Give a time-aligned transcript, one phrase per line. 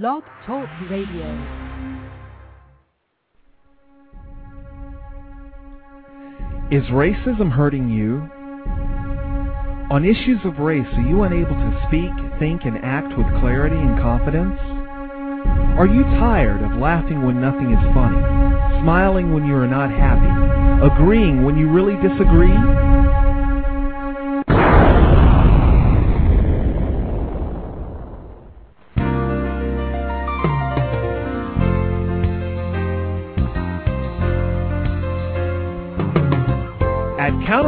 [0.00, 1.28] Blog Talk Radio.
[6.70, 8.26] Is racism hurting you?
[9.92, 12.08] On issues of race, are you unable to speak,
[12.38, 14.58] think, and act with clarity and confidence?
[15.76, 18.16] Are you tired of laughing when nothing is funny,
[18.80, 22.56] smiling when you are not happy, agreeing when you really disagree?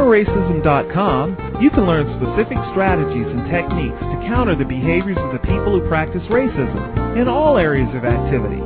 [0.05, 5.73] counterracism.com, you can learn specific strategies and techniques to counter the behaviors of the people
[5.73, 8.61] who practice racism in all areas of activity.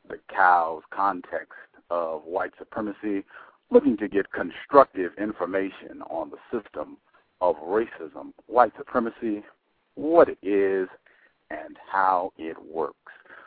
[0.08, 1.58] The COWS Context
[1.90, 3.24] of White Supremacy,
[3.72, 6.98] looking to get constructive information on the system
[7.40, 9.42] of racism, white supremacy,
[9.96, 10.88] what it is,
[11.50, 12.94] and how it works.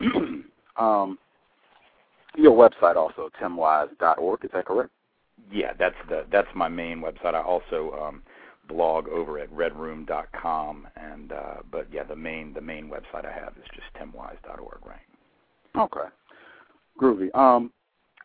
[0.76, 1.18] um,
[2.36, 4.90] your website also, timwise.org, is that correct?
[5.50, 7.34] Yeah, that's the that's my main website.
[7.34, 8.22] I also um,
[8.68, 13.54] blog over at redroom.com, and uh, but yeah, the main the main website I have
[13.56, 15.00] is just timwise.org, right?
[15.76, 16.08] Okay.
[17.00, 17.34] Groovy.
[17.34, 17.72] Um,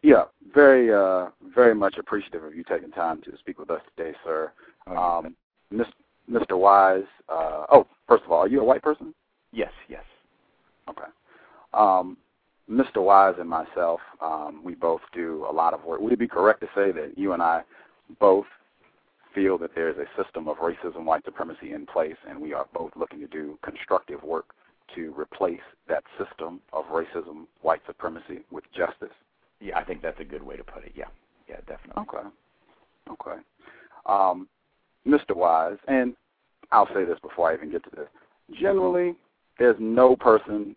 [0.04, 4.16] yeah, very, uh, very much appreciative of you taking time to speak with us today,
[4.26, 4.52] sir.
[4.88, 5.36] Um,
[5.72, 5.88] Mis-
[6.30, 6.58] Mr.
[6.60, 7.04] Wise.
[7.30, 9.14] Uh, oh, first of all, are you a white person?
[9.54, 10.04] Yes, yes.
[10.90, 11.08] Okay.
[11.74, 12.18] Um,
[12.74, 13.04] Mr.
[13.04, 16.02] Wise and myself, um, we both do a lot of work.
[16.02, 17.62] Would it be correct to say that you and I
[18.20, 18.46] both
[19.36, 22.68] feel that there is a system of racism, white supremacy in place, and we are
[22.74, 24.54] both looking to do constructive work
[24.96, 29.14] to replace that system of racism, white supremacy with justice?
[29.60, 30.92] Yeah, I think that's a good way to put it.
[30.96, 31.06] Yeah,
[31.48, 32.04] yeah, definitely.
[32.04, 32.28] Okay.
[33.12, 33.42] Okay.
[34.06, 34.48] Um,
[35.08, 35.36] Mr.
[35.36, 36.16] Wise, and
[36.72, 38.08] I'll say this before I even get to this.
[38.60, 39.16] Generally,
[39.60, 40.76] there's no person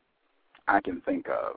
[0.68, 1.56] I can think of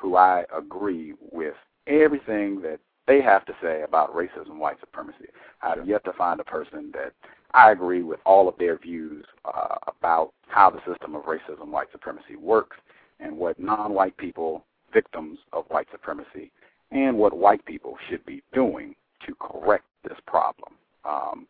[0.00, 1.54] who I agree with
[1.86, 5.26] everything that they have to say about racism, white supremacy.
[5.62, 7.12] I've yet to find a person that
[7.52, 11.88] I agree with all of their views uh, about how the system of racism, white
[11.92, 12.76] supremacy works,
[13.18, 16.50] and what non-white people, victims of white supremacy,
[16.92, 18.94] and what white people should be doing
[19.26, 20.74] to correct this problem.
[21.04, 21.46] Um,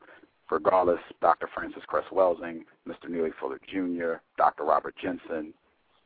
[0.51, 1.49] regardless, Dr.
[1.55, 3.09] Frances Cress Welsing, Mr.
[3.09, 4.65] Neely Fuller Jr., Dr.
[4.65, 5.53] Robert Jensen,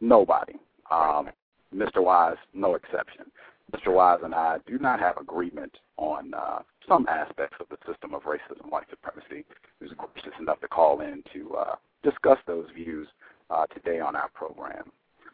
[0.00, 0.54] nobody.
[0.90, 1.30] Um,
[1.74, 2.02] Mr.
[2.02, 3.26] Wise, no exception.
[3.74, 3.92] Mr.
[3.92, 8.22] Wise and I do not have agreement on uh, some aspects of the system of
[8.22, 9.44] racism, white supremacy.
[9.80, 13.08] He was gracious enough to call in to uh, discuss those views
[13.50, 14.90] uh, today on our program.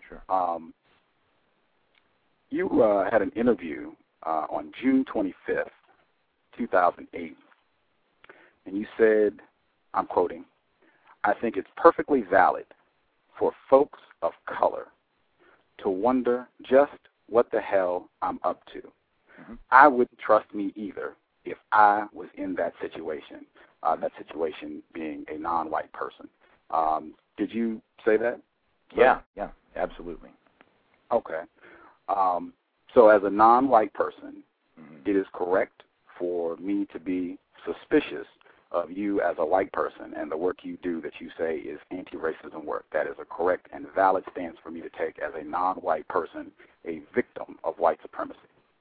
[0.09, 0.23] Sure.
[0.29, 0.73] Um,
[2.51, 3.93] you uh, had an interview
[4.27, 5.71] uh, on June 25th,
[6.57, 7.37] 2008,
[8.67, 9.35] and you said,
[9.95, 10.45] I'm quoting,
[11.25, 12.67] I think it's perfectly valid
[13.39, 14.87] for folks of color
[15.83, 16.93] to wonder just
[17.29, 18.79] what the hell I'm up to.
[18.81, 19.55] Mm-hmm.
[19.71, 23.47] I wouldn't trust me either if I was in that situation,
[23.83, 26.29] uh, that situation being a non white person.
[26.71, 28.41] Um, did you say that?
[28.97, 30.31] Yeah, yeah, absolutely.
[31.13, 31.43] Okay.
[32.09, 32.53] Um,
[32.95, 34.43] so, as a non white person,
[34.79, 35.07] Mhm.
[35.07, 35.83] it is correct
[36.19, 38.27] for me to be suspicious
[38.73, 41.79] of you as a white person and the work you do that you say is
[41.91, 42.85] anti racism work.
[42.93, 46.07] That is a correct and valid stance for me to take as a non white
[46.09, 46.51] person,
[46.87, 48.39] a victim of white supremacy.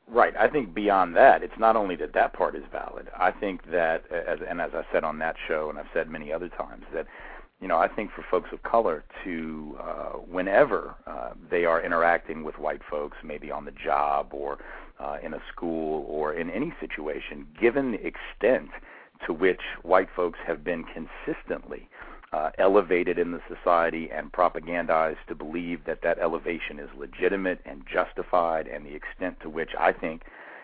[0.07, 0.33] Right.
[0.37, 3.09] I think beyond that, it's not only that that part is valid.
[3.15, 6.33] I think that, as, and as I said on that show, and I've said many
[6.33, 7.05] other times, that
[7.61, 12.43] you know, I think for folks of color to, uh, whenever uh, they are interacting
[12.43, 14.59] with white folks, maybe on the job or
[14.99, 18.69] uh, in a school or in any situation, given the extent
[19.25, 21.87] to which white folks have been consistently
[22.31, 27.83] uh, elevated in the society and propagandized to believe that that elevation is legitimate and
[27.91, 30.23] justified, and the extent to which I think,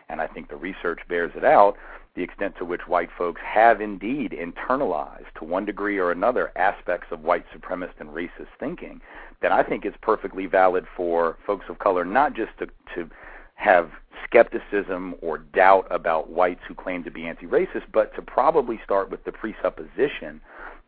[0.10, 1.76] and I think the research bears it out,
[2.16, 7.08] the extent to which white folks have indeed internalized to one degree or another aspects
[7.12, 9.02] of white supremacist and racist thinking,
[9.42, 13.10] then I think it's perfectly valid for folks of color not just to, to
[13.56, 13.90] have
[14.24, 19.10] skepticism or doubt about whites who claim to be anti racist, but to probably start
[19.10, 20.42] with the presupposition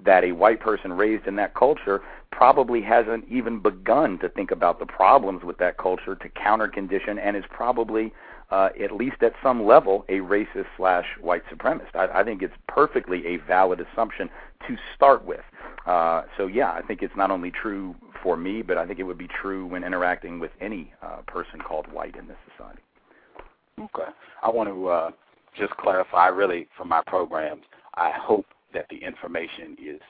[0.03, 4.79] that a white person raised in that culture probably hasn't even begun to think about
[4.79, 8.13] the problems with that culture to counter condition and is probably
[8.49, 11.95] uh, at least at some level a racist slash white supremacist.
[11.95, 14.29] I, I think it's perfectly a valid assumption
[14.67, 15.41] to start with.
[15.85, 19.03] Uh, so yeah, I think it's not only true for me, but I think it
[19.03, 22.81] would be true when interacting with any uh, person called white in this society.
[23.79, 24.09] Okay.
[24.41, 25.11] I want to uh,
[25.57, 27.63] just clarify, really, for my programs,
[27.93, 30.01] I hope that the information is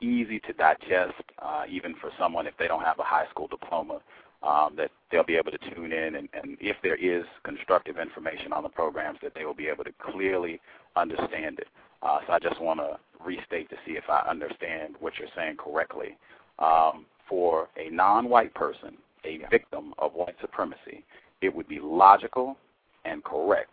[0.00, 4.00] easy to digest, uh, even for someone if they don't have a high school diploma,
[4.42, 8.52] um, that they'll be able to tune in, and, and if there is constructive information
[8.52, 10.60] on the programs, that they will be able to clearly
[10.96, 11.68] understand it.
[12.02, 15.56] Uh, so I just want to restate to see if I understand what you're saying
[15.56, 16.16] correctly.
[16.58, 21.04] Um, for a non-white person, a victim of white supremacy,
[21.40, 22.56] it would be logical
[23.04, 23.70] and correct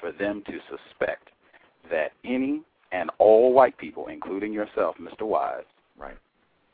[0.00, 1.28] for them to suspect
[1.90, 5.22] that any and all white people, including yourself, Mr.
[5.22, 5.64] Wise,
[5.96, 6.16] Right.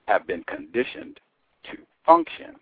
[0.07, 1.21] have been conditioned
[1.65, 2.57] to function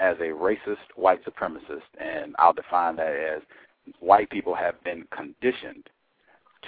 [0.00, 3.42] as a racist white supremacist, and I'll define that as
[4.00, 5.88] white people have been conditioned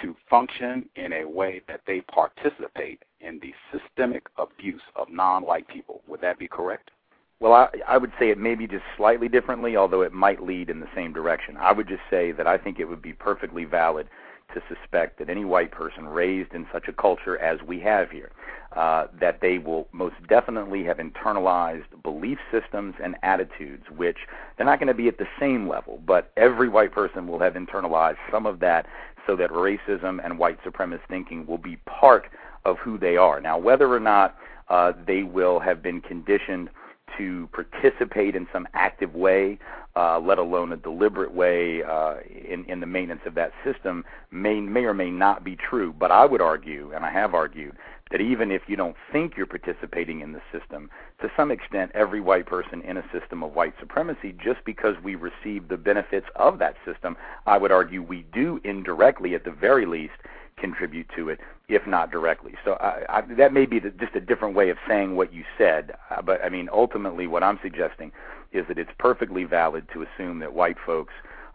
[0.01, 6.01] to function in a way that they participate in the systemic abuse of non-white people.
[6.07, 6.91] Would that be correct?
[7.39, 10.79] Well, I, I would say it maybe just slightly differently, although it might lead in
[10.79, 11.57] the same direction.
[11.57, 14.07] I would just say that I think it would be perfectly valid
[14.53, 18.31] to suspect that any white person raised in such a culture as we have here,
[18.75, 24.17] uh, that they will most definitely have internalized belief systems and attitudes, which
[24.55, 27.53] they're not going to be at the same level, but every white person will have
[27.53, 28.85] internalized some of that
[29.27, 32.27] so that racism and white supremacist thinking will be part
[32.65, 33.41] of who they are.
[33.41, 34.37] Now, whether or not
[34.69, 36.69] uh, they will have been conditioned
[37.17, 39.59] to participate in some active way,
[39.95, 44.59] uh, let alone a deliberate way uh, in, in the maintenance of that system, may,
[44.59, 45.93] may or may not be true.
[45.97, 47.75] But I would argue, and I have argued,
[48.11, 50.89] that even if you don't think you're participating in the system,
[51.21, 55.15] to some extent, every white person in a system of white supremacy, just because we
[55.15, 57.15] receive the benefits of that system,
[57.45, 60.13] I would argue we do indirectly, at the very least,
[60.61, 62.53] contribute to it, if not directly.
[62.63, 65.43] So I, I, that may be the, just a different way of saying what you
[65.57, 68.11] said, uh, but I mean, ultimately, what I'm suggesting
[68.53, 71.13] is that it's perfectly valid to assume that white folks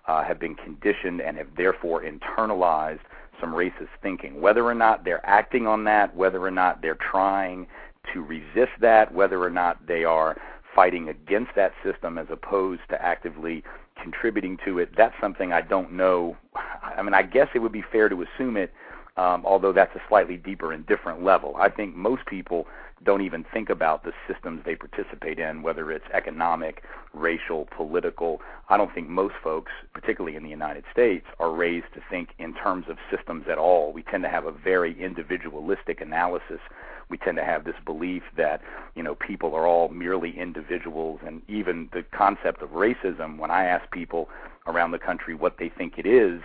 [0.09, 3.01] uh, have been conditioned and have therefore internalized
[3.41, 4.41] some racist thinking.
[4.41, 7.67] Whether or not they're acting on that, whether or not they're trying
[8.13, 10.37] to resist that, whether or not they are
[10.75, 13.63] fighting against that system as opposed to actively
[14.01, 16.37] contributing to it, that's something I don't know.
[16.83, 18.73] I mean, I guess it would be fair to assume it
[19.17, 21.55] um, although that's a slightly deeper and different level.
[21.59, 22.67] I think most people
[23.05, 26.83] don't even think about the systems they participate in, whether it's economic,
[27.13, 28.41] racial, political.
[28.69, 32.55] I don't think most folks, particularly in the United States, are raised to think in
[32.55, 33.93] terms of systems at all.
[33.93, 36.61] We tend to have a very individualistic analysis.
[37.09, 38.63] We tend to have this belief that,
[38.95, 43.65] you know, people are all merely individuals and even the concept of racism, when I
[43.67, 44.29] ask people
[44.67, 46.41] around the country what they think it is,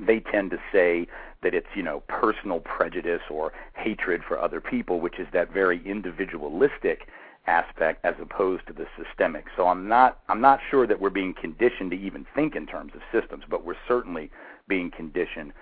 [0.00, 1.06] they tend to say
[1.42, 5.80] that it's you know personal prejudice or hatred for other people, which is that very
[5.86, 7.08] individualistic
[7.46, 9.44] aspect as opposed to the systemic.
[9.56, 12.92] So I'm not I'm not sure that we're being conditioned to even think in terms
[12.94, 14.30] of systems, but we're certainly
[14.68, 15.52] being conditioned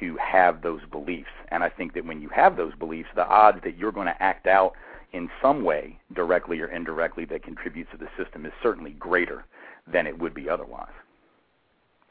[0.00, 1.30] to have those beliefs.
[1.48, 4.22] And I think that when you have those beliefs, the odds that you're going to
[4.22, 4.72] act out
[5.12, 9.44] in some way, directly or indirectly, that contributes to the system is certainly greater
[9.86, 10.92] than it would be otherwise.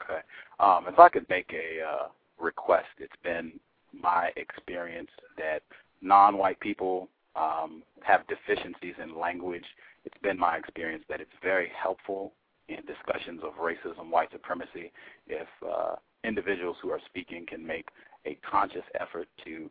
[0.02, 0.20] Okay.
[0.62, 2.08] Um, if I could make a uh,
[2.40, 3.52] request, it's been
[3.92, 5.62] my experience that
[6.00, 9.64] non-white people um, have deficiencies in language.
[10.04, 12.32] It's been my experience that it's very helpful
[12.68, 14.92] in discussions of racism, white supremacy,
[15.26, 17.88] if uh, individuals who are speaking can make
[18.24, 19.68] a conscious effort to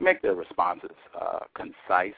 [0.00, 2.14] make their responses uh, concise,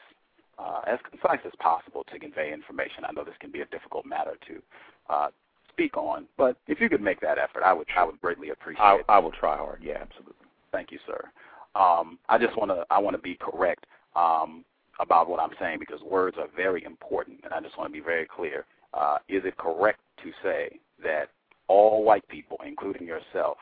[0.57, 3.05] uh, as concise as possible to convey information.
[3.07, 4.61] I know this can be a difficult matter to
[5.09, 5.29] uh,
[5.69, 6.25] speak on.
[6.37, 9.05] But if you could make that effort, I would I would greatly appreciate I, it.
[9.09, 9.81] I will try hard.
[9.83, 10.35] Yeah, absolutely.
[10.71, 11.29] Thank you, sir.
[11.75, 13.85] Um, I just want to I want to be correct
[14.15, 14.65] um,
[14.99, 18.03] about what I'm saying because words are very important, and I just want to be
[18.03, 18.65] very clear.
[18.93, 21.29] Uh, is it correct to say that
[21.67, 23.57] all white people, including yourself,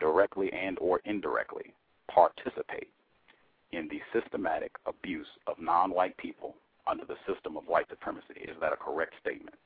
[0.00, 1.74] directly and or indirectly,
[2.10, 2.88] participate
[3.72, 6.54] in the systematic abuse of non-white people
[6.86, 8.40] under the system of white supremacy?
[8.42, 9.56] Is that a correct statement?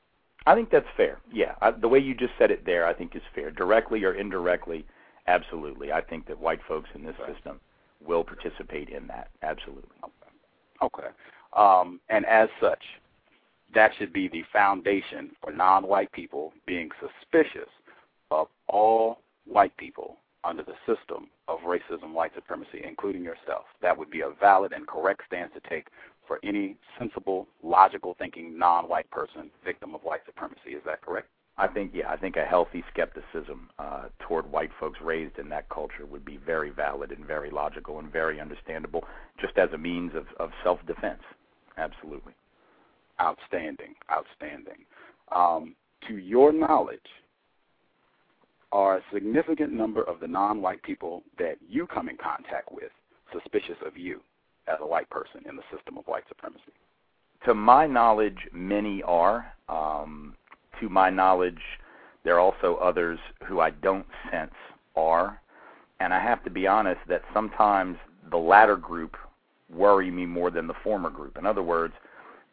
[0.47, 1.19] I think that's fair.
[1.29, 3.51] Yeah, I, the way you just said it there, I think is fair.
[3.51, 4.85] Directly or indirectly,
[5.27, 5.91] absolutely.
[5.91, 7.35] I think that white folks in this right.
[7.35, 7.59] system
[8.05, 9.27] will participate in that.
[9.43, 9.97] Absolutely.
[10.81, 11.07] Okay.
[11.51, 12.81] Um, and as such,
[13.75, 17.69] that should be the foundation for non-white people being suspicious
[18.31, 23.65] of all white people under the system of racism, white supremacy, including yourself.
[23.81, 25.87] That would be a valid and correct stance to take
[26.27, 30.71] for any sensible, logical thinking non white person victim of white supremacy.
[30.71, 31.27] Is that correct?
[31.57, 35.69] I think yeah, I think a healthy skepticism uh, toward white folks raised in that
[35.69, 39.03] culture would be very valid and very logical and very understandable,
[39.41, 41.21] just as a means of, of self defense.
[41.77, 42.33] Absolutely.
[43.19, 44.85] Outstanding, outstanding.
[45.31, 45.75] Um,
[46.07, 46.99] to your knowledge,
[48.71, 52.91] are a significant number of the non-white people that you come in contact with
[53.33, 54.21] suspicious of you?
[54.67, 56.73] As a white person in the system of white supremacy?
[57.45, 59.53] To my knowledge, many are.
[59.69, 60.35] Um,
[60.79, 61.61] to my knowledge,
[62.23, 64.55] there are also others who I don't sense
[64.95, 65.41] are.
[65.99, 67.97] And I have to be honest that sometimes
[68.29, 69.15] the latter group
[69.69, 71.37] worry me more than the former group.
[71.37, 71.93] In other words,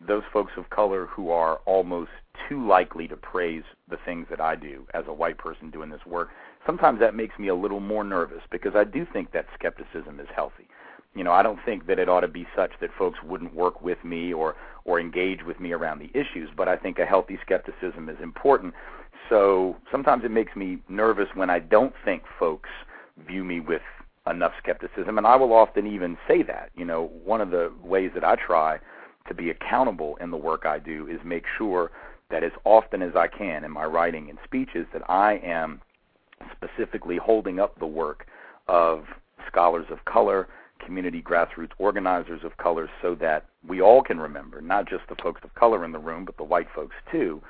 [0.06, 2.10] those folks of color who are almost
[2.48, 6.04] too likely to praise the things that I do as a white person doing this
[6.06, 6.30] work,
[6.66, 10.26] sometimes that makes me a little more nervous because I do think that skepticism is
[10.34, 10.68] healthy
[11.14, 13.80] you know, I don't think that it ought to be such that folks wouldn't work
[13.82, 17.38] with me or or engage with me around the issues, but I think a healthy
[17.40, 18.74] skepticism is important.
[19.30, 22.68] So sometimes it makes me nervous when I don't think folks
[23.26, 23.80] view me with
[24.26, 26.70] enough skepticism, and I will often even say that.
[26.74, 28.78] You know, one of the ways that I try
[29.28, 31.90] to be accountable in the work I do is make sure
[32.30, 35.80] that as often as I can in my writing and speeches that I am
[36.52, 38.26] specifically holding up the work
[38.68, 39.04] of
[39.46, 40.48] scholars of color,
[40.84, 45.40] community grassroots organizers of color so that we all can remember, not just the folks
[45.44, 47.42] of color in the room, but the white folks too,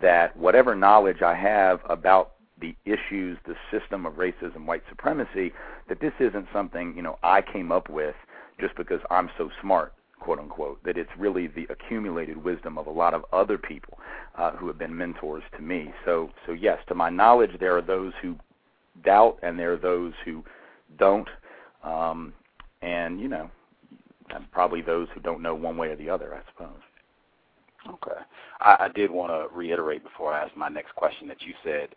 [0.00, 5.52] that whatever knowledge I have about the issues, the system of racism, white supremacy,
[5.88, 8.14] that this isn't something, you know, I came up with
[8.60, 12.90] just because I'm so smart, quote unquote, that it's really the accumulated wisdom of a
[12.90, 13.98] lot of other people
[14.36, 15.92] uh, who have been mentors to me.
[16.04, 18.36] So, so yes, to my knowledge, there are those who
[19.02, 20.44] doubt and there are those who
[20.98, 21.28] don't.
[21.82, 22.34] Um,
[22.82, 23.50] and you know,
[24.52, 26.80] probably those who don't know one way or the other, I suppose.
[27.88, 28.20] Okay,
[28.60, 31.88] I, I did want to reiterate before I ask my next question that you said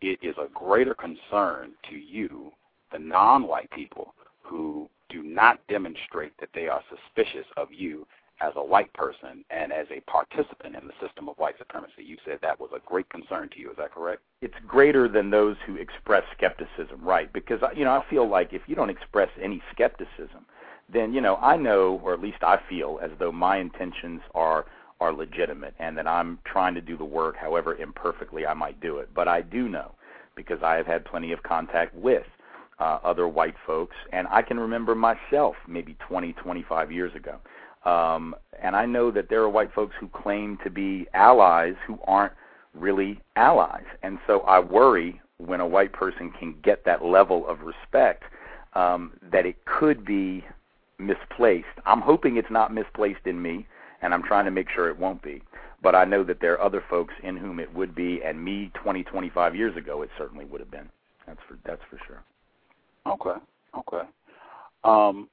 [0.00, 2.52] it is a greater concern to you,
[2.92, 8.06] the non-white people who do not demonstrate that they are suspicious of you
[8.40, 12.04] as a white person and as a participant in the system of white supremacy.
[12.04, 13.70] You said that was a great concern to you.
[13.70, 14.22] Is that correct?
[14.42, 17.32] It's greater than those who express skepticism, right?
[17.32, 20.46] Because you know, I feel like if you don't express any skepticism,
[20.92, 24.66] then you know, I know, or at least I feel, as though my intentions are
[25.00, 28.98] are legitimate and that I'm trying to do the work, however imperfectly I might do
[28.98, 29.08] it.
[29.14, 29.92] But I do know,
[30.34, 32.24] because I have had plenty of contact with
[32.80, 37.36] uh, other white folks, and I can remember myself maybe 20, 25 years ago.
[37.88, 41.98] Um, and I know that there are white folks who claim to be allies who
[42.06, 42.34] aren't
[42.74, 43.84] really allies.
[44.02, 48.24] And so I worry when a white person can get that level of respect
[48.74, 50.44] um, that it could be
[50.98, 51.66] misplaced.
[51.86, 53.66] I'm hoping it's not misplaced in me,
[54.02, 55.42] and I'm trying to make sure it won't be.
[55.80, 58.70] But I know that there are other folks in whom it would be, and me
[58.74, 60.88] 20, 25 years ago, it certainly would have been.
[61.26, 62.22] That's for that's for sure.
[63.06, 63.38] Okay.
[63.76, 64.08] Okay.
[64.82, 65.28] Um,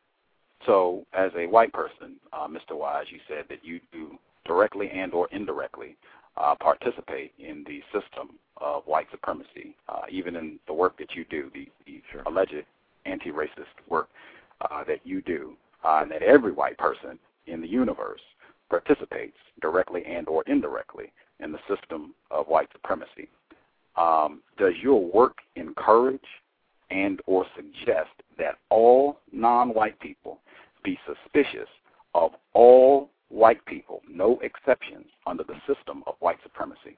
[0.65, 2.77] so, as a white person, uh, Mr.
[2.77, 5.95] Wise, you said that you do directly and or indirectly
[6.37, 11.25] uh, participate in the system of white supremacy, uh, even in the work that you
[11.29, 12.23] do, the, the sure.
[12.25, 12.65] alleged
[13.05, 14.09] anti-racist work
[14.61, 18.21] uh, that you do, uh, and that every white person in the universe
[18.69, 23.29] participates directly and or indirectly in the system of white supremacy.
[23.95, 26.19] Um, does your work encourage
[26.89, 30.39] and or suggest that all non-white people
[30.85, 31.67] be suspicious
[32.13, 36.97] of all white people, no exceptions, under the system of white supremacy?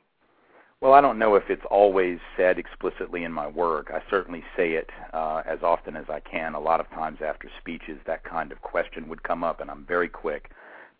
[0.80, 3.90] Well, I don't know if it's always said explicitly in my work.
[3.92, 6.54] I certainly say it uh, as often as I can.
[6.54, 9.86] A lot of times after speeches, that kind of question would come up, and I'm
[9.88, 10.52] very quick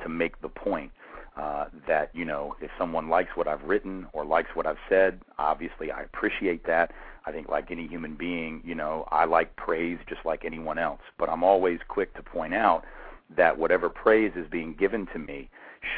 [0.02, 0.92] to make the point
[1.40, 5.22] uh, that, you know, if someone likes what I've written or likes what I've said,
[5.38, 6.92] obviously I appreciate that.
[7.28, 11.02] I think, like any human being, you know, I like praise just like anyone else.
[11.20, 12.86] But I'm always quick to point out
[13.36, 15.50] that whatever praise is being given to me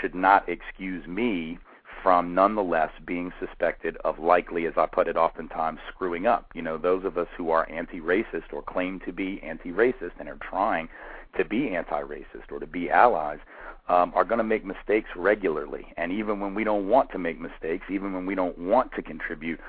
[0.02, 1.60] should not excuse me
[2.02, 6.48] from nonetheless being suspected of likely, as I put it oftentimes, screwing up.
[6.56, 10.14] You know, those of us who are anti racist or claim to be anti racist
[10.20, 10.90] and are trying
[11.38, 13.40] to be anti racist or to be allies
[13.88, 15.94] um, are going to make mistakes regularly.
[15.98, 19.04] And even when we don't want to make mistakes, even when we don't want to
[19.04, 19.60] contribute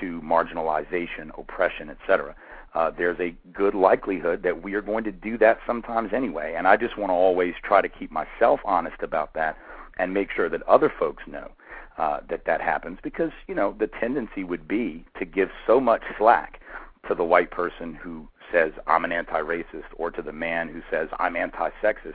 [0.00, 2.34] to marginalization, oppression, etc.,
[2.74, 6.54] uh, there's a good likelihood that we are going to do that sometimes anyway.
[6.56, 9.56] And I just want to always try to keep myself honest about that
[9.98, 11.50] and make sure that other folks know
[11.96, 16.02] uh, that that happens because you know the tendency would be to give so much
[16.16, 16.60] slack
[17.08, 21.08] to the white person who says I'm an anti-racist or to the man who says
[21.18, 22.14] I'm anti-sexist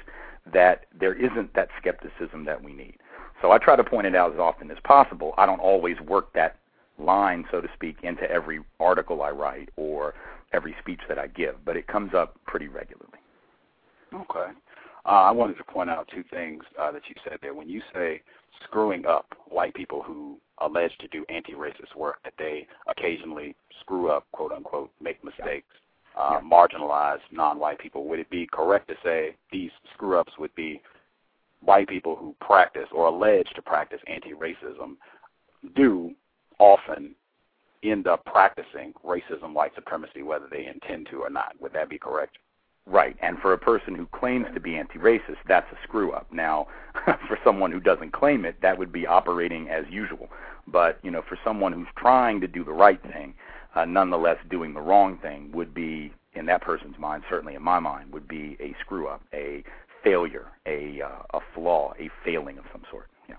[0.51, 2.97] that there isn't that skepticism that we need.
[3.41, 5.33] So I try to point it out as often as possible.
[5.37, 6.59] I don't always work that
[6.99, 10.13] line, so to speak, into every article I write or
[10.53, 13.19] every speech that I give, but it comes up pretty regularly.
[14.13, 14.51] Okay.
[15.05, 17.53] Uh, I wanted to point out two things uh, that you said there.
[17.53, 18.21] When you say
[18.63, 24.25] screwing up white people who allege to do anti-racist work, that they occasionally screw up,
[24.31, 25.67] quote unquote, make mistakes,
[26.17, 26.41] uh, yeah.
[26.41, 28.05] marginalize non-white people.
[28.05, 30.81] Would it be correct to say these screw-ups would be
[31.61, 34.95] white people who practice or allege to practice anti-racism
[35.75, 36.11] do
[36.63, 37.15] often
[37.83, 41.53] end up practicing racism, white supremacy, whether they intend to or not.
[41.59, 42.37] Would that be correct?
[42.85, 46.27] Right, and for a person who claims to be anti-racist, that's a screw up.
[46.33, 46.67] Now,
[47.27, 50.29] for someone who doesn't claim it, that would be operating as usual.
[50.67, 53.35] But you know, for someone who's trying to do the right thing,
[53.75, 57.79] uh, nonetheless doing the wrong thing would be, in that person's mind, certainly in my
[57.79, 59.63] mind, would be a screw up, a
[60.03, 63.07] failure, a uh, a flaw, a failing of some sort.
[63.29, 63.35] Yeah.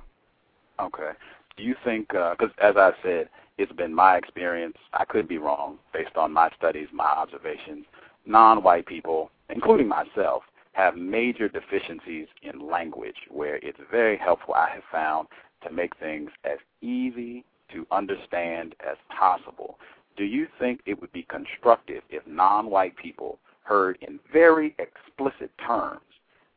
[0.81, 1.11] Okay.
[1.57, 2.09] Do you think?
[2.09, 4.77] Because uh, as I said, it's been my experience.
[4.93, 7.87] I could be wrong based on my studies, my observations.
[8.27, 14.83] Non-white people including myself, have major deficiencies in language where it's very helpful, I have
[14.91, 15.29] found,
[15.63, 19.79] to make things as easy to understand as possible.
[20.17, 25.51] Do you think it would be constructive if non white people heard in very explicit
[25.65, 26.01] terms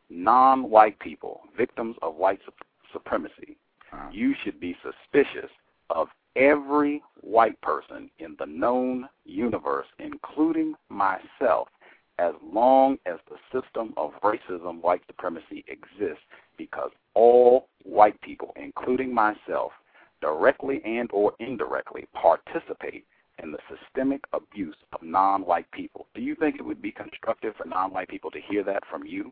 [0.09, 2.39] non white people, victims of white
[2.93, 3.66] supremacy, uh-huh.
[3.91, 5.49] Um, you should be suspicious
[5.89, 11.67] of every white person in the known universe, including myself,
[12.19, 16.23] as long as the system of racism, white supremacy exists,
[16.57, 19.71] because all white people, including myself,
[20.21, 23.05] directly and or indirectly participate
[23.43, 26.07] in the systemic abuse of non-white people.
[26.15, 29.31] Do you think it would be constructive for non-white people to hear that from you?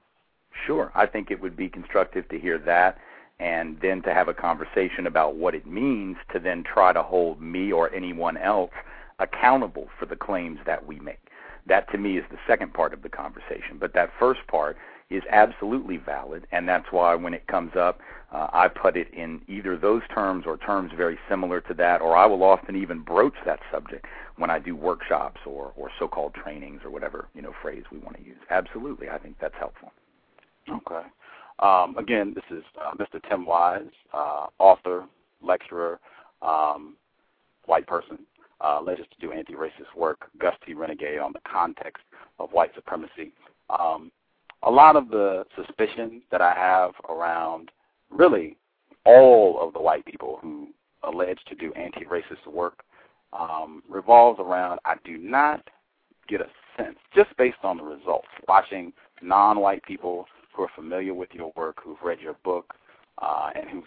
[0.67, 0.91] Sure.
[0.93, 2.97] I think it would be constructive to hear that
[3.39, 7.41] and then to have a conversation about what it means to then try to hold
[7.41, 8.71] me or anyone else
[9.19, 11.19] accountable for the claims that we make.
[11.67, 13.78] That to me is the second part of the conversation.
[13.80, 14.78] But that first part
[15.10, 18.00] is absolutely valid, and that's why when it comes up,
[18.32, 22.17] uh, I put it in either those terms or terms very similar to that, or
[22.17, 24.06] I will often even broach that subject
[24.38, 28.17] when I do workshops or, or so-called trainings or whatever you know phrase we want
[28.17, 28.38] to use.
[28.50, 29.91] Absolutely, I think that's helpful.
[30.67, 31.08] Okay.
[31.59, 33.21] Um, again, this is uh, Mr.
[33.29, 35.05] Tim Wise, uh, author,
[35.41, 35.99] lecturer,
[36.41, 36.95] um,
[37.65, 38.19] white person.
[38.61, 40.29] uh, alleges to do anti-racist work.
[40.39, 40.73] Gus T.
[40.73, 42.03] Renegade on the context
[42.39, 43.31] of white supremacy.
[43.69, 44.11] Um,
[44.63, 47.71] a lot of the suspicion that I have around
[48.09, 48.57] really
[49.05, 50.69] all of the white people who
[51.03, 52.83] allege to do anti-racist work
[53.37, 55.67] um, revolves around I do not
[56.27, 61.29] get a sense, just based on the results, watching non-white people who are familiar with
[61.33, 62.73] your work, who've read your book,
[63.21, 63.83] uh, and who've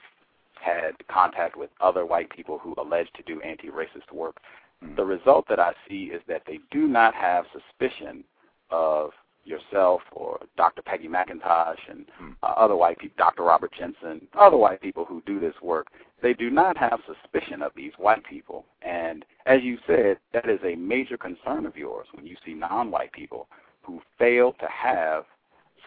[0.60, 4.36] had contact with other white people who allege to do anti-racist work.
[4.82, 4.96] Mm-hmm.
[4.96, 8.24] The result that I see is that they do not have suspicion
[8.70, 9.10] of
[9.48, 10.82] yourself or Dr.
[10.82, 12.30] Peggy McIntosh and hmm.
[12.42, 13.44] uh, other white people, Dr.
[13.44, 15.88] Robert Jensen, other white people who do this work,
[16.22, 18.66] they do not have suspicion of these white people.
[18.82, 23.12] And as you said, that is a major concern of yours when you see non-white
[23.12, 23.48] people
[23.82, 25.24] who fail to have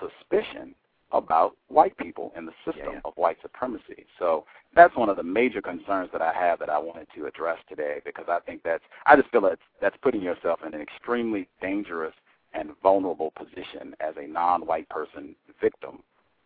[0.01, 0.75] suspicion
[1.13, 3.01] about white people in the system yeah, yeah.
[3.05, 4.05] of white supremacy.
[4.17, 7.57] So that's one of the major concerns that I have that I wanted to address
[7.67, 11.47] today because I think that's I just feel that's that's putting yourself in an extremely
[11.61, 12.13] dangerous
[12.53, 15.99] and vulnerable position as a non-white person victim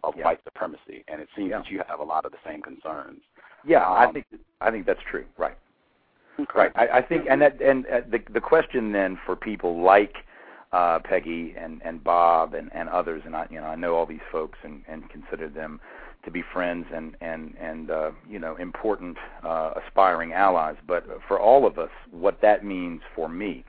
[0.03, 0.25] of yeah.
[0.25, 3.21] white supremacy, and it seems that you have a lot of the same concerns.
[3.65, 4.25] Yeah, um, I think
[4.61, 5.25] I think that's true.
[5.37, 5.57] Right.
[6.39, 6.51] Okay.
[6.53, 6.71] Right.
[6.75, 10.15] I, I think, and that, and uh, the the question then for people like
[10.71, 14.05] uh, Peggy and and Bob and and others, and I you know I know all
[14.05, 15.79] these folks and and consider them
[16.23, 20.75] to be friends and and and uh, you know important uh, aspiring allies.
[20.87, 23.63] But for all of us, what that means for me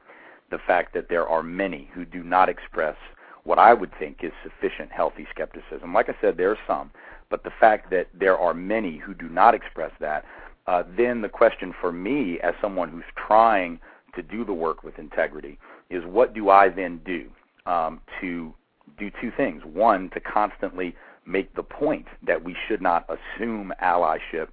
[0.50, 2.96] the fact that there are many who do not express
[3.44, 5.94] what I would think is sufficient healthy skepticism.
[5.94, 6.90] Like I said, there are some,
[7.30, 10.24] but the fact that there are many who do not express that,
[10.66, 13.78] uh, then the question for me, as someone who's trying
[14.14, 15.58] to do the work with integrity,
[15.90, 17.30] is what do I then do
[17.66, 18.52] um, to
[18.98, 19.62] do two things?
[19.64, 20.94] One, to constantly
[21.26, 24.48] make the point that we should not assume allyship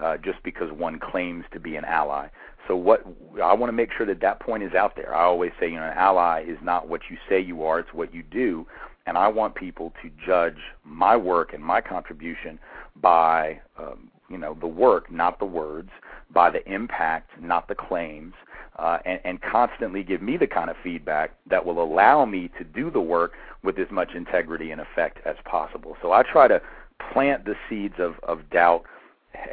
[0.00, 2.28] uh, just because one claims to be an ally.
[2.68, 3.06] So what
[3.42, 5.14] I want to make sure that that point is out there.
[5.14, 7.94] I always say, you know, an ally is not what you say you are; it's
[7.94, 8.66] what you do.
[9.06, 12.58] And I want people to judge my work and my contribution
[13.00, 15.90] by, um, you know, the work, not the words,
[16.32, 18.34] by the impact, not the claims,
[18.78, 22.64] uh, and, and constantly give me the kind of feedback that will allow me to
[22.64, 25.96] do the work with as much integrity and effect as possible.
[26.02, 26.60] So I try to
[27.12, 28.84] plant the seeds of, of doubt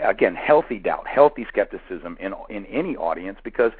[0.03, 3.71] again, healthy doubt, healthy skepticism in in any audience because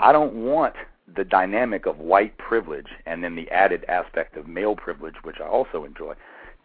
[0.00, 0.74] I don't want
[1.14, 5.46] the dynamic of white privilege and then the added aspect of male privilege, which I
[5.46, 6.14] also enjoy,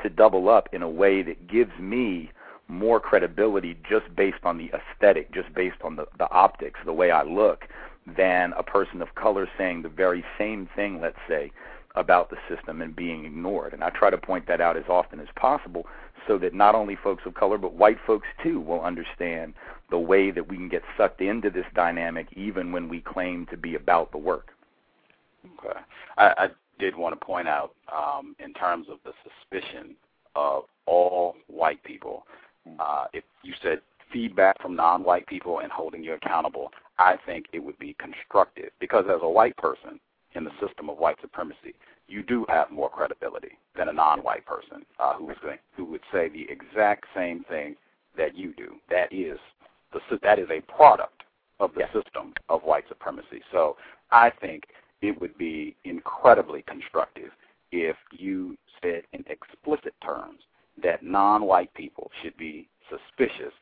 [0.02, 2.32] to double up in a way that gives me
[2.68, 7.12] more credibility just based on the aesthetic, just based on the, the optics, the way
[7.12, 7.68] I look,
[8.06, 11.52] than a person of color saying the very same thing, let's say,
[11.96, 13.74] about the system and being ignored.
[13.74, 15.86] And I try to point that out as often as possible
[16.28, 19.54] so that not only folks of color but white folks too will understand
[19.90, 23.58] the way that we can get sucked into this dynamic even when we claim to
[23.58, 24.50] be about the work.
[25.60, 25.80] Okay.
[26.18, 26.48] I, I
[26.80, 29.96] did want to point out um, in terms of the suspicion
[30.36, 32.26] of all white people,
[32.80, 37.60] uh, if you said feedback from non-white people and holding you accountable, I think it
[37.60, 40.00] would be constructive because as a white person
[40.36, 41.74] in the system of white supremacy,
[42.08, 46.02] you do have more credibility than a non-white person uh, who, would say, who would
[46.12, 47.76] say the exact same thing
[48.18, 48.76] that you do.
[48.90, 49.38] That is
[49.94, 51.24] the that is a product
[51.60, 53.42] of the system of white supremacy.
[53.52, 53.78] So
[54.12, 54.66] I think
[55.02, 57.32] it would be incredibly constructive
[57.72, 60.40] if you said in explicit terms
[60.84, 63.54] that non-white people should be suspicious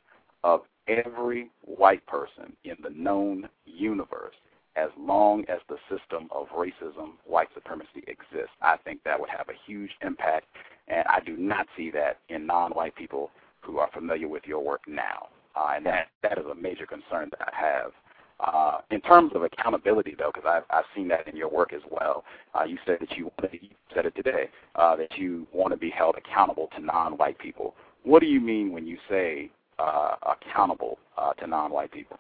[0.44, 4.36] of every white person in the known universe
[4.76, 8.56] as long as the system of racism, white supremacy exists.
[8.62, 10.46] I think that would have a huge impact,
[10.88, 14.82] and I do not see that in non-white people who are familiar with your work
[14.88, 15.30] now.
[15.56, 17.92] Uh, and that that is a major concern that I have.
[18.40, 21.82] Uh, in terms of accountability, though, because I've, I've seen that in your work as
[21.92, 22.24] well,
[22.58, 25.90] uh, you said that you, you said it today uh, that you want to be
[25.90, 27.76] held accountable to non-white people.
[28.04, 32.18] What do you mean when you say uh, accountable uh, to non-white people?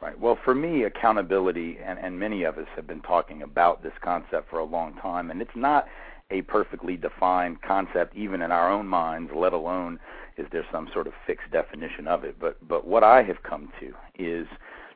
[0.00, 0.18] Right.
[0.18, 4.48] Well, for me, accountability, and, and many of us have been talking about this concept
[4.48, 5.86] for a long time, and it's not
[6.30, 9.98] a perfectly defined concept, even in our own minds, let alone
[10.36, 12.36] is there some sort of fixed definition of it.
[12.38, 14.46] But, but what I have come to is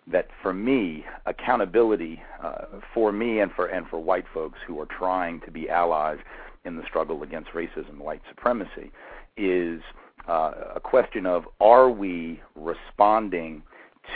[0.06, 4.86] that for me, accountability uh, for me and for and for white folks who are
[4.86, 6.18] trying to be allies
[6.64, 8.92] in the struggle against racism and white supremacy
[9.36, 9.80] is
[10.28, 13.62] uh, a question of are we responding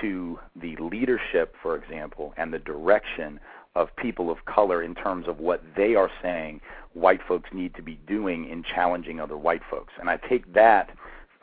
[0.00, 3.40] to the leadership, for example, and the direction
[3.74, 6.60] of people of color in terms of what they are saying
[6.94, 9.92] white folks need to be doing in challenging other white folks.
[10.00, 10.90] And I take that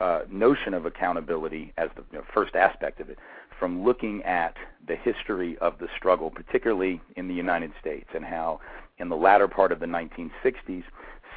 [0.00, 3.18] uh, notion of accountability as the you know, first aspect of it.
[3.58, 4.56] from looking at
[4.88, 8.60] the history of the struggle, particularly in the United States, and how
[8.98, 10.82] in the latter part of the 1960s,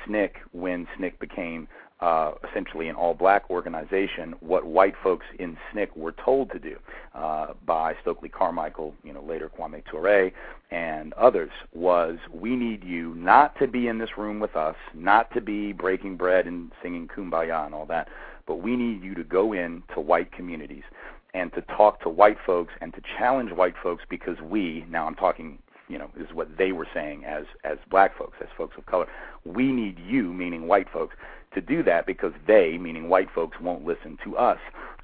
[0.08, 1.68] SNCC, when SNCC became
[2.00, 6.78] uh, essentially an all-black organization, what white folks in SNCC were told to do
[7.16, 10.32] uh, by Stokely Carmichael, you know, later Kwame Ture,
[10.70, 15.34] and others was, we need you not to be in this room with us, not
[15.34, 18.08] to be breaking bread and singing kumbaya and all that,
[18.46, 20.84] but we need you to go in to white communities
[21.34, 25.16] and to talk to white folks and to challenge white folks because we, now I'm
[25.16, 28.86] talking you know, is what they were saying as as black folks, as folks of
[28.86, 29.08] color.
[29.46, 31.16] We need you, meaning white folks,
[31.58, 34.60] to do that because they, meaning white folks, won't listen to us.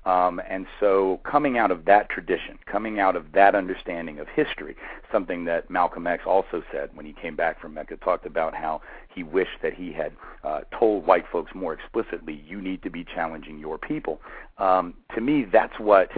[0.05, 4.75] Um, and so, coming out of that tradition, coming out of that understanding of history,
[5.11, 8.81] something that Malcolm X also said when he came back from Mecca, talked about how
[9.15, 10.11] he wished that he had
[10.43, 14.19] uh, told white folks more explicitly, you need to be challenging your people.
[14.57, 16.09] Um, to me, that's what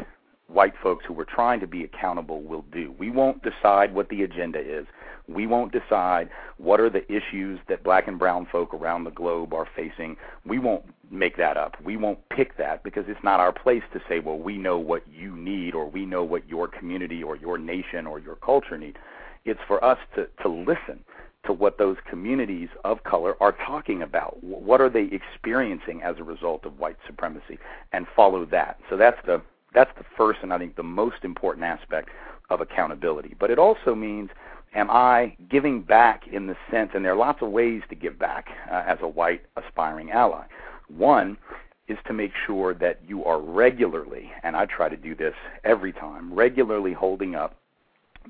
[0.48, 2.94] white folks who were trying to be accountable will do.
[2.98, 4.88] We won't decide what the agenda is.
[5.28, 9.54] We won't decide what are the issues that black and brown folk around the globe
[9.54, 10.18] are facing.
[10.46, 11.76] We won't make that up.
[11.84, 15.04] We won't pick that because it's not our place to say, well, we know what
[15.12, 18.98] you need or we know what your community or your nation or your culture need.
[19.46, 21.04] It's for us to, to listen
[21.46, 24.44] to what those communities of color are talking about.
[24.44, 27.60] What are they experiencing as a result of white supremacy
[27.94, 28.80] and follow that.
[28.90, 29.42] So that's the
[29.74, 32.10] that's the first and I think the most important aspect
[32.50, 33.36] of accountability.
[33.38, 34.30] But it also means
[34.76, 38.20] am I giving back in the sense, and there are lots of ways to give
[38.20, 40.46] back uh, as a white aspiring ally.
[40.96, 41.38] One
[41.88, 45.34] is to make sure that you are regularly, and I try to do this
[45.64, 47.56] every time, regularly holding up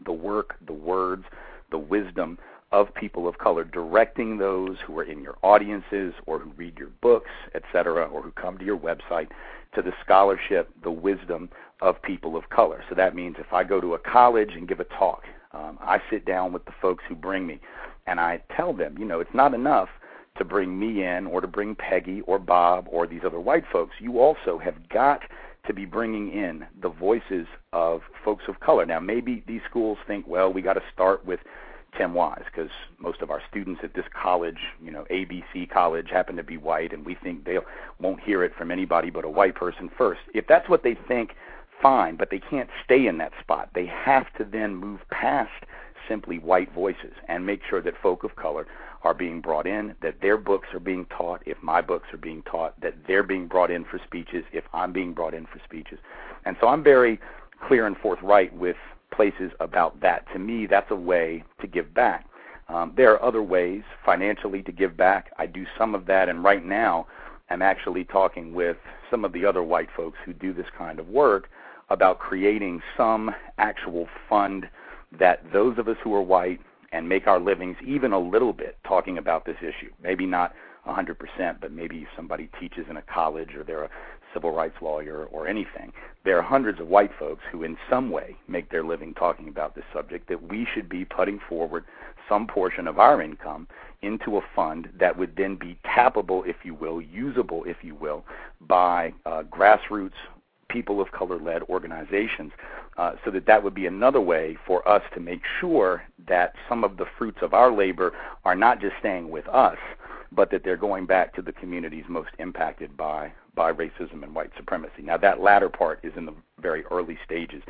[0.05, 1.23] the work, the words,
[1.71, 2.37] the wisdom
[2.71, 6.89] of people of color, directing those who are in your audiences or who read your
[7.01, 9.29] books, etc., or who come to your website
[9.73, 11.49] to the scholarship, the wisdom
[11.81, 12.83] of people of color.
[12.89, 15.23] So that means if I go to a college and give a talk,
[15.55, 17.59] um, I sit down with the folks who bring me
[18.07, 19.89] and I tell them, you know, it's not enough
[20.37, 23.95] to bring me in or to bring Peggy or Bob or these other white folks.
[23.99, 25.21] You also have got
[25.65, 28.85] to be bringing in the voices of folks of color.
[28.85, 31.39] Now, maybe these schools think, well, we got to start with
[31.97, 36.35] Tim Wise because most of our students at this college, you know, ABC college, happen
[36.35, 37.57] to be white, and we think they
[37.99, 40.21] won't hear it from anybody but a white person first.
[40.33, 41.31] If that's what they think,
[41.81, 43.69] fine, but they can't stay in that spot.
[43.73, 45.51] They have to then move past
[46.07, 48.67] simply white voices and make sure that folk of color
[49.03, 52.41] are being brought in, that their books are being taught if my books are being
[52.43, 55.99] taught, that they're being brought in for speeches if I'm being brought in for speeches.
[56.45, 57.19] And so I'm very
[57.67, 58.77] clear and forthright with
[59.11, 60.25] places about that.
[60.33, 62.25] To me, that's a way to give back.
[62.67, 65.31] Um, there are other ways financially to give back.
[65.37, 67.05] I do some of that, and right now
[67.49, 68.77] I'm actually talking with
[69.11, 71.49] some of the other white folks who do this kind of work
[71.89, 74.67] about creating some actual fund
[75.19, 76.59] that those of us who are white
[76.91, 79.91] and make our livings even a little bit talking about this issue.
[80.01, 80.53] Maybe not
[80.87, 81.17] 100%,
[81.59, 83.89] but maybe somebody teaches in a college or they're a
[84.33, 85.91] civil rights lawyer or anything.
[86.23, 89.75] There are hundreds of white folks who, in some way, make their living talking about
[89.75, 91.85] this subject that we should be putting forward
[92.27, 93.67] some portion of our income
[94.01, 98.25] into a fund that would then be tappable, if you will, usable, if you will,
[98.61, 100.11] by uh, grassroots
[100.75, 102.51] people of color led organizations
[102.97, 106.83] uh, so that that would be another way for us to make sure that some
[106.83, 108.11] of the fruits of our labor
[108.43, 109.77] are not just staying with us
[110.33, 114.51] but that they're going back to the communities most impacted by by racism and white
[114.57, 115.01] supremacy.
[115.01, 117.63] Now that latter part is in the very early stages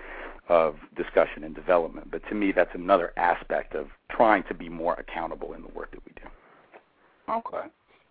[0.50, 4.96] of discussion and development, but to me that's another aspect of trying to be more
[4.96, 6.28] accountable in the work that we do.
[7.32, 7.68] Okay.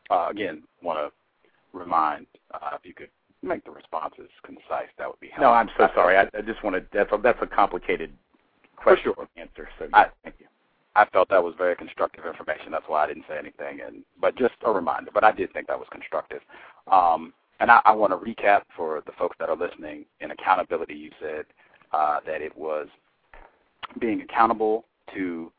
[0.08, 3.10] Uh, again, want to remind uh, if you could
[3.44, 5.44] make the responses concise, that would be helpful.
[5.44, 6.16] No, I'm so sorry.
[6.16, 6.84] I, I just want to.
[6.92, 8.12] That's a, that's a complicated
[8.76, 9.28] question sure.
[9.36, 9.68] answer.
[9.78, 10.46] So yeah, I, thank you.
[10.96, 12.70] I felt that was very constructive information.
[12.70, 13.80] That's why I didn't say anything.
[13.86, 15.10] And but just a reminder.
[15.12, 16.40] But I did think that was constructive.
[16.90, 20.04] Um, and I, I want to recap for the folks that are listening.
[20.20, 21.44] In accountability, you said
[21.92, 22.88] uh, that it was
[24.00, 25.52] being accountable to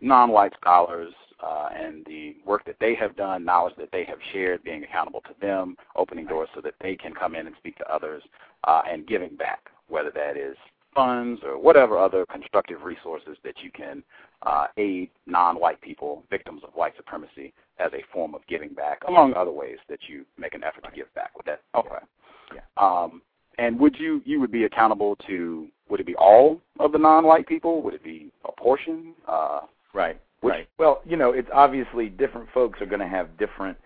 [0.00, 4.62] non-white scholars uh, and the work that they have done, knowledge that they have shared,
[4.64, 7.92] being accountable to them, opening doors so that they can come in and speak to
[7.92, 8.22] others,
[8.64, 10.56] uh, and giving back, whether that is
[10.94, 14.02] funds or whatever other constructive resources that you can
[14.42, 19.34] uh, aid non-white people, victims of white supremacy, as a form of giving back, among
[19.34, 21.36] other ways that you make an effort to give back.
[21.36, 22.04] With that, okay.
[22.52, 22.60] Yeah.
[22.76, 23.22] Um,
[23.58, 27.46] and would you you would be accountable to would it be all of the non-white
[27.46, 27.82] people?
[27.82, 29.14] Would it be a portion?
[29.26, 29.60] Uh,
[29.94, 30.20] right.
[30.40, 30.68] Which, right.
[30.78, 33.76] Well, you know, it's obviously different folks are going to have different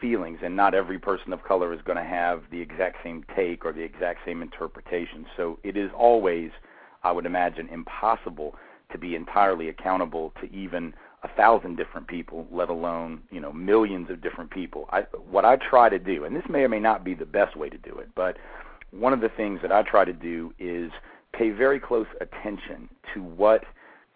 [0.00, 3.64] feelings, and not every person of color is going to have the exact same take
[3.64, 5.26] or the exact same interpretation.
[5.36, 6.50] So it is always,
[7.02, 8.56] I would imagine, impossible
[8.90, 14.10] to be entirely accountable to even a thousand different people, let alone you know millions
[14.10, 14.88] of different people.
[14.90, 17.56] I, what I try to do, and this may or may not be the best
[17.56, 18.36] way to do it, but
[18.90, 20.90] one of the things that I try to do is
[21.32, 23.64] pay very close attention to what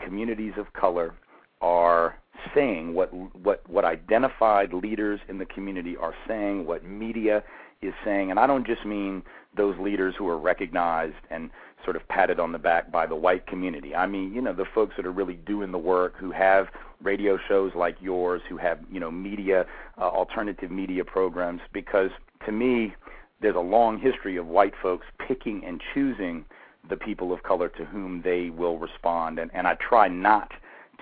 [0.04, 1.14] communities of color
[1.60, 2.18] are
[2.54, 7.42] saying, what what what identified leaders in the community are saying, what media
[7.82, 9.22] is saying, and I don't just mean
[9.56, 11.50] those leaders who are recognized and
[11.84, 13.94] sort of patted on the back by the white community.
[13.94, 16.66] I mean, you know, the folks that are really doing the work, who have
[17.02, 19.66] radio shows like yours, who have, you know, media,
[19.98, 22.10] uh, alternative media programs, because
[22.44, 22.94] to me,
[23.40, 26.44] there's a long history of white folks picking and choosing
[26.88, 30.52] the people of color to whom they will respond, and, and I try not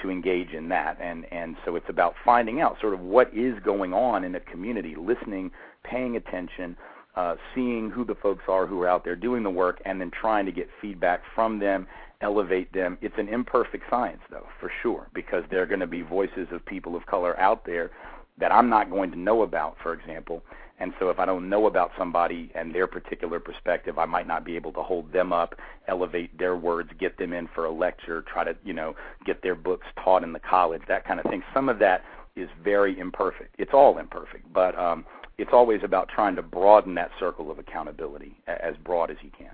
[0.02, 0.98] to engage in that.
[1.00, 4.40] And, and so it's about finding out sort of what is going on in a
[4.40, 5.50] community, listening,
[5.82, 6.76] paying attention,
[7.16, 10.10] uh, seeing who the folks are who are out there doing the work, and then
[10.10, 11.86] trying to get feedback from them,
[12.20, 12.98] elevate them.
[13.00, 16.64] It's an imperfect science, though, for sure, because there are going to be voices of
[16.66, 17.90] people of color out there
[18.38, 20.42] that I'm not going to know about, for example.
[20.80, 24.44] And so if I don't know about somebody and their particular perspective, I might not
[24.44, 25.54] be able to hold them up,
[25.86, 29.54] elevate their words, get them in for a lecture, try to, you know, get their
[29.54, 31.42] books taught in the college, that kind of thing.
[31.54, 32.02] Some of that
[32.34, 33.54] is very imperfect.
[33.58, 35.06] It's all imperfect, but um,
[35.38, 39.52] it's always about trying to broaden that circle of accountability as broad as you can.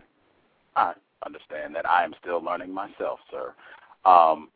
[0.75, 0.95] I
[1.27, 1.89] understand that.
[1.89, 3.53] I am still learning myself, sir.
[4.11, 4.49] Um,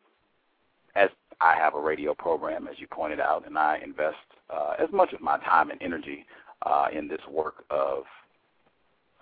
[0.95, 1.09] as
[1.41, 4.15] I have a radio program, as you pointed out, and I invest
[4.49, 6.25] uh, as much of my time and energy
[6.63, 8.03] uh, in this work of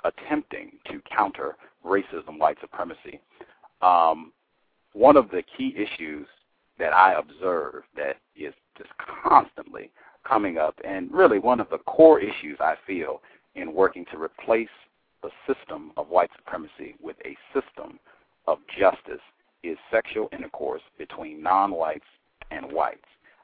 [0.03, 3.19] attempting to counter racism, white supremacy.
[3.81, 4.31] Um,
[4.93, 6.27] one of the key issues
[6.79, 8.89] that I observe that is just
[9.23, 9.91] constantly
[10.27, 13.21] coming up, and really one of the core issues I feel
[13.55, 14.69] in working to replace
[15.21, 17.99] the system of white supremacy with a system
[18.47, 19.21] of justice
[19.63, 22.05] is sexual intercourse between non-whites
[22.51, 22.99] and whites.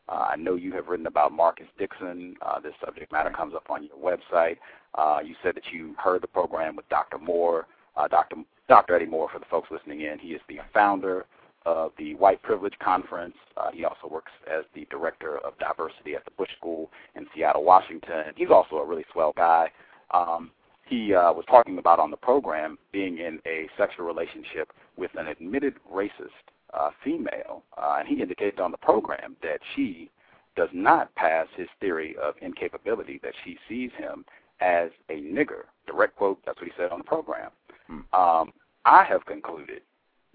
[0.10, 2.36] Uh, I know you have written about Marcus Dixon.
[2.42, 4.58] Uh, this subject matter comes up on your website.
[4.96, 7.20] Uh, you said that you heard the program with Dr.
[7.20, 8.38] Moore, uh, Dr.
[8.68, 8.96] Dr.
[8.96, 10.18] Eddie Moore, for the folks listening in.
[10.18, 11.26] He is the founder
[11.66, 13.36] of the White Privilege Conference.
[13.56, 17.64] Uh, he also works as the director of diversity at the Bush School in Seattle,
[17.64, 18.34] Washington.
[18.36, 19.70] He's also a really swell guy.
[20.12, 20.52] Um,
[20.88, 25.28] he uh, was talking about on the program being in a sexual relationship with an
[25.28, 30.10] admitted racist uh, female, uh, and he indicated on the program that she
[30.56, 34.26] does not pass his theory of incapability, that she sees him
[34.62, 35.64] as a nigger.
[35.88, 37.52] Direct quote, that's what he said on the program.
[37.88, 38.00] Hmm.
[38.14, 38.54] Um,
[38.86, 39.82] I have concluded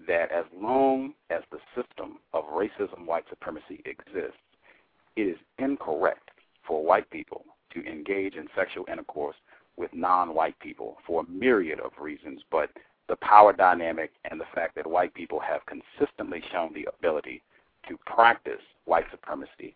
[0.07, 4.39] that as long as the system of racism, white supremacy exists,
[5.15, 6.31] it is incorrect
[6.67, 9.35] for white people to engage in sexual intercourse
[9.77, 12.69] with non-white people for a myriad of reasons, but
[13.07, 17.41] the power dynamic and the fact that white people have consistently shown the ability
[17.87, 19.75] to practice white supremacy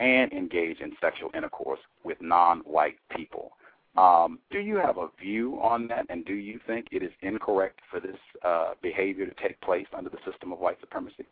[0.00, 3.52] and engage in sexual intercourse with non-white people.
[3.96, 7.80] Um, do you have a view on that, and do you think it is incorrect
[7.90, 11.26] for this uh, behavior to take place under the system of white supremacy?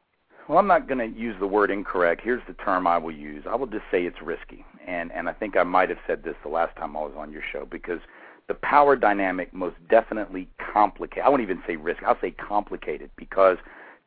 [0.49, 2.23] Well, I'm not going to use the word incorrect.
[2.25, 3.45] Here's the term I will use.
[3.49, 6.35] I will just say it's risky, and and I think I might have said this
[6.43, 8.01] the last time I was on your show because
[8.49, 11.25] the power dynamic most definitely complicated.
[11.25, 12.03] I won't even say risk.
[12.05, 13.59] I'll say complicated because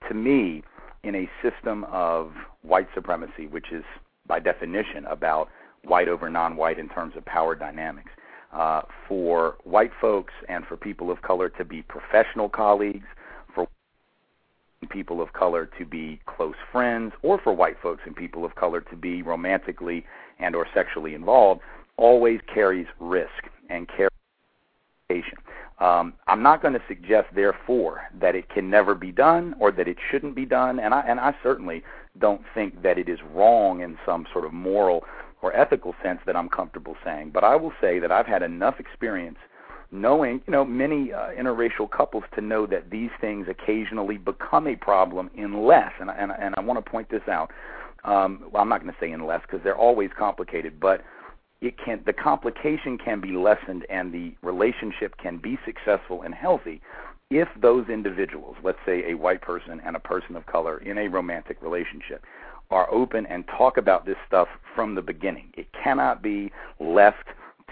[0.07, 0.63] to me,
[1.03, 3.83] in a system of white supremacy, which is
[4.27, 5.49] by definition about
[5.83, 8.11] white over non-white in terms of power dynamics,
[8.53, 13.05] uh, for white folks and for people of color to be professional colleagues,
[13.53, 13.67] for
[14.89, 18.81] people of color to be close friends, or for white folks and people of color
[18.81, 20.05] to be romantically
[20.39, 21.61] and or sexually involved,
[21.97, 24.08] always carries risk and carries
[25.79, 29.87] um, I'm not going to suggest, therefore, that it can never be done or that
[29.87, 31.83] it shouldn't be done, and I and I certainly
[32.19, 35.03] don't think that it is wrong in some sort of moral
[35.41, 37.31] or ethical sense that I'm comfortable saying.
[37.33, 39.37] But I will say that I've had enough experience
[39.91, 44.75] knowing, you know, many uh, interracial couples to know that these things occasionally become a
[44.75, 47.49] problem unless, and I, and, and I want to point this out.
[48.03, 51.03] Um, well, I'm not going to say unless because they're always complicated, but
[51.61, 56.81] it can the complication can be lessened and the relationship can be successful and healthy
[57.29, 61.07] if those individuals, let's say a white person and a person of color in a
[61.07, 62.23] romantic relationship,
[62.71, 65.51] are open and talk about this stuff from the beginning.
[65.55, 67.27] It cannot be left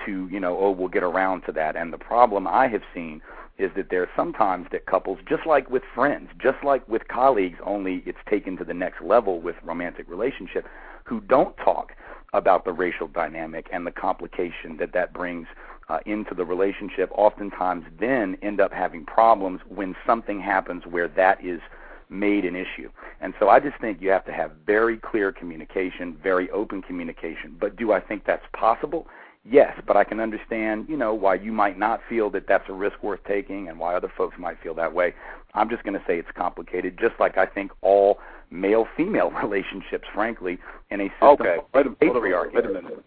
[0.05, 1.75] to, you know, oh, we'll get around to that.
[1.75, 3.21] And the problem I have seen
[3.57, 7.57] is that there are sometimes that couples, just like with friends, just like with colleagues,
[7.65, 10.67] only it's taken to the next level with romantic relationship,
[11.03, 11.93] who don't talk
[12.33, 15.47] about the racial dynamic and the complication that that brings
[15.89, 21.43] uh, into the relationship, oftentimes then end up having problems when something happens where that
[21.43, 21.61] is
[22.09, 22.89] made an issue.
[23.21, 27.55] And so I just think you have to have very clear communication, very open communication.
[27.59, 29.07] But do I think that's possible?
[29.49, 32.73] Yes, but I can understand, you know, why you might not feel that that's a
[32.73, 35.13] risk worth taking and why other folks might feel that way.
[35.53, 38.19] I'm just going to say it's complicated, just like I think all
[38.51, 40.57] male-female relationships, frankly,
[40.89, 41.57] in a system okay.
[41.73, 42.55] Wait a, patriarchy.
[42.55, 43.03] Wait a minute.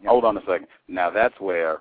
[0.00, 0.10] Yeah.
[0.10, 0.68] Hold on a second.
[0.86, 1.78] Now that's where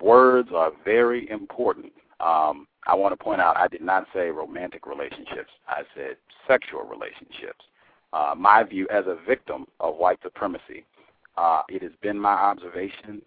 [0.00, 1.92] words are very important.
[2.20, 5.50] Um, I want to point out I did not say romantic relationships.
[5.66, 6.16] I said
[6.46, 7.64] sexual relationships.
[8.12, 10.84] Uh, my view as a victim of white supremacy,
[11.36, 13.22] uh, it has been my observation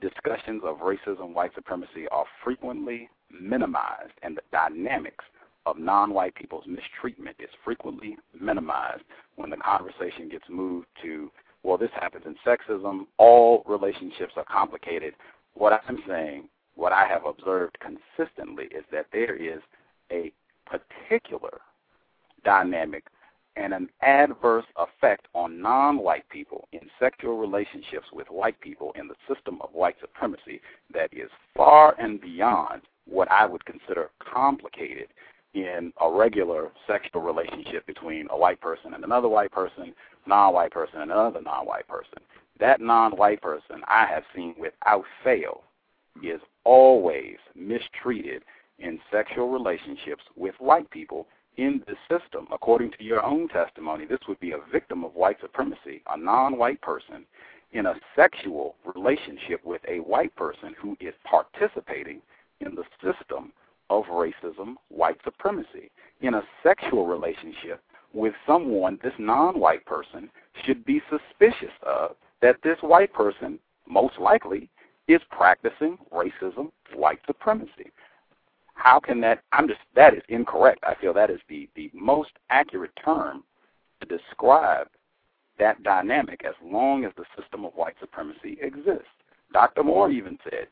[0.00, 5.24] discussions of racism, white supremacy are frequently minimized, and the dynamics
[5.66, 9.02] of non-white people's mistreatment is frequently minimized
[9.36, 11.30] when the conversation gets moved to,
[11.62, 13.06] well, this happens in sexism.
[13.18, 15.14] All relationships are complicated.
[15.54, 16.48] What I'm saying
[16.78, 19.60] what I have observed consistently is that there is
[20.12, 20.32] a
[20.64, 21.58] particular
[22.44, 23.04] dynamic
[23.56, 29.08] and an adverse effect on non white people in sexual relationships with white people in
[29.08, 30.60] the system of white supremacy
[30.92, 35.08] that is far and beyond what I would consider complicated
[35.54, 39.94] in a regular sexual relationship between a white person and another white person,
[40.26, 42.18] non white person and another non white person.
[42.60, 45.62] That non white person I have seen without fail
[46.22, 48.42] is always mistreated
[48.78, 51.26] in sexual relationships with white people
[51.58, 52.46] in the system.
[52.52, 56.56] According to your own testimony, this would be a victim of white supremacy, a non
[56.56, 57.26] white person
[57.72, 62.22] in a sexual relationship with a white person who is participating
[62.60, 63.52] in the system
[63.90, 65.90] of racism, white supremacy.
[66.22, 67.82] In a sexual relationship
[68.14, 70.30] with someone this non white person
[70.64, 74.70] should be suspicious of that this white person most likely
[75.08, 77.90] is practicing racism, white supremacy.
[78.78, 79.42] How can that?
[79.52, 80.84] I'm just that is incorrect.
[80.86, 83.42] I feel that is the the most accurate term
[84.00, 84.86] to describe
[85.58, 89.08] that dynamic as long as the system of white supremacy exists.
[89.52, 89.82] Dr.
[89.82, 90.68] Moore even said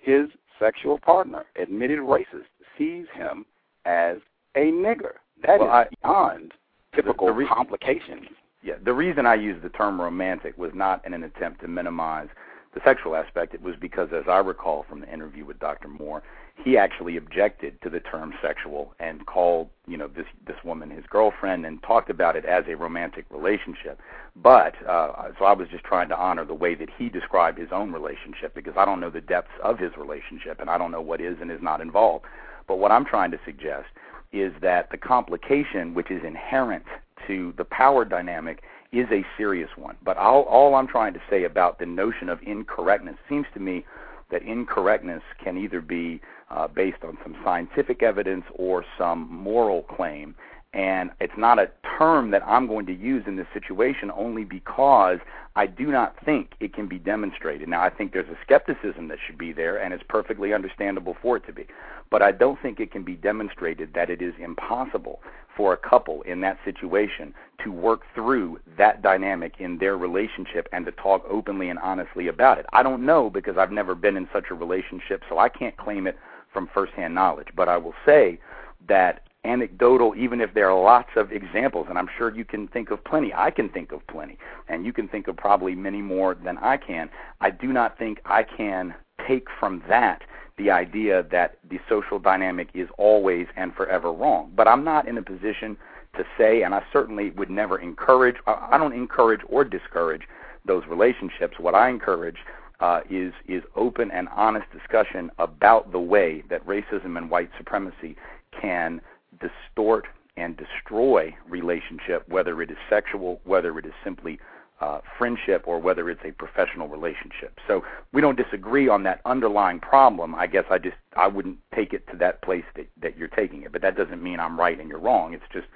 [0.00, 0.28] his
[0.60, 2.46] sexual partner, admitted racist,
[2.78, 3.44] sees him
[3.84, 4.18] as
[4.54, 5.14] a nigger.
[5.44, 6.52] That well, is I, beyond
[6.94, 8.28] typical the, the re- complications.
[8.62, 12.28] Yeah, the reason I used the term romantic was not in an attempt to minimize
[12.74, 15.88] the sexual aspect, it was because, as I recall from the interview with Dr.
[15.88, 16.22] Moore,
[16.64, 21.04] he actually objected to the term sexual and called, you know, this this woman his
[21.08, 24.00] girlfriend and talked about it as a romantic relationship.
[24.36, 27.72] But uh, so I was just trying to honor the way that he described his
[27.72, 31.00] own relationship because I don't know the depths of his relationship and I don't know
[31.00, 32.26] what is and is not involved.
[32.68, 33.88] But what I'm trying to suggest
[34.32, 36.84] is that the complication which is inherent
[37.26, 39.96] to the power dynamic is a serious one.
[40.02, 43.84] But all, all I'm trying to say about the notion of incorrectness seems to me
[44.32, 46.20] that incorrectness can either be
[46.50, 50.34] uh, based on some scientific evidence or some moral claim.
[50.74, 55.18] And it's not a term that I'm going to use in this situation only because
[55.54, 57.68] I do not think it can be demonstrated.
[57.68, 61.36] Now, I think there's a skepticism that should be there, and it's perfectly understandable for
[61.36, 61.66] it to be.
[62.10, 65.20] But I don't think it can be demonstrated that it is impossible
[65.54, 70.86] for a couple in that situation to work through that dynamic in their relationship and
[70.86, 72.64] to talk openly and honestly about it.
[72.72, 76.06] I don't know because I've never been in such a relationship, so I can't claim
[76.06, 76.18] it
[76.50, 77.48] from firsthand knowledge.
[77.54, 78.40] But I will say
[78.88, 82.90] that anecdotal, even if there are lots of examples, and I'm sure you can think
[82.90, 83.32] of plenty.
[83.34, 84.38] I can think of plenty,
[84.68, 87.10] and you can think of probably many more than I can.
[87.40, 88.94] I do not think I can
[89.26, 90.22] take from that
[90.58, 94.52] the idea that the social dynamic is always and forever wrong.
[94.54, 95.76] But I'm not in a position
[96.16, 100.22] to say, and I certainly would never encourage, I don't encourage or discourage
[100.66, 101.58] those relationships.
[101.58, 102.36] What I encourage
[102.80, 108.16] uh, is is open and honest discussion about the way that racism and white supremacy
[108.60, 109.00] can
[109.42, 114.38] distort and destroy relationship, whether it is sexual, whether it is simply
[114.80, 117.58] uh, friendship, or whether it's a professional relationship.
[117.68, 120.34] So we don't disagree on that underlying problem.
[120.34, 123.62] I guess I just I wouldn't take it to that place that, that you're taking
[123.62, 125.34] it, but that doesn't mean I'm right and you're wrong.
[125.34, 125.68] It's just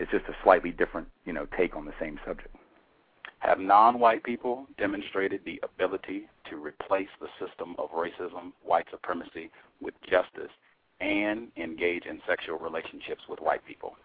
[0.00, 2.56] it's just a slightly different you know take on the same subject.
[3.38, 9.94] Have non-white people demonstrated the ability to replace the system of racism, white supremacy with
[10.02, 10.50] justice
[11.00, 13.96] and engage in sexual relationships with white people?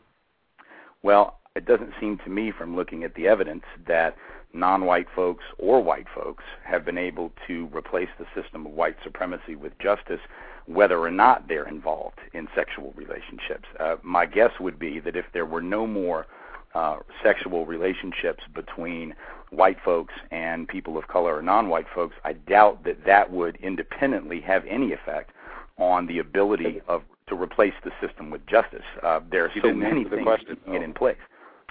[1.03, 4.15] Well, it doesn't seem to me from looking at the evidence that
[4.53, 9.55] non-white folks or white folks have been able to replace the system of white supremacy
[9.55, 10.19] with justice
[10.65, 13.65] whether or not they're involved in sexual relationships.
[13.79, 16.27] Uh, my guess would be that if there were no more
[16.75, 19.15] uh, sexual relationships between
[19.49, 24.41] white folks and people of color or non-white folks, I doubt that that would independently
[24.41, 25.31] have any effect
[25.79, 28.83] on the ability of to replace the system with justice.
[29.03, 31.17] Uh, there are you so many the things question, to get in place.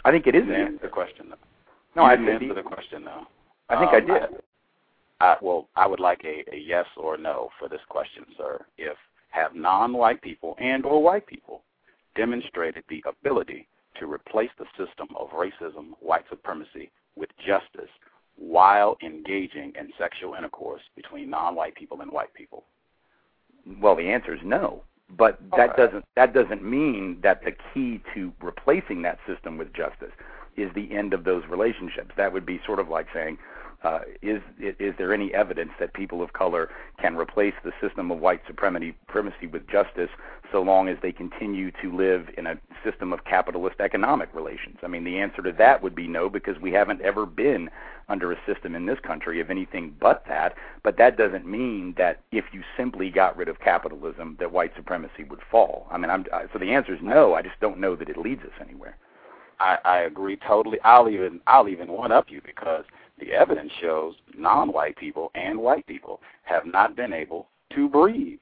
[0.04, 1.26] I think it is an answer the question.
[1.30, 1.36] Though.
[1.96, 3.26] No, I didn't answer the question though.
[3.68, 4.40] I think I Um, did.
[5.20, 8.64] I, well, I would like a, a yes or no for this question, sir.
[8.76, 8.96] If
[9.30, 11.62] have non-white people and or white people
[12.14, 13.66] demonstrated the ability
[13.98, 17.90] to replace the system of racism, white supremacy with justice
[18.36, 22.64] while engaging in sexual intercourse between non-white people and white people?
[23.80, 24.82] Well, the answer is no.
[25.10, 25.86] But that Okay.
[25.86, 30.12] doesn't that doesn't mean that the key to replacing that system with justice
[30.56, 32.14] is the end of those relationships.
[32.16, 33.38] That would be sort of like saying,
[33.84, 36.68] uh, is is there any evidence that people of color
[37.00, 40.10] can replace the system of white supremacy supremacy with justice
[40.50, 44.78] so long as they continue to live in a system of capitalist economic relations?
[44.82, 47.70] I mean, the answer to that would be no because we haven't ever been
[48.08, 50.54] under a system in this country of anything but that.
[50.82, 55.24] But that doesn't mean that if you simply got rid of capitalism, that white supremacy
[55.28, 55.86] would fall.
[55.90, 57.34] I mean, I'm, so the answer is no.
[57.34, 58.96] I just don't know that it leads us anywhere.
[59.60, 60.78] I, I agree totally.
[60.84, 62.84] I'll even I'll even one up you because
[63.18, 68.38] the evidence shows non-white people and white people have not been able to breathe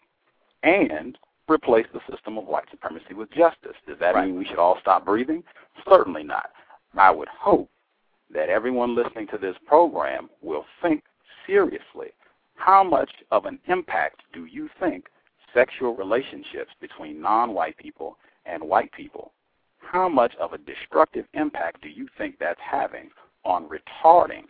[0.63, 1.19] and
[1.49, 3.77] replace the system of white supremacy with justice.
[3.87, 4.27] Does that Right.
[4.27, 5.45] mean we should all stop breathing?
[5.89, 6.51] Certainly not.
[6.97, 7.71] I would hope
[8.31, 11.05] that everyone listening to this program will think
[11.47, 12.13] seriously.
[12.57, 15.09] How much of an impact do you think
[15.53, 19.33] sexual relationships between non-white people and white people
[19.79, 23.09] how much of a destructive impact do you think that's having
[23.45, 24.45] on retarding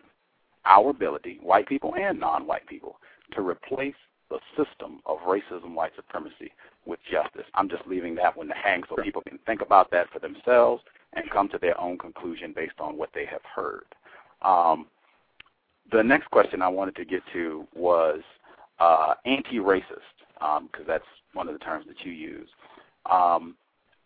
[0.67, 2.97] our ability, white people and non-white people,
[3.33, 3.95] to replace
[4.29, 6.53] the system of racism, white supremacy
[6.85, 7.47] with justice?
[7.55, 10.83] I'm just leaving that one to hang so people can think about that for themselves
[11.13, 13.85] and come to their own conclusion based on what they have heard.
[14.43, 14.87] Um,
[15.93, 18.21] the next question I wanted to get to was
[18.81, 19.83] uh, anti-racist,
[20.41, 22.49] because that's one of the terms that you use.
[23.11, 23.55] Um,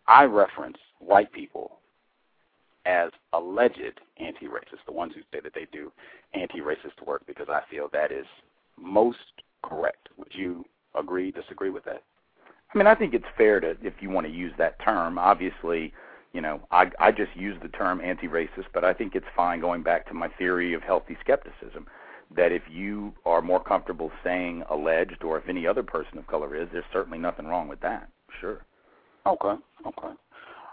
[0.07, 1.79] I reference white people
[2.85, 5.91] as alleged anti-racist, the ones who say that they do
[6.33, 8.25] anti-racist work, because I feel that is
[8.77, 9.17] most
[9.63, 10.09] correct.
[10.17, 10.65] Would you
[10.97, 12.03] agree, disagree with that?
[12.73, 15.17] I mean, I think it's fair to, if you want to use that term.
[15.17, 15.93] Obviously,
[16.33, 19.83] you know, I I just use the term anti-racist, but I think it's fine going
[19.83, 21.87] back to my theory of healthy skepticism.
[22.33, 26.55] That if you are more comfortable saying alleged, or if any other person of color
[26.55, 28.07] is, there's certainly nothing wrong with that.
[28.39, 28.63] Sure.
[29.27, 30.13] Okay, okay.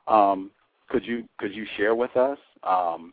[0.06, 0.52] Um,
[0.88, 3.12] could you could you share with us, um,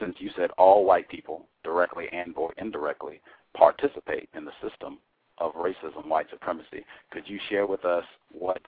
[0.00, 3.20] since you said all white people, directly and or indirectly,
[3.54, 4.98] participate in the system
[5.38, 8.60] of racism, white supremacy, could you share with us what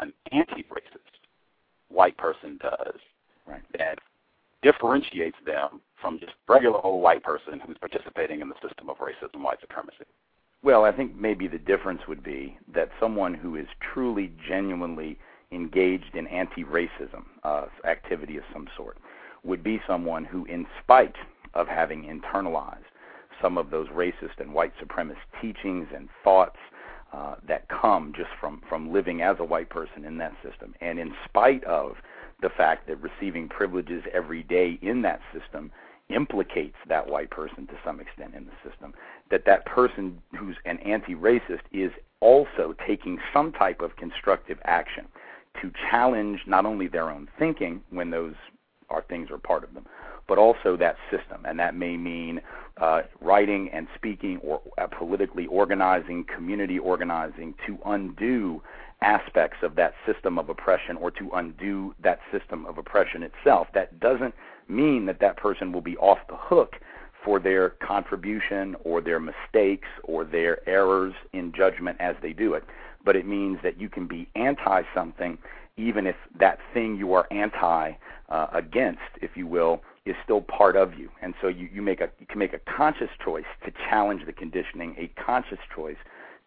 [0.00, 1.18] an anti-racist
[1.88, 2.94] white person does
[3.46, 3.62] Right.
[3.78, 3.98] that
[4.60, 9.42] differentiates them from just regular old white person who's participating in the system of racism,
[9.42, 10.04] white supremacy?
[10.62, 15.18] Well, I think maybe the difference would be that someone who is truly, genuinely
[15.52, 18.98] engaged in anti-racism uh, activity of some sort
[19.44, 21.16] would be someone who, in spite
[21.54, 22.84] of having internalized
[23.40, 26.58] some of those racist and white supremacist teachings and thoughts
[27.12, 30.98] uh, that come just from from living as a white person in that system, and
[30.98, 31.96] in spite of
[32.42, 35.72] the fact that receiving privileges every day in that system
[36.10, 38.94] implicates that white person to some extent in the system,
[39.30, 41.90] that that person who's an anti-racist is
[42.20, 45.06] also taking some type of constructive action
[45.60, 48.34] to challenge not only their own thinking when those
[48.90, 49.86] are things are part of them,
[50.26, 52.40] but also that system, and that may mean
[52.76, 58.62] uh, writing and speaking or uh, politically organizing, community organizing to undo
[59.00, 63.68] aspects of that system of oppression or to undo that system of oppression itself.
[63.74, 64.34] That doesn't
[64.68, 66.76] mean that that person will be off the hook
[67.24, 72.64] for their contribution or their mistakes or their errors in judgment as they do it,
[73.08, 75.38] but it means that you can be anti something
[75.78, 77.92] even if that thing you are anti
[78.28, 81.08] uh, against, if you will, is still part of you.
[81.22, 84.34] And so you, you make a you can make a conscious choice to challenge the
[84.34, 85.96] conditioning, a conscious choice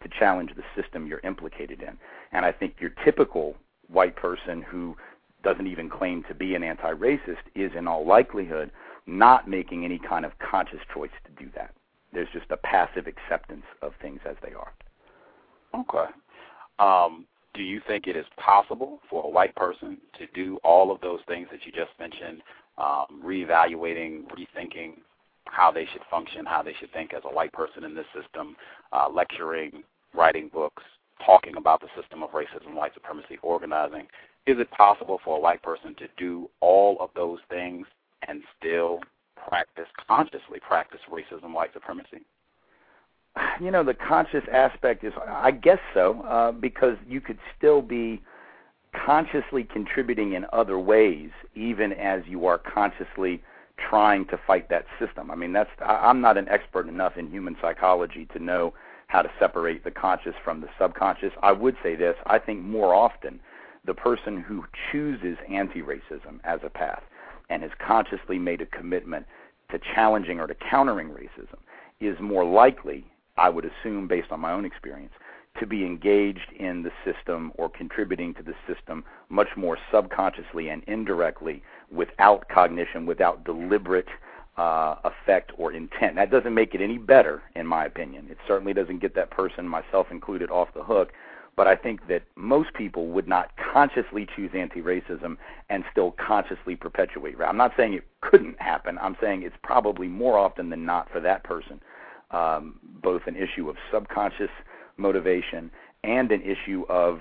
[0.03, 1.97] to challenge the system you're implicated in.
[2.31, 3.55] And I think your typical
[3.87, 4.95] white person who
[5.43, 8.69] doesn't even claim to be an anti-racist is in all likelihood
[9.07, 11.73] not making any kind of conscious choice to do that.
[12.13, 14.71] There's just a passive acceptance of things as they are.
[15.73, 16.11] Okay.
[16.79, 21.01] Um, do you think it is possible for a white person to do all of
[21.01, 22.41] those things that you just mentioned,
[22.77, 24.93] um, reevaluating, rethinking
[25.45, 28.55] how they should function, how they should think as a white person in this system,
[28.93, 30.83] uh, lecturing, writing books,
[31.25, 34.07] talking about the system of racism, white supremacy, organizing?
[34.47, 37.85] Is it possible for a white person to do all of those things
[38.27, 38.99] and still
[39.47, 42.21] practice, consciously practice racism, white supremacy?
[43.61, 48.19] You know, the conscious aspect is, I guess so, uh, because you could still be
[48.93, 53.43] consciously contributing in other ways, even as you are consciously
[53.77, 55.29] trying to fight that system.
[55.31, 58.73] I mean, that's I'm not an expert enough in human psychology to know
[59.07, 61.33] how to separate the conscious from the subconscious.
[61.41, 63.39] I would say this: I think more often
[63.85, 67.03] the person who chooses anti-racism as a path
[67.49, 69.25] and has consciously made a commitment
[69.71, 71.57] to challenging or to countering racism
[71.99, 73.05] is more likely,
[73.41, 75.13] I would assume, based on my own experience,
[75.59, 80.83] to be engaged in the system or contributing to the system much more subconsciously and
[80.85, 84.07] indirectly without cognition, without deliberate
[84.57, 86.17] uh, effect or intent.
[86.17, 88.27] That doesn't make it any better, in my opinion.
[88.29, 91.11] It certainly doesn't get that person, myself included, off the hook.
[91.55, 95.35] But I think that most people would not consciously choose anti-racism
[95.69, 97.35] and still consciously perpetuate.
[97.41, 98.99] I'm not saying it couldn't happen.
[98.99, 101.81] I'm saying it's probably more often than not for that person
[102.31, 104.49] um, both an issue of subconscious
[104.97, 105.71] motivation
[106.03, 107.19] and an issue of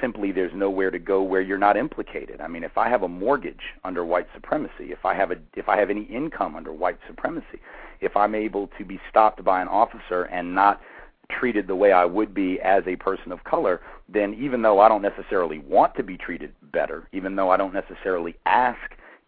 [0.00, 2.40] simply there's nowhere to go where you're not implicated.
[2.40, 5.68] I mean, if I have a mortgage under white supremacy, if I have a if
[5.68, 7.60] I have any income under white supremacy,
[8.00, 10.80] if I'm able to be stopped by an officer and not
[11.28, 14.88] treated the way I would be as a person of color, then even though I
[14.88, 18.78] don't necessarily want to be treated better, even though I don't necessarily ask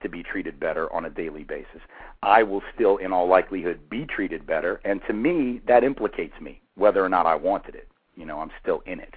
[0.03, 1.80] to be treated better on a daily basis,
[2.22, 4.80] I will still, in all likelihood, be treated better.
[4.84, 7.88] And to me, that implicates me, whether or not I wanted it.
[8.16, 9.14] You know, I'm still in it.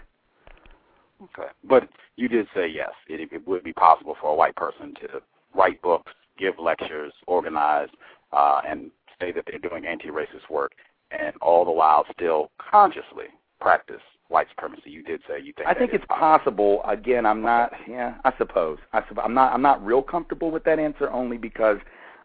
[1.24, 1.50] Okay.
[1.64, 5.22] But you did say yes, it, it would be possible for a white person to
[5.56, 7.90] write books, give lectures, organize,
[8.34, 10.72] uh, and say that they're doing anti-racist work,
[11.12, 13.28] and all the while still consciously
[13.60, 14.02] practice
[14.32, 14.90] white supremacy.
[14.90, 15.68] You did say you think.
[15.68, 16.80] I think it's possible.
[16.80, 16.82] possible.
[16.86, 17.72] Again, I'm not.
[17.88, 18.80] Yeah, I suppose.
[18.94, 19.54] I suppose I'm not.
[19.54, 21.78] I'm not real comfortable with that answer only because,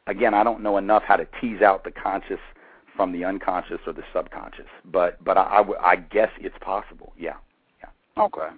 [0.07, 2.41] again, I don't know enough how to tease out the conscious
[2.97, 4.67] from the unconscious or the subconscious.
[4.85, 7.13] But but I, I, I guess it's possible.
[7.19, 7.37] Yeah.
[7.81, 8.25] Yeah.
[8.25, 8.49] Okay.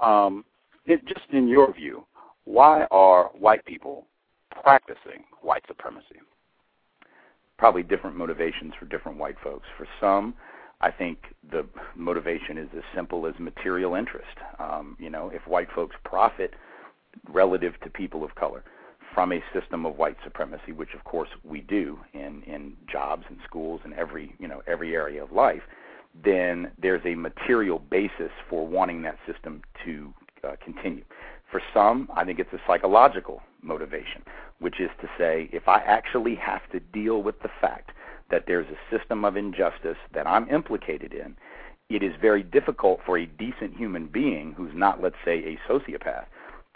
[0.00, 0.44] Um,
[0.84, 2.04] it, just in your view,
[2.44, 4.06] why are white people
[4.62, 6.16] practicing white supremacy?
[7.56, 9.66] Probably different motivations for different white folks.
[9.78, 10.34] For some,
[10.80, 11.18] I think
[11.50, 14.36] the motivation is as simple as material interest.
[14.58, 16.54] Um, you know, if white folks profit
[17.28, 18.64] relative to people of color
[19.14, 23.38] from a system of white supremacy, which of course we do in in jobs and
[23.44, 25.62] schools and every you know every area of life,
[26.24, 30.12] then there's a material basis for wanting that system to
[30.42, 31.04] uh, continue.
[31.50, 34.22] For some, I think it's a psychological motivation,
[34.58, 37.92] which is to say, if I actually have to deal with the fact
[38.34, 41.36] that there's a system of injustice that I'm implicated in,
[41.88, 46.24] it is very difficult for a decent human being who's not, let's say, a sociopath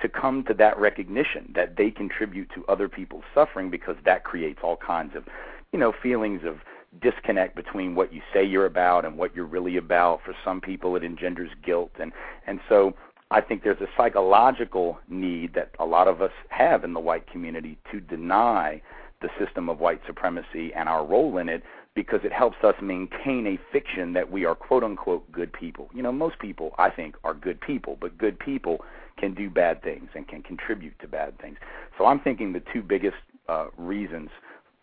[0.01, 4.61] to come to that recognition that they contribute to other people's suffering because that creates
[4.63, 5.25] all kinds of,
[5.73, 6.59] you know, feelings of
[7.03, 10.21] disconnect between what you say you're about and what you're really about.
[10.25, 12.13] For some people, it engenders guilt, and
[12.47, 12.95] and so
[13.33, 17.27] I think there's a psychological need that a lot of us have in the white
[17.27, 18.81] community to deny
[19.21, 21.63] the system of white supremacy and our role in it
[21.95, 25.89] because it helps us maintain a fiction that we are quote unquote good people.
[25.93, 28.85] You know, most people I think are good people, but good people
[29.17, 31.57] can do bad things and can contribute to bad things.
[31.97, 33.17] So I'm thinking the two biggest
[33.49, 34.31] uh, reasons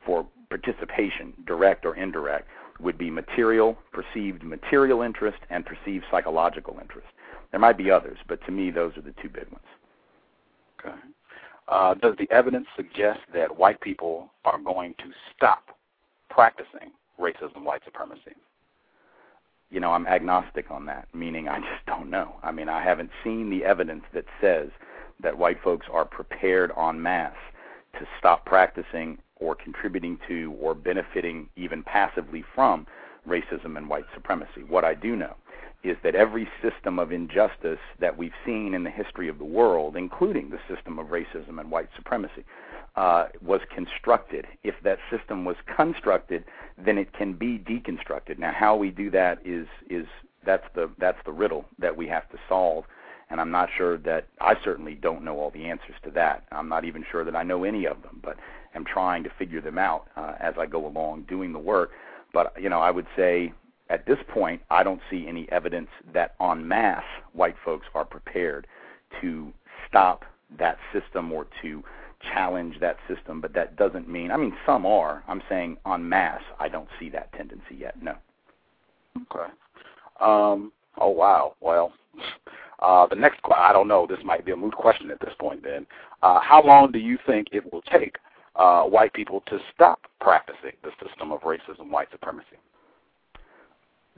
[0.06, 7.08] for participation, direct or indirect, would be material, perceived material interest, and perceived psychological interest.
[7.52, 9.66] There might be others, but to me, those are the two big ones.
[10.80, 10.96] Okay.
[11.68, 15.06] Uh, does the evidence suggest that white people are going to
[15.36, 15.78] stop
[16.30, 18.36] practicing racism, white supremacy?
[19.72, 22.36] You know, I'm agnostic on that, meaning I just don't know.
[22.44, 24.70] I mean, I haven't seen the evidence that says
[25.22, 27.34] that white folks are prepared en masse
[28.00, 32.86] to stop practicing or contributing to or benefiting even passively from
[33.28, 34.64] racism and white supremacy.
[34.68, 35.36] What I do know
[35.86, 39.96] is that every system of injustice that we've seen in the history of the world,
[39.96, 42.44] including the system of racism and white supremacy,
[42.96, 44.48] uh, was constructed.
[44.64, 46.44] If that system was constructed,
[46.78, 48.40] then it can be deconstructed.
[48.40, 50.08] Now, how we do that is is
[50.46, 52.86] that's the that's the riddle that we have to solve.
[53.30, 56.44] And I'm not sure that I certainly don't know all the answers to that.
[56.52, 58.38] I'm not even sure that I know any of them, but
[58.76, 61.92] am trying to figure them out uh, as I go along doing the work.
[62.34, 63.54] But you know, I would say
[63.90, 68.68] at this point, I don't see any evidence that en masse white folks are prepared
[69.22, 69.54] to
[69.88, 70.26] stop
[70.58, 71.84] that system or to
[72.34, 73.42] challenge that system.
[73.42, 75.24] But that doesn't mean, I mean, some are.
[75.28, 78.02] I'm saying en masse, I don't see that tendency yet.
[78.02, 78.16] No.
[79.18, 79.52] Okay.
[80.20, 81.56] Um, oh, wow.
[81.62, 81.94] Well,
[82.80, 85.34] uh, the next, question, I don't know, this might be a moot question at this
[85.40, 85.86] point then.
[86.24, 88.18] Uh, how long do you think it will take
[88.56, 92.58] uh, white people to stop practicing the system of racism, white supremacy?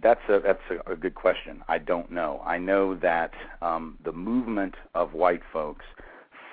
[0.02, 1.64] That's a that's a, a good question.
[1.68, 2.42] I don't know.
[2.46, 3.32] I know that
[3.62, 5.86] um, the movement of white folks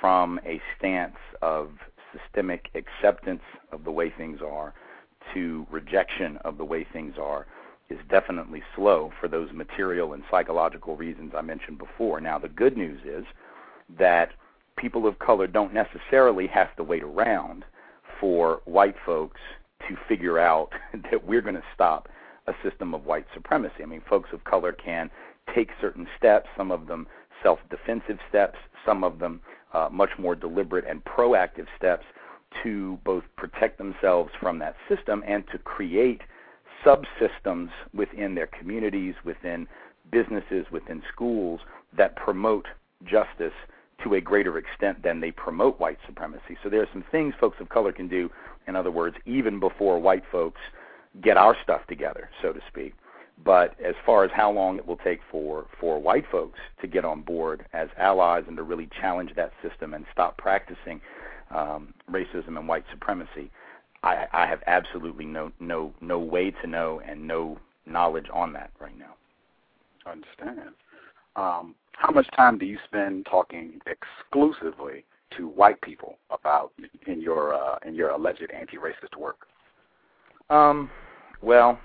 [0.01, 1.71] from a stance of
[2.13, 3.43] systemic acceptance
[3.73, 4.75] of the way things are
[5.33, 7.47] to rejection of the way things are
[7.91, 12.21] is definitely slow for those material and psychological reasons I mentioned before.
[12.21, 13.25] Now, the good news is
[13.99, 14.31] that
[14.77, 17.65] people of color don't necessarily have to wait around
[18.21, 19.41] for white folks
[19.89, 20.71] to figure out
[21.11, 22.09] that we're going to stop
[22.47, 23.83] a system of white supremacy.
[23.83, 25.11] I mean, folks of color can
[25.55, 27.07] take certain steps, some of them
[27.43, 29.41] self defensive steps, some of them
[29.73, 32.05] uh, much more deliberate and proactive steps
[32.63, 36.23] to both protect themselves from that system and to create
[36.85, 39.67] subsystems within their communities, within
[40.11, 41.61] businesses, within schools
[41.97, 42.67] that promote
[43.05, 43.53] justice
[44.03, 46.57] to a greater extent than they promote white supremacy.
[46.63, 48.31] So there are some things folks of color can do,
[48.67, 50.61] in other words, even before white folks
[51.23, 52.95] get our stuff together, so to speak.
[53.45, 57.05] But as far as how long it will take for, for white folks to get
[57.05, 61.01] on board as allies and to really challenge that system and stop practicing
[61.51, 63.51] um, racism and white supremacy,
[64.05, 68.71] I, I have absolutely no no no way to know and no knowledge on that
[68.79, 69.15] right now.
[70.07, 70.75] I understand.
[71.37, 75.05] Um, how much time do you spend talking exclusively
[75.37, 76.73] to white people about
[77.07, 79.47] in your uh, in your alleged anti-racist work?
[80.51, 80.91] Um,
[81.45, 81.79] well,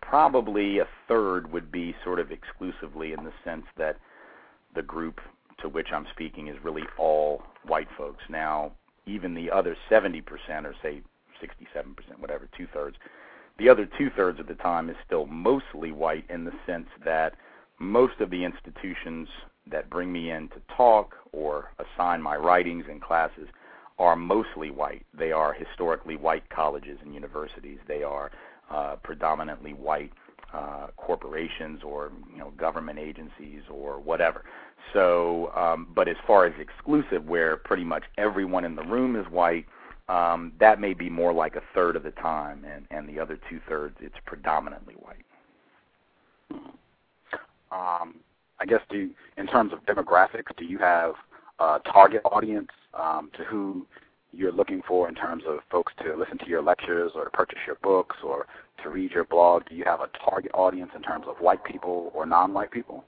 [0.00, 3.96] probably a third would be sort of exclusively in the sense that
[4.74, 5.20] the group
[5.60, 8.22] to which I'm speaking is really all white folks.
[8.30, 8.72] Now,
[9.06, 10.22] even the other 70%,
[10.64, 11.02] or say
[11.42, 11.84] 67%,
[12.18, 12.96] whatever, two thirds,
[13.58, 17.34] the other two thirds of the time is still mostly white in the sense that
[17.80, 19.28] most of the institutions
[19.70, 23.48] that bring me in to talk or assign my writings and classes
[23.98, 25.04] are mostly white.
[25.12, 27.78] They are historically white colleges and universities.
[27.86, 28.30] They are
[28.70, 30.12] uh, predominantly white
[30.52, 34.44] uh, corporations or you know government agencies or whatever.
[34.92, 39.26] So, um, but as far as exclusive, where pretty much everyone in the room is
[39.30, 39.66] white,
[40.08, 43.38] um, that may be more like a third of the time, and, and the other
[43.50, 45.24] two thirds, it's predominantly white.
[47.70, 48.14] Um,
[48.60, 51.14] I guess, do in terms of demographics, do you have
[51.58, 53.86] a target audience um, to who
[54.32, 57.58] you're looking for in terms of folks to listen to your lectures or to purchase
[57.66, 58.46] your books or
[58.82, 59.62] to read your blog?
[59.68, 63.04] Do you have a target audience in terms of white people or non-white people?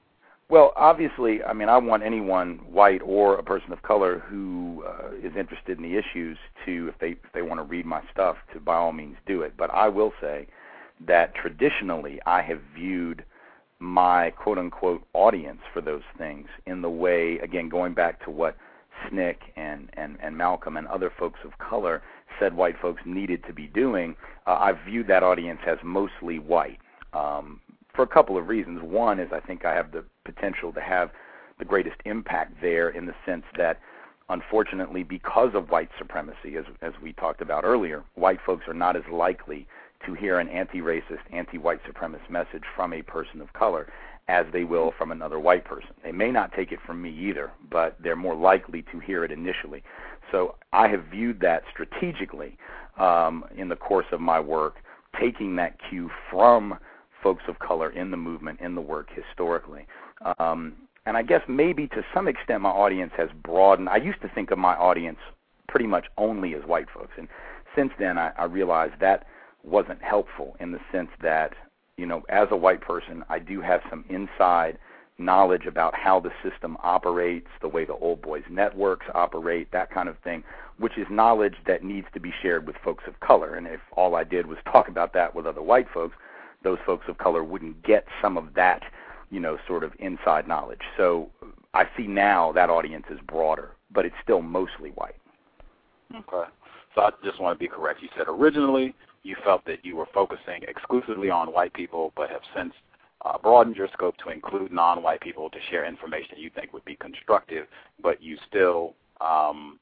[0.49, 5.12] Well, obviously, I mean, I want anyone, white or a person of color, who uh,
[5.22, 6.36] is interested in the issues
[6.66, 9.43] to, if they if they want to read my stuff, to by all means do
[9.43, 9.53] it.
[9.57, 10.49] But I will say
[11.07, 13.24] that traditionally, I have viewed
[13.78, 18.57] my quote unquote audience for those things in the way, again, going back to what
[19.11, 22.03] SNCC and and and Malcolm and other folks of color
[22.39, 24.17] said white folks needed to be doing.
[24.47, 26.79] Uh, I've viewed that audience as mostly white.
[27.13, 27.61] Um,
[27.95, 28.81] for a couple of reasons.
[28.83, 31.11] One is I think I have the potential to have
[31.59, 33.79] the greatest impact there in the sense that
[34.29, 38.97] unfortunately because of white supremacy as as we talked about earlier, white folks are not
[38.97, 39.67] as likely
[40.07, 43.93] to hear an anti-racist, anti-white supremacist message from a person of color
[44.31, 45.91] as they will from another white person.
[46.05, 49.33] They may not take it from me either, but they're more likely to hear it
[49.33, 49.83] initially.
[50.31, 52.57] So I have viewed that strategically
[52.97, 54.76] um, in the course of my work,
[55.20, 56.78] taking that cue from
[57.22, 59.87] folks of color in the movement, in the work historically.
[60.39, 60.76] Um,
[61.07, 63.89] and I guess maybe to some extent my audience has broadened.
[63.89, 65.18] I used to think of my audience
[65.68, 67.26] pretty much only as white folks, and
[67.74, 69.26] since then I, I realized that
[69.64, 71.53] wasn't helpful in the sense that
[72.01, 74.79] you know as a white person I do have some inside
[75.21, 80.09] knowledge about how the system operates, the way the old boys networks operate, that kind
[80.09, 80.43] of thing,
[80.79, 83.55] which is knowledge that needs to be shared with folks of color.
[83.55, 86.17] And if all I did was talk about that with other white folks,
[86.65, 88.83] those folks of color wouldn't get some of that,
[89.31, 90.81] you know, sort of inside knowledge.
[90.97, 91.31] So
[91.75, 95.17] I see now that audience is broader, but it's still mostly white.
[96.15, 96.51] Okay.
[96.95, 98.03] So I just want to be correct.
[98.03, 102.41] You said originally you felt that you were focusing exclusively on white people, but have
[102.57, 102.73] since
[103.25, 106.97] uh, broadened your scope to include non-white people to share information you think would be
[106.97, 107.66] constructive,
[108.03, 109.79] but you still, um,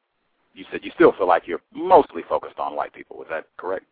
[0.55, 3.23] you said you still feel like you're mostly focused on white people.
[3.23, 3.85] Is that correct?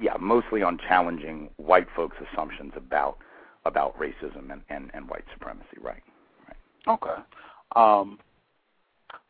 [0.00, 3.18] yeah, mostly on challenging white folks' assumptions about
[3.64, 5.76] about racism and, and, and white supremacy.
[5.80, 6.02] Right.
[6.46, 6.94] Right.
[6.94, 7.20] Okay.
[7.74, 8.20] Um,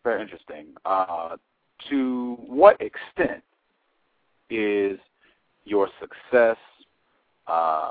[0.05, 0.67] very interesting.
[0.85, 1.37] Uh,
[1.89, 3.43] to what extent
[4.51, 4.99] is
[5.67, 6.57] your success,
[7.47, 7.91] uh,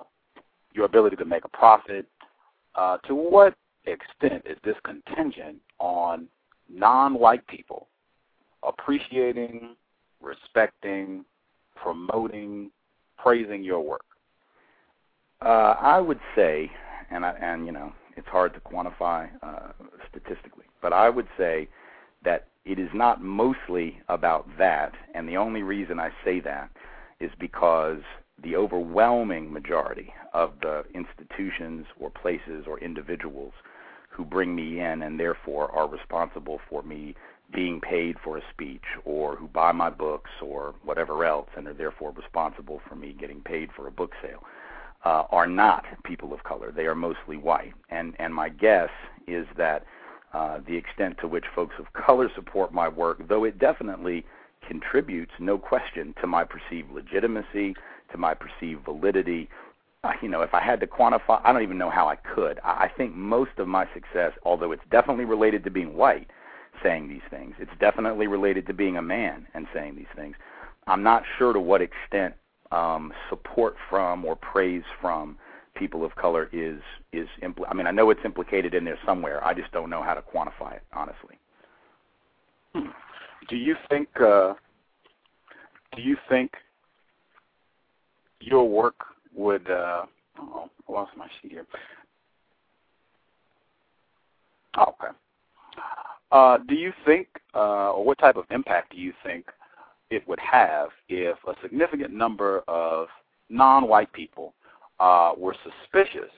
[0.73, 2.07] your ability to make a profit,
[2.73, 3.53] uh, to what
[3.85, 6.27] extent is this contingent on
[6.69, 7.87] non-white people
[8.63, 9.75] appreciating
[10.21, 11.23] respecting,
[11.75, 12.71] promoting,
[13.17, 14.05] praising your work?
[15.41, 16.71] Uh, I would say,
[17.11, 19.71] and I, and you know, it's hard to quantify uh,
[20.09, 21.67] statistically, but I would say
[22.23, 26.71] that it is not mostly about that, and the only reason I say that
[27.25, 28.01] is because
[28.43, 33.53] the overwhelming majority of the institutions or places or individuals
[34.09, 37.15] who bring me in and therefore are responsible for me
[37.53, 41.73] being paid for a speech or who buy my books or whatever else and are
[41.73, 44.43] therefore responsible for me getting paid for a book sale
[45.05, 46.71] uh, are not people of color.
[46.71, 47.73] They are mostly white.
[47.89, 48.89] And and my guess
[49.27, 49.85] is that
[50.33, 54.25] uh, the extent to which folks of color support my work, though it definitely
[54.67, 57.75] contributes, no question, to my perceived legitimacy,
[58.11, 59.49] to my perceived validity.
[60.03, 62.59] Uh, you know, if I had to quantify, I don't even know how I could.
[62.63, 66.29] I, I think most of my success, although it's definitely related to being white,
[66.83, 70.35] saying these things, it's definitely related to being a man and saying these things.
[70.87, 72.35] I'm not sure to what extent
[72.71, 75.37] um, support from or praise from
[75.75, 76.79] people of color is
[77.11, 79.43] is impl- I mean I know it's implicated in there somewhere.
[79.43, 81.37] I just don't know how to quantify it honestly.
[82.73, 82.89] Hmm.
[83.47, 84.53] Do you think uh,
[85.95, 86.51] do you think
[88.39, 88.95] your work
[89.33, 90.05] would uh,
[90.39, 91.65] oh, lost my sheet here.
[94.77, 95.13] Oh, okay.
[96.31, 99.45] Uh, do you think, uh, or what type of impact do you think
[100.09, 103.07] it would have if a significant number of
[103.49, 104.53] non-white people
[104.99, 106.31] uh, were suspicious,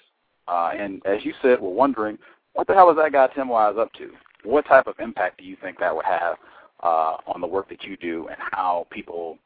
[0.47, 2.18] uh, and as you said, were wondering
[2.53, 4.12] what the hell is that guy Tim Wise up to?
[4.43, 6.38] What type of impact do you think that would have
[6.84, 9.38] uh, on the work that you do, and how people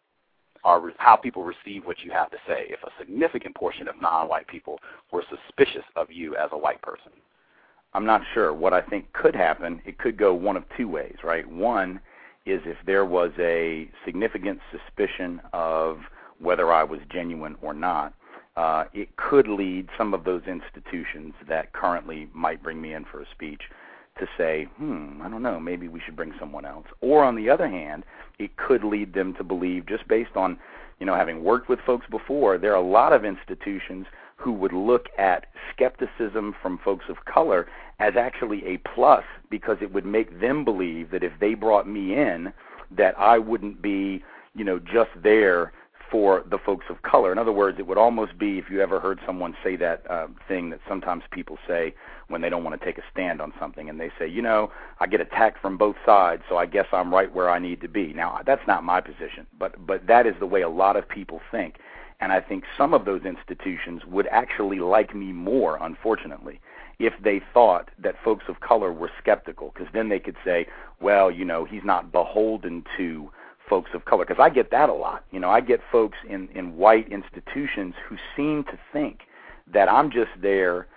[0.64, 2.66] are how people receive what you have to say?
[2.70, 4.80] If a significant portion of non-white people
[5.12, 7.12] were suspicious of you as a white person,
[7.94, 8.54] I'm not sure.
[8.54, 11.50] What I think could happen, it could go one of two ways, right?
[11.50, 12.00] One
[12.46, 16.00] is if there was a significant suspicion of
[16.40, 18.14] whether I was genuine or not,
[18.56, 23.22] uh, it could lead some of those institutions that currently might bring me in for
[23.22, 23.62] a speech
[24.22, 26.86] to say, hmm, I don't know, maybe we should bring someone else.
[27.02, 28.06] Or on the other hand,
[28.40, 30.58] it could lead them to believe, just based on,
[31.00, 34.06] you know, having worked with folks before, there are a lot of institutions
[34.38, 37.68] who would look at skepticism from folks of color
[38.00, 42.16] as actually a plus because it would make them believe that if they brought me
[42.16, 42.52] in
[42.90, 44.24] that I wouldn't be,
[44.56, 45.72] you know, just there
[46.12, 47.32] for the folks of color.
[47.32, 50.28] In other words, it would almost be if you ever heard someone say that uh,
[50.48, 51.96] thing that sometimes people say
[52.28, 54.72] when they don't want to take a stand on something, and they say, you know,
[55.00, 57.88] I get attacked from both sides, so I guess I'm right where I need to
[57.88, 58.14] be.
[58.14, 61.42] Now, that's not my position, but but that is the way a lot of people
[61.50, 61.78] think,
[62.20, 66.60] and I think some of those institutions would actually like me more, unfortunately,
[67.00, 70.68] if they thought that folks of color were skeptical, because then they could say,
[71.00, 73.32] well, you know, he's not beholden to
[73.72, 74.24] folks of color.
[74.26, 75.26] Because I get that a lot.
[75.32, 79.22] You know, I get folks in in white institutions who seem to think
[79.74, 80.88] that I'm just there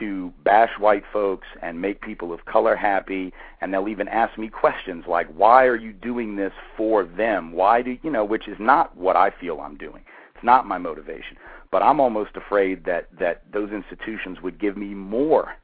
[0.00, 4.48] to bash white folks and make people of color happy and they'll even ask me
[4.48, 8.56] questions like why are you doing this for them why do you know which is
[8.58, 10.02] not what I feel I'm doing
[10.34, 11.36] it's not my motivation.
[11.70, 15.54] But I'm almost afraid that that those institutions would give me more,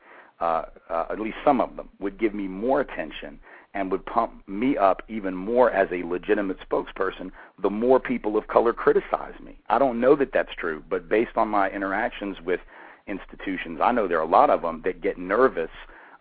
[0.41, 3.41] uh, uh, at least some of them would give me more attention
[3.75, 7.31] and would pump me up even more as a legitimate spokesperson.
[7.63, 9.59] The more people of color criticize me.
[9.69, 12.61] I don't know that that's true, but based on my interactions with
[13.07, 15.71] institutions, I know there are a lot of them that get nervous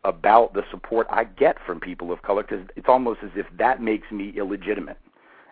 [0.04, 3.82] about the support I get from people of color because it's almost as if that
[3.82, 4.98] makes me illegitimate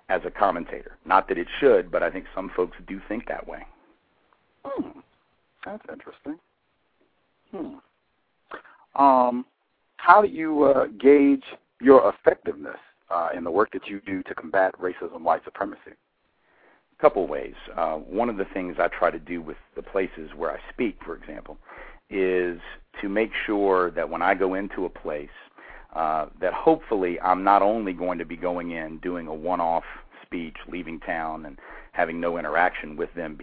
[0.09, 0.97] as a commentator.
[1.05, 3.65] Not that it should, but I think some folks do think that way.
[4.63, 4.99] Hmm.
[5.65, 6.39] That's interesting.
[7.51, 9.01] Hmm.
[9.01, 9.45] Um,
[9.97, 11.43] how do you uh, gauge
[11.81, 12.77] your effectiveness
[13.09, 15.91] uh, in the work that you do to combat racism, white supremacy?
[16.97, 17.53] A couple ways.
[17.75, 20.97] Uh, one of the things I try to do with the places where I speak,
[21.05, 21.57] for example,
[22.09, 22.59] is
[23.01, 25.29] to make sure that when I go into a place,
[25.95, 29.83] uh, that hopefully I'm not only going to be going in doing a one-off
[30.23, 31.57] speech, leaving town, and
[31.91, 33.37] having no interaction with them.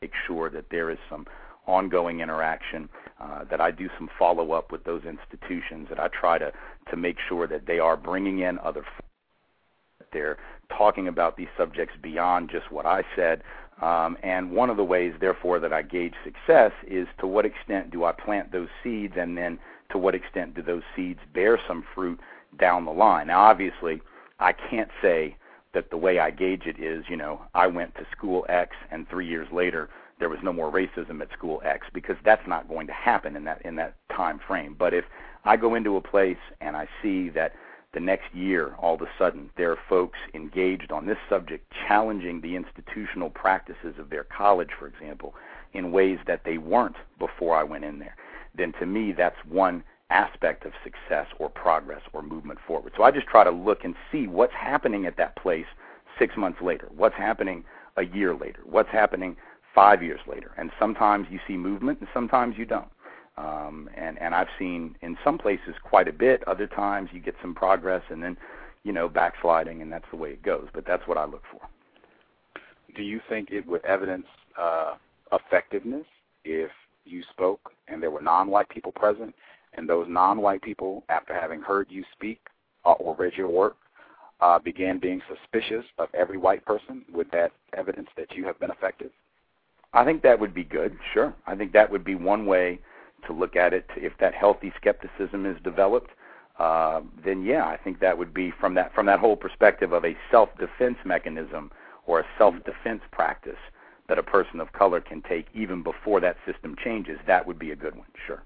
[0.00, 1.26] Make sure that there is some
[1.68, 2.88] ongoing interaction,
[3.20, 6.52] uh, that I do some follow up with those institutions, that I try to
[6.90, 8.84] to make sure that they are bringing in other.
[9.98, 10.38] That they're
[10.76, 13.42] talking about these subjects beyond just what I said.
[13.80, 17.92] Um, and one of the ways, therefore, that I gauge success is to what extent
[17.92, 19.58] do I plant those seeds, and then
[19.90, 22.18] to what extent do those seeds bear some fruit
[22.58, 23.28] down the line.
[23.28, 24.00] Now, obviously,
[24.40, 25.36] I can't say
[25.74, 29.08] that the way I gauge it is, you know, I went to school X and
[29.08, 29.88] 3 years later
[30.18, 33.44] there was no more racism at school X because that's not going to happen in
[33.44, 34.74] that in that time frame.
[34.78, 35.04] But if
[35.44, 37.52] I go into a place and I see that
[37.94, 42.40] the next year, all of a sudden, there are folks engaged on this subject challenging
[42.40, 45.34] the institutional practices of their college, for example,
[45.72, 48.16] in ways that they weren't before I went in there,
[48.54, 52.92] then to me, that's one aspect of success or progress or movement forward.
[52.96, 55.66] So I just try to look and see what's happening at that place
[56.18, 57.64] six months later, what's happening
[57.96, 59.36] a year later, what's happening
[59.74, 60.52] five years later.
[60.56, 62.90] And sometimes you see movement and sometimes you don't.
[63.36, 66.42] Um, and and I've seen in some places quite a bit.
[66.48, 68.36] Other times you get some progress and then,
[68.82, 70.66] you know, backsliding, and that's the way it goes.
[70.74, 71.60] But that's what I look for.
[72.96, 74.26] Do you think it would evidence
[74.58, 74.94] uh,
[75.32, 76.06] effectiveness
[76.44, 76.70] if
[77.04, 79.34] you spoke and there were non-white people present,
[79.74, 82.40] and those non-white people, after having heard you speak
[82.84, 83.76] uh, or read your work,
[84.40, 87.04] uh, began being suspicious of every white person?
[87.12, 89.10] Would that evidence that you have been effective?
[89.92, 90.96] I think that would be good.
[91.12, 92.78] Sure, I think that would be one way
[93.26, 93.86] to look at it.
[93.96, 96.10] If that healthy skepticism is developed,
[96.58, 100.04] uh, then yeah, I think that would be from that from that whole perspective of
[100.04, 101.70] a self-defense mechanism
[102.06, 103.58] or a self-defense practice
[104.08, 107.18] that a person of color can take even before that system changes.
[107.26, 108.06] That would be a good one.
[108.26, 108.42] Sure.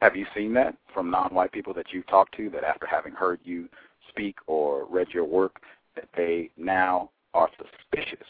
[0.00, 3.40] Have you seen that from non-white people that you've talked to that after having heard
[3.44, 3.68] you
[4.08, 5.60] speak or read your work,
[5.94, 8.26] that they now are suspicious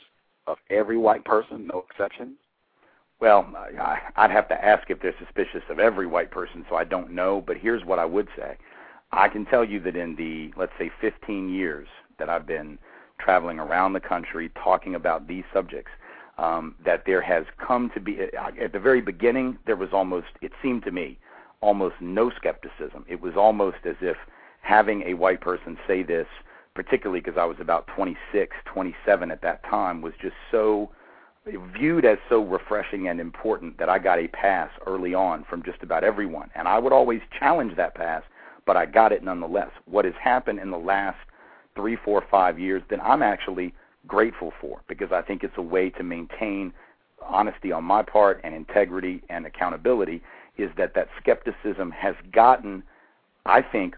[0.46, 2.36] of every white person, no exceptions?
[3.20, 6.84] Well, I, I'd have to ask if they're suspicious of every white person, so I
[6.84, 7.42] don't know.
[7.46, 8.56] But here's what I would say:
[9.12, 11.88] I can tell you that in the let's say 15 years
[12.18, 12.78] that I've been
[13.18, 15.92] traveling around the country talking about these subjects,
[16.38, 18.18] um, that there has come to be
[18.60, 21.18] at the very beginning there was almost it seemed to me
[21.60, 23.06] almost no skepticism.
[23.08, 24.16] It was almost as if
[24.60, 26.26] having a white person say this,
[26.74, 30.90] particularly because I was about 26, 27 at that time, was just so
[31.76, 35.82] viewed as so refreshing and important that I got a pass early on from just
[35.82, 36.50] about everyone.
[36.54, 38.22] And I would always challenge that pass,
[38.66, 39.70] but I got it nonetheless.
[39.84, 41.18] What has happened in the last
[41.74, 43.74] three, four, five years, then I'm actually
[44.06, 46.72] grateful for because I think it's a way to maintain
[47.22, 50.22] honesty on my part and integrity and accountability
[50.56, 52.82] is that that skepticism has gotten,
[53.44, 53.96] I think,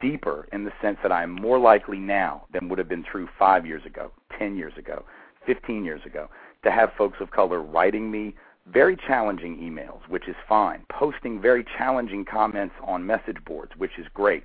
[0.00, 3.66] deeper in the sense that I'm more likely now than would have been true five
[3.66, 5.04] years ago, 10 years ago,
[5.46, 6.28] 15 years ago
[6.64, 8.34] to have folks of color writing me
[8.66, 14.06] very challenging emails, which is fine, posting very challenging comments on message boards, which is
[14.12, 14.42] great,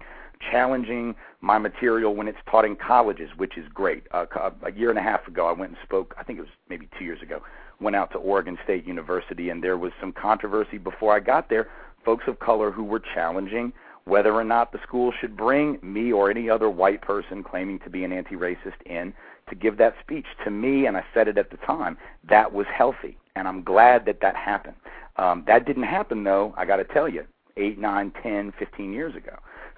[0.52, 4.04] challenging my material when it's taught in colleges, which is great.
[4.12, 4.26] Uh,
[4.64, 6.88] a year and a half ago, I went and spoke, I think it was maybe
[6.98, 7.42] two years ago,
[7.80, 11.70] went out to Oregon State University, and there was some controversy before I got there.
[12.06, 13.74] Folks of color who were challenging
[14.06, 17.90] whether or not the school should bring me or any other white person claiming to
[17.90, 19.14] be an anti racist in
[19.50, 20.26] to give that speech.
[20.44, 21.98] To me, and I said it at the time,
[22.30, 24.76] that was healthy, and I'm glad that that happened.
[25.18, 27.26] Um, that didn't happen, though, I got to tell you,
[27.58, 29.38] eight, nine, ten, fifteen years ago.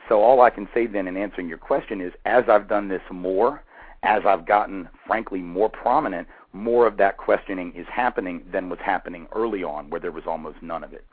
[0.10, 3.02] So all I can say then in answering your question is as I've done this
[3.12, 3.64] more,
[4.04, 9.28] as I've gotten, frankly, more prominent, more of that questioning is happening than was happening
[9.34, 11.06] early on, where there was almost none of it.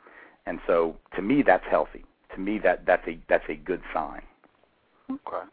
[0.45, 2.03] And so, to me, that's healthy.
[2.33, 4.21] To me, that that's a that's a good sign.
[5.09, 5.45] Okay.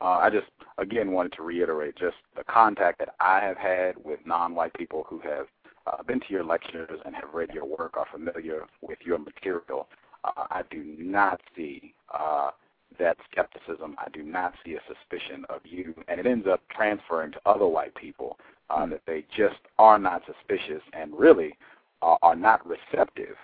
[0.00, 0.46] Uh, I just
[0.78, 5.18] again wanted to reiterate just the contact that I have had with non-white people who
[5.20, 5.46] have
[5.86, 9.88] uh, been to your lectures and have read your work, are familiar with your material.
[10.24, 12.50] Uh, I do not see uh,
[12.98, 13.96] that skepticism.
[13.98, 17.66] I do not see a suspicion of you, and it ends up transferring to other
[17.66, 18.38] white people
[18.70, 18.92] uh, mm-hmm.
[18.92, 21.56] that they just are not suspicious and really
[22.02, 23.36] uh, are not receptive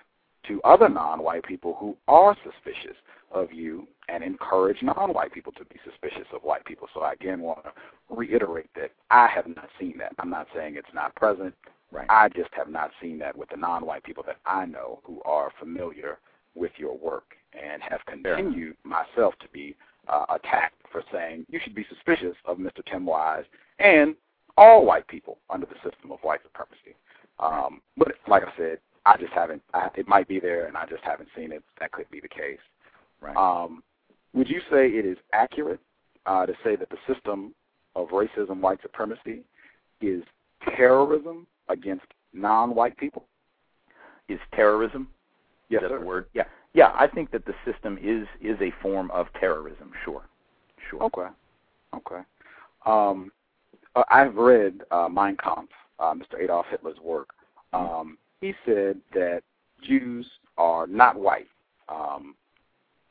[0.49, 2.97] to other non-white people who are suspicious
[3.33, 6.89] of you and encourage non-white people to be suspicious of white people.
[6.93, 7.73] So I again want to
[8.09, 10.13] reiterate that I have not seen that.
[10.19, 11.55] I'm not saying it's not present.
[11.93, 12.07] Right.
[12.09, 15.51] I just have not seen that with the non-white people that I know who are
[15.59, 16.19] familiar
[16.55, 19.75] with your work and have continued myself to be
[20.09, 22.85] uh, attacked for saying you should be suspicious of Mr.
[22.91, 23.45] Tim Wise
[23.79, 24.15] and
[24.57, 26.95] all white people under the system of white supremacy.
[27.39, 28.79] Um, but like I said,
[29.11, 29.61] I just haven't.
[29.75, 31.65] I, it might be there, and I just haven't seen it.
[31.81, 32.61] That could be the case.
[33.21, 33.37] Right.
[33.37, 33.83] Um,
[34.35, 35.81] would you say it is accurate
[36.27, 37.53] uh, to say that the system
[37.97, 39.43] of racism, white supremacy,
[40.01, 40.23] is
[40.77, 43.25] terrorism against non-white people?
[44.29, 45.09] Is terrorism?
[45.71, 45.99] Yes, is sir.
[45.99, 46.27] the word?
[46.33, 46.93] Yeah, yeah.
[46.95, 49.91] I think that the system is is a form of terrorism.
[50.05, 50.23] Sure,
[50.89, 51.03] sure.
[51.03, 51.27] Okay,
[51.97, 52.21] okay.
[52.87, 53.33] Um,
[53.97, 56.41] uh, I've read uh, Mein Kampf, uh, Mr.
[56.41, 57.31] Adolf Hitler's work.
[57.75, 57.93] Mm-hmm.
[57.93, 59.43] Um, he said that
[59.83, 60.27] Jews
[60.57, 61.49] are not white.
[61.89, 62.35] Um,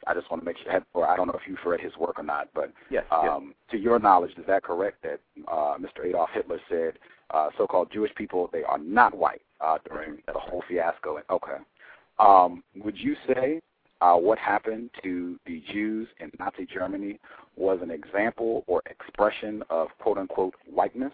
[0.08, 2.18] I just want to make sure, or I don't know if you've read his work
[2.18, 3.56] or not, but yes, um, yes.
[3.72, 6.06] to your knowledge, is that correct that uh, Mr.
[6.06, 6.94] Adolf Hitler said
[7.32, 11.20] uh, so-called Jewish people they are not white uh, during the whole fiasco?
[11.30, 11.58] Okay.
[12.18, 13.62] Um, would you say
[14.02, 17.20] uh, what happened to the Jews in Nazi Germany
[17.56, 21.14] was an example or expression of quote unquote whiteness?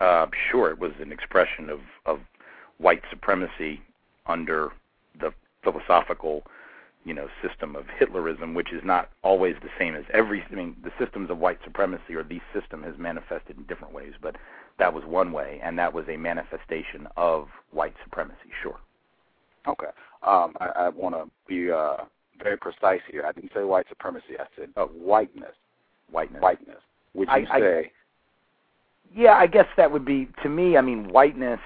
[0.00, 2.20] Uh, sure, it was an expression of, of
[2.78, 3.80] white supremacy
[4.26, 4.70] under
[5.20, 6.42] the philosophical,
[7.04, 10.44] you know, system of Hitlerism, which is not always the same as every.
[10.50, 14.12] I mean, the systems of white supremacy or the system has manifested in different ways,
[14.20, 14.36] but
[14.78, 18.50] that was one way, and that was a manifestation of white supremacy.
[18.62, 18.78] Sure.
[19.66, 19.86] Okay.
[20.22, 22.04] Um, I, I want to be uh,
[22.42, 23.24] very precise here.
[23.26, 24.38] I didn't say white supremacy.
[24.38, 24.86] I said oh.
[24.86, 25.54] whiteness.
[26.10, 26.42] Whiteness.
[26.42, 26.76] Whiteness.
[27.14, 27.78] Would you I, say?
[27.78, 27.90] I,
[29.14, 30.76] yeah, I guess that would be to me.
[30.76, 31.60] I mean, whiteness.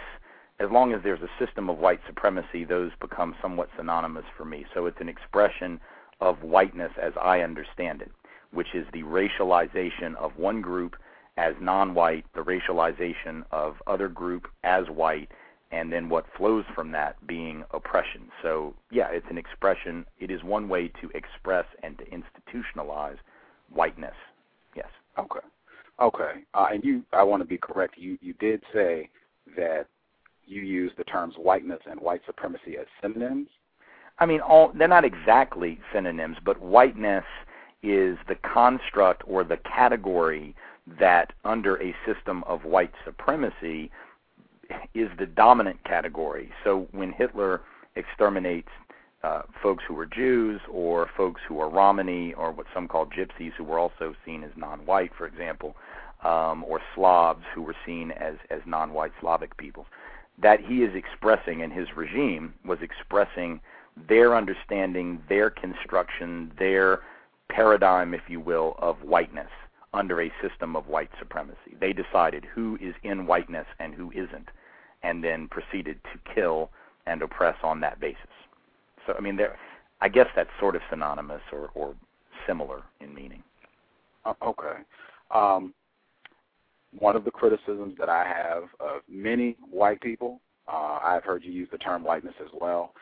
[0.61, 4.67] As long as there's a system of white supremacy, those become somewhat synonymous for me.
[4.75, 5.81] So it's an expression
[6.21, 8.13] of whiteness as I understand it,
[8.53, 10.97] which is the racialization of one group
[11.39, 15.31] as non-white, the racialization of other group as white,
[15.73, 18.29] and then what flows from that being oppression.
[18.43, 20.05] So, yeah, it's an expression.
[20.19, 23.17] It is one way to express and to institutionalize
[23.71, 24.17] whiteness.
[24.77, 24.89] Yes.
[25.19, 25.41] Okay.
[26.01, 26.45] Okay.
[26.53, 27.95] Uh, and you, I want to be correct.
[27.97, 29.09] You you did say
[29.57, 29.87] that
[30.51, 33.49] you use the terms whiteness and white supremacy as synonyms.
[34.19, 37.25] I mean, all they're not exactly synonyms, but whiteness
[37.83, 40.55] is the construct or the category
[40.99, 43.91] that under a system of white supremacy
[44.95, 46.51] is the dominant category.
[46.65, 47.63] So when Hitler
[47.97, 48.69] exterminates
[49.23, 53.53] uh, folks who were Jews or folks who are Romani or what some call gypsies
[53.57, 55.77] who were also seen as non-white, for example,
[56.25, 59.87] um, or Slavs who were seen as, as non-white Slavic people,
[60.43, 63.61] that he is expressing and his regime was expressing
[64.09, 67.01] their understanding, their construction, their
[67.49, 69.51] paradigm, if you will, of whiteness
[69.93, 71.77] under a system of white supremacy.
[71.81, 74.49] They decided who is in whiteness and who isn't,
[75.03, 76.71] and then proceeded to kill
[77.07, 78.21] and oppress on that basis.
[79.07, 79.59] So, I mean, there,
[80.01, 81.95] I guess that's sort of synonymous or, or
[82.47, 83.43] similar in meaning.
[84.43, 84.77] Okay.
[85.31, 85.75] Um,
[86.99, 91.53] one of the criticisms that I have of many white people, uh, I've heard you
[91.53, 92.93] use the term whiteness as well.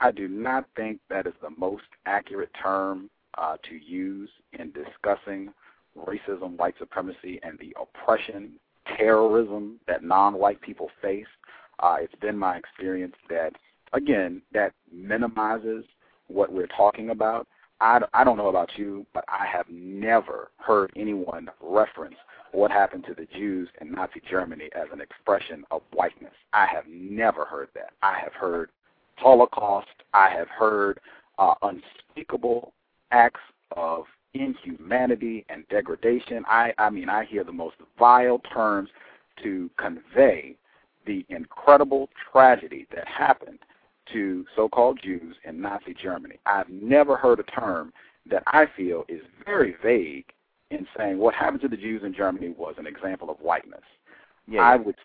[0.00, 5.52] I do not think that is the most accurate term uh, to use in discussing
[5.96, 8.52] racism, white supremacy, and the oppression,
[8.96, 11.26] terrorism that non-white people face.
[11.80, 13.52] Uh, it's been my experience that,
[13.92, 15.84] again, that minimizes
[16.28, 17.46] what we're talking about.
[17.80, 22.16] I, I don't know about you, but I have never heard anyone reference
[22.52, 26.34] what happened to the Jews in Nazi Germany as an expression of whiteness.
[26.52, 27.90] I have never heard that.
[28.02, 28.70] I have heard
[29.16, 29.88] Holocaust.
[30.14, 31.00] I have heard
[31.38, 32.72] uh, unspeakable
[33.10, 33.40] acts
[33.76, 36.44] of inhumanity and degradation.
[36.46, 38.90] I, I mean, I hear the most vile terms
[39.42, 40.56] to convey
[41.06, 43.58] the incredible tragedy that happened
[44.12, 46.38] to so-called Jews in Nazi Germany.
[46.46, 47.92] I've never heard a term
[48.30, 50.26] that I feel is very vague
[50.70, 53.82] in saying what happened to the Jews in Germany was an example of whiteness.
[54.46, 54.60] Yeah.
[54.60, 54.96] I would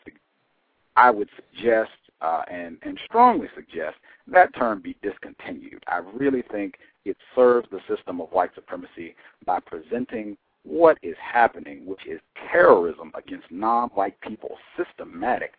[0.95, 1.91] I would suggest
[2.21, 3.97] uh, and and strongly suggest
[4.27, 5.83] that term be discontinued.
[5.87, 11.85] I really think it serves the system of white supremacy by presenting what is happening,
[11.85, 15.53] which is terrorism against non-white people, systematic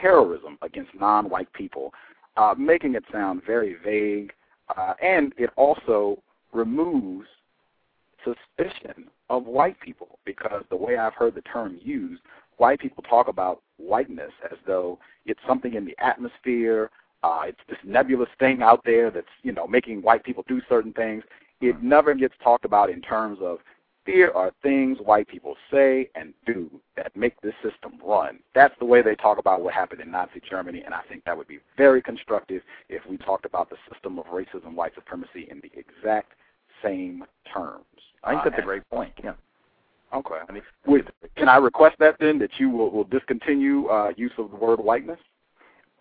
[0.00, 1.92] terrorism against non-white people,
[2.38, 4.32] uh, making it sound very vague,
[4.76, 7.26] uh, and it also removes
[8.26, 12.22] suspicion of white people because the way I've heard the term used,
[12.56, 16.90] white people talk about whiteness as though it's something in the atmosphere,
[17.22, 20.92] uh, it's this nebulous thing out there that's you know making white people do certain
[20.92, 21.22] things.
[21.60, 23.58] It never gets talked about in terms of
[24.06, 28.38] here are things white people say and do that make this system run.
[28.54, 31.36] That's the way they talk about what happened in Nazi Germany, and I think that
[31.36, 35.60] would be very constructive if we talked about the system of racism, white supremacy in
[35.60, 36.32] the exact
[36.82, 37.84] same terms.
[38.26, 39.12] I think that's a great point.
[39.22, 39.32] Yeah.
[40.12, 40.36] Okay.
[40.48, 44.32] I mean, Would, can I request that then that you will, will discontinue uh, use
[44.38, 45.18] of the word whiteness?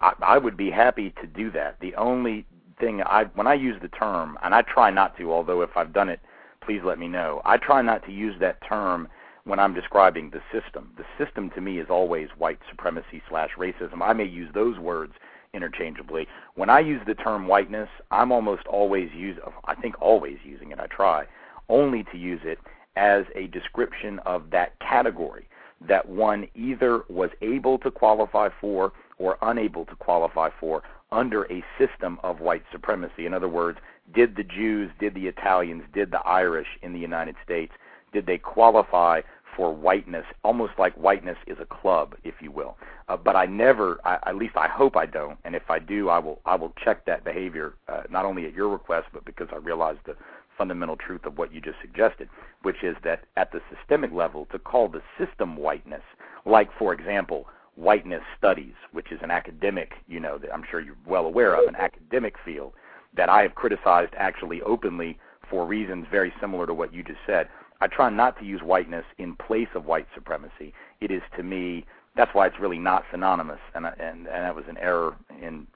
[0.01, 1.79] I, I would be happy to do that.
[1.81, 2.45] The only
[2.79, 5.93] thing I when I use the term, and I try not to, although if I've
[5.93, 6.19] done it,
[6.61, 7.41] please let me know.
[7.45, 9.07] I try not to use that term
[9.45, 10.91] when I'm describing the system.
[10.97, 14.01] The system to me is always white supremacy slash racism.
[14.01, 15.13] I may use those words
[15.53, 16.27] interchangeably.
[16.55, 20.79] When I use the term whiteness, I'm almost always use I think always using it.
[20.79, 21.25] I try
[21.69, 22.59] only to use it
[22.95, 25.47] as a description of that category
[25.87, 31.63] that one either was able to qualify for or unable to qualify for under a
[31.77, 33.25] system of white supremacy.
[33.25, 33.79] In other words,
[34.13, 37.73] did the Jews, did the Italians, did the Irish in the United States,
[38.13, 39.21] did they qualify
[39.55, 42.77] for whiteness, almost like whiteness is a club, if you will.
[43.07, 46.09] Uh, but I never, I, at least I hope I don't, and if I do,
[46.09, 49.47] I will, I will check that behavior uh, not only at your request, but because
[49.51, 50.15] I realize the
[50.57, 52.29] fundamental truth of what you just suggested,
[52.63, 56.03] which is that at the systemic level, to call the system whiteness,
[56.45, 60.95] like for example, whiteness studies, which is an academic, you know, that I'm sure you're
[61.05, 62.73] well aware of, an academic field
[63.15, 65.17] that I have criticized actually openly
[65.49, 67.47] for reasons very similar to what you just said.
[67.81, 70.73] I try not to use whiteness in place of white supremacy.
[71.01, 74.65] It is to me that's why it's really not synonymous, and and and that was
[74.69, 75.67] an error in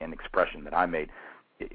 [0.00, 1.10] in expression that I made.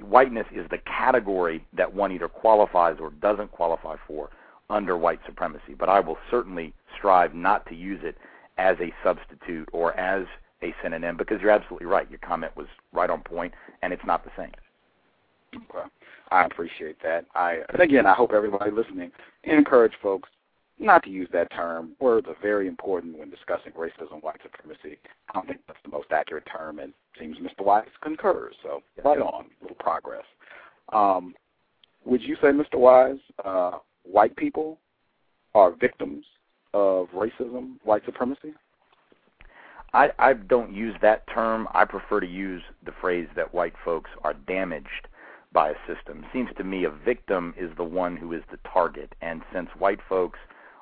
[0.00, 4.30] Whiteness is the category that one either qualifies or doesn't qualify for
[4.70, 5.74] under white supremacy.
[5.78, 8.16] But I will certainly strive not to use it
[8.56, 10.26] as a substitute or as
[10.62, 12.08] a synonym because you're absolutely right.
[12.10, 13.52] Your comment was right on point,
[13.82, 14.52] and it's not the same.
[15.54, 15.86] Okay.
[16.30, 17.26] I appreciate that.
[17.34, 19.12] I and again, I hope everybody listening
[19.44, 20.28] encourage folks
[20.78, 21.92] not to use that term.
[22.00, 24.98] Words are very important when discussing racism, white supremacy.
[25.30, 27.64] I don't think that's the most accurate term, and seems Mr.
[27.64, 28.54] Wise concurs.
[28.62, 30.24] So right on, little progress.
[30.92, 31.34] Um,
[32.04, 32.74] would you say, Mr.
[32.74, 34.78] Wise, uh, white people
[35.54, 36.24] are victims
[36.74, 38.52] of racism, white supremacy?
[39.92, 41.68] I, I don't use that term.
[41.72, 45.08] I prefer to use the phrase that white folks are damaged
[45.52, 46.26] by a system.
[46.32, 50.00] Seems to me a victim is the one who is the target, and since white
[50.08, 50.40] folks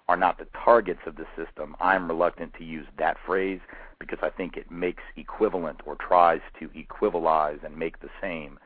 [0.08, 3.60] are not the targets of the system, I'm reluctant to use that phrase
[3.98, 8.58] because I think it makes equivalent or tries to equivalize and make the same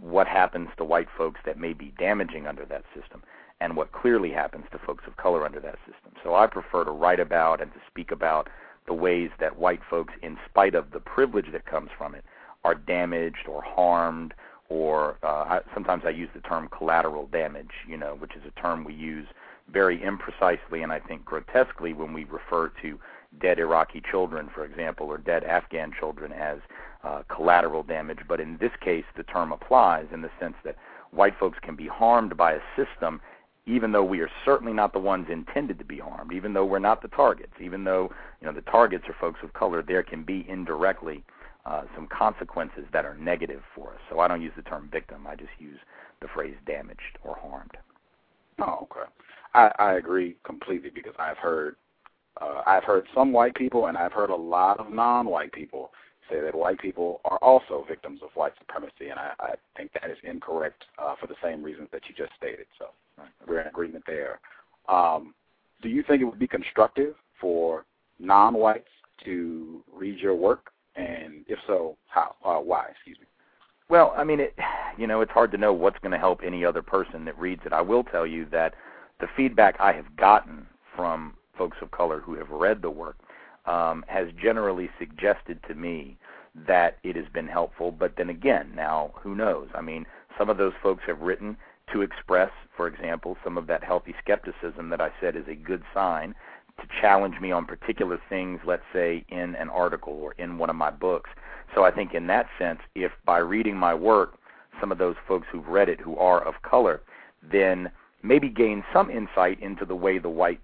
[0.00, 3.22] what happens to white folks that may be damaging under that system
[3.60, 6.12] and what clearly happens to folks of color under that system.
[6.24, 8.48] So I prefer to write about and to speak about
[8.88, 12.24] the ways that white folks, in spite of the privilege that comes from it,
[12.64, 14.34] are damaged or harmed
[14.68, 18.60] or uh, I, sometimes I use the term collateral damage, you know, which is a
[18.60, 19.26] term we use
[19.70, 22.98] very imprecisely and I think grotesquely when we refer to
[23.40, 26.58] dead Iraqi children, for example, or dead Afghan children as
[27.02, 28.18] uh, collateral damage.
[28.28, 30.76] But in this case, the term applies in the sense that
[31.10, 33.20] white folks can be harmed by a system
[33.66, 36.80] even though we are certainly not the ones intended to be harmed, even though we're
[36.80, 38.10] not the targets, even though
[38.40, 41.22] you know the targets are folks of color, there can be indirectly
[41.64, 44.00] uh, some consequences that are negative for us.
[44.10, 45.26] So I don't use the term victim.
[45.28, 45.78] I just use
[46.20, 47.76] the phrase damaged or harmed.
[48.58, 49.08] Oh, okay.
[49.54, 51.76] I, I agree completely because I've heard
[52.40, 55.90] uh, I've heard some white people and I've heard a lot of non-white people
[56.30, 60.10] say that white people are also victims of white supremacy, and I, I think that
[60.10, 62.66] is incorrect uh, for the same reasons that you just stated.
[62.78, 62.86] So
[63.46, 64.40] we're in agreement there.
[64.88, 65.34] Um,
[65.82, 67.84] do you think it would be constructive for
[68.18, 68.88] non-whites
[69.24, 72.34] to read your work, and if so, how?
[72.44, 72.86] Uh, why?
[72.90, 73.26] Excuse me.
[73.88, 74.56] Well, I mean, it,
[74.96, 77.62] you know, it's hard to know what's going to help any other person that reads
[77.66, 77.72] it.
[77.72, 78.74] I will tell you that
[79.22, 80.66] the feedback I have gotten
[80.96, 83.16] from folks of color who have read the work
[83.66, 86.18] um, has generally suggested to me
[86.66, 87.92] that it has been helpful.
[87.92, 89.68] But then again, now who knows?
[89.76, 91.56] I mean, some of those folks have written
[91.92, 95.84] to express, for example, some of that healthy skepticism that I said is a good
[95.94, 96.34] sign
[96.80, 100.74] to challenge me on particular things, let's say in an article or in one of
[100.74, 101.30] my books.
[101.76, 104.34] So I think in that sense, if by reading my work,
[104.80, 107.02] some of those folks who've read it who are of color,
[107.40, 107.88] then
[108.22, 110.60] maybe gain some insight into the way the white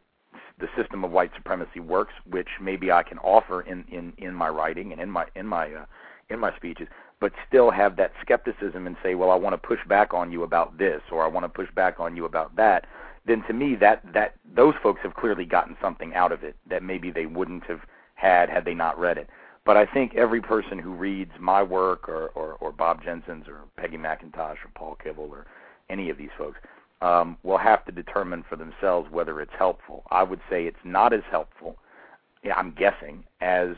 [0.61, 4.49] the system of white supremacy works, which maybe I can offer in in in my
[4.49, 5.85] writing and in my in my uh,
[6.31, 6.89] in my speeches,
[7.21, 10.43] but still have that skepticism and say, well, I want to push back on you
[10.43, 12.87] about this, or I want to push back on you about that.
[13.27, 16.83] Then to me, that that those folks have clearly gotten something out of it that
[16.83, 17.81] maybe they wouldn't have
[18.15, 19.29] had had they not read it.
[19.65, 23.61] But I think every person who reads my work, or or, or Bob Jensen's, or
[23.77, 25.47] Peggy McIntosh, or Paul Kivel, or
[25.91, 26.59] any of these folks,
[27.01, 30.05] um, will have to determine for themselves whether it's helpful.
[30.11, 31.77] I would say it's not as helpful,
[32.55, 33.77] I'm guessing, as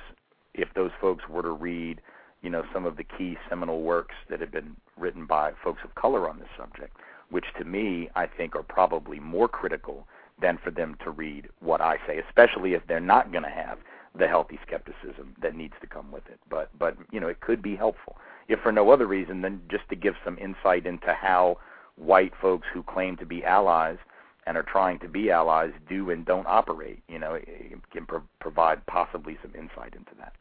[0.55, 2.01] if those folks were to read,
[2.43, 5.95] you know, some of the key seminal works that have been written by folks of
[5.95, 6.97] color on this subject,
[7.31, 10.07] which to me I think are probably more critical
[10.41, 13.79] than for them to read what I say, especially if they're not going to have
[14.19, 16.41] the healthy skepticism that needs to come with it.
[16.49, 18.17] But but you know, it could be helpful
[18.49, 21.59] if for no other reason than just to give some insight into how
[22.01, 23.99] white folks who claim to be allies
[24.47, 27.03] and are trying to be allies do and don't operate.
[27.09, 27.47] You know, it
[27.93, 30.33] can pro- provide possibly some insight into that.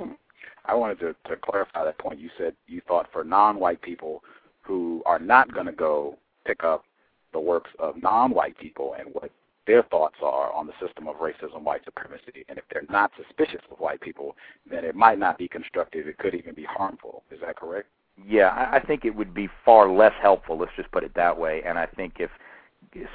[0.00, 0.12] Mm-hmm.
[0.64, 2.18] I wanted to, to clarify that point.
[2.18, 4.22] You said you thought for non-white people
[4.62, 6.84] who are not going to go pick up
[7.32, 9.30] the works of non-white people and what
[9.66, 13.60] their thoughts are on the system of racism, white supremacy, and if they're not suspicious
[13.70, 14.34] of white people,
[14.68, 16.08] then it might not be constructive.
[16.08, 17.22] It could even be harmful.
[17.30, 17.88] Is that correct?
[18.26, 20.58] Yeah, I, I think it would be far less helpful.
[20.58, 21.62] Let's just put it that way.
[21.64, 22.30] And I think if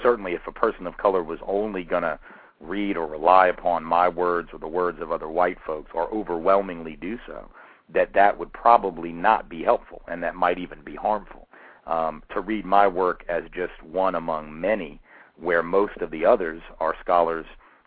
[0.04, 2.20] certainly if a person of color was only going to
[2.62, 6.96] read or rely upon my words or the words of other white folks, or overwhelmingly
[6.96, 7.50] do so,
[7.94, 11.48] that that would probably not be helpful, and that might even be harmful.
[11.86, 15.00] um, to read my work as just one among many,
[15.40, 17.46] where most of the others are scholars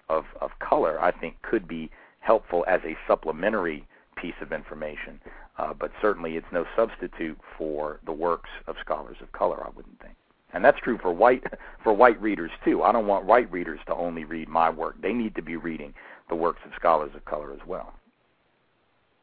[0.09, 1.91] of, of color, I think could be
[2.21, 3.87] helpful as a supplementary
[4.17, 5.21] piece of information.
[5.59, 10.01] Uh, but certainly it's no substitute for the works of scholars of color, I wouldn't
[10.01, 10.15] think.
[10.55, 11.43] And that's true for white
[11.85, 12.83] for white readers too.
[12.83, 15.01] I don't want white readers to only read my work.
[15.03, 15.93] They need to be reading
[16.29, 17.93] the works of scholars of color as well.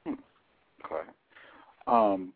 [0.05, 0.13] Hmm.
[0.85, 1.09] Okay.
[1.87, 2.33] Um,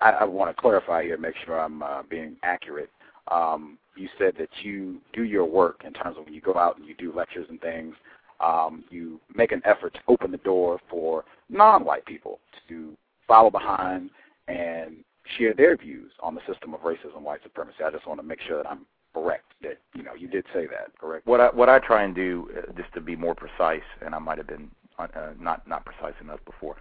[0.00, 2.90] I, I want to clarify here, make sure I'm uh, being accurate.
[3.28, 6.78] Um, you said that you do your work in terms of when you go out
[6.78, 7.94] and you do lectures and things.
[8.40, 12.96] Um, you make an effort to open the door for non-white people to
[13.30, 14.10] follow behind
[14.48, 14.96] and
[15.38, 17.78] share their views on the system of racism, white supremacy.
[17.86, 18.84] I just want to make sure that I'm
[19.14, 19.52] correct.
[19.62, 21.26] That you know you did say that, correct?
[21.28, 24.18] What I what I try and do, uh, just to be more precise, and I
[24.18, 25.06] might have been uh,
[25.38, 26.76] not not precise enough before,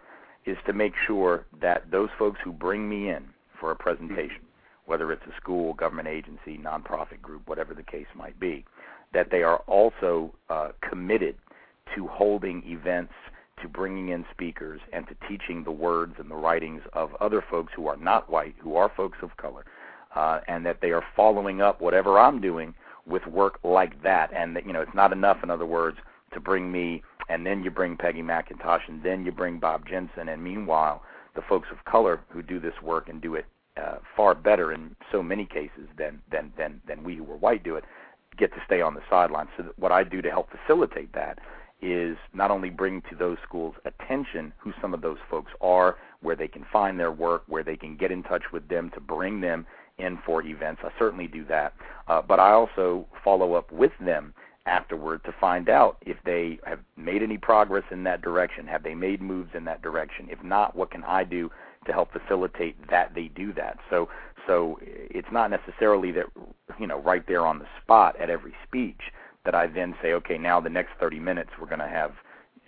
[0.46, 3.26] is to make sure that those folks who bring me in
[3.60, 4.42] for a presentation,
[4.86, 8.66] whether it's a school, government agency, nonprofit group, whatever the case might be,
[9.14, 11.36] that they are also uh, committed
[11.96, 13.14] to holding events,
[13.62, 17.74] to bringing in speakers, and to teaching the words and the writings of other folks
[17.76, 19.66] who are not white, who are folks of color,
[20.16, 22.74] uh, and that they are following up whatever I'm doing
[23.06, 24.32] with work like that.
[24.34, 25.98] And that you know, it's not enough, in other words,
[26.34, 30.28] to bring me and then you bring Peggy McIntosh, and then you bring Bob Jensen,
[30.30, 31.04] and meanwhile,
[31.36, 33.46] the folks of color who do this work and do it
[33.78, 37.64] uh, far better in so many cases than than than than we who were white
[37.64, 37.84] do it,
[38.38, 39.50] get to stay on the sidelines.
[39.56, 41.40] So what I do to help facilitate that
[41.82, 46.36] is not only bring to those schools attention who some of those folks are, where
[46.36, 49.42] they can find their work, where they can get in touch with them to bring
[49.42, 49.66] them
[49.98, 50.82] in for events.
[50.84, 51.74] I certainly do that,
[52.08, 54.34] uh, but I also follow up with them
[54.66, 58.68] afterward to find out if they have made any progress in that direction.
[58.68, 60.28] Have they made moves in that direction?
[60.30, 61.50] If not, what can I do
[61.86, 63.78] to help facilitate that they do that?
[63.90, 64.10] So,
[64.48, 66.26] so it's not necessarily that
[66.80, 69.02] you know right there on the spot at every speech
[69.50, 72.12] that I then say, okay, now the next 30 minutes we're going to have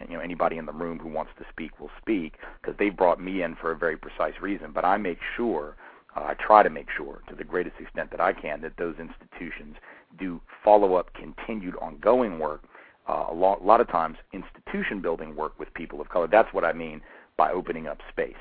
[0.10, 3.22] you know anybody in the room who wants to speak will speak because they brought
[3.22, 4.72] me in for a very precise reason.
[4.74, 5.76] But I make sure
[6.18, 8.96] uh, I try to make sure, to the greatest extent that I can, that those
[8.98, 9.76] institutions
[10.18, 12.64] do follow-up, continued, ongoing work.
[13.08, 16.28] Uh, a, lot, a lot of times, institution building work with people of color.
[16.28, 17.02] That's what I mean
[17.38, 18.34] by opening up space.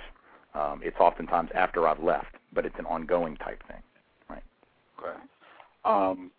[0.54, 3.82] Um, it's oftentimes after I've left, but it's an ongoing type thing,
[4.30, 4.42] right?
[4.98, 5.18] Okay.
[5.84, 6.30] Um,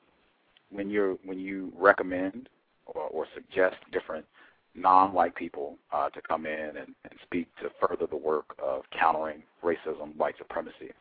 [0.71, 2.49] when you when you recommend
[2.85, 4.25] or, or suggest different
[4.73, 9.43] non-white people uh, to come in and, and speak to further the work of countering
[9.63, 10.91] racism, white supremacy,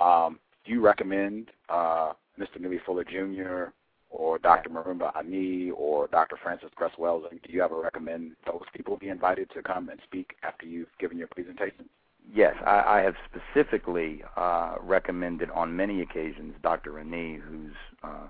[0.00, 2.60] um, do you recommend uh, Mr.
[2.60, 3.72] Neely Fuller Jr.
[4.08, 4.70] or Dr.
[4.70, 6.36] Marimba Ani or Dr.
[6.42, 7.40] Frances Cress Welsing?
[7.46, 11.18] Do you ever recommend those people be invited to come and speak after you've given
[11.18, 11.88] your presentation?
[12.32, 16.98] Yes, I, I have specifically uh, recommended on many occasions Dr.
[16.98, 17.72] Ani, who's
[18.04, 18.28] uh,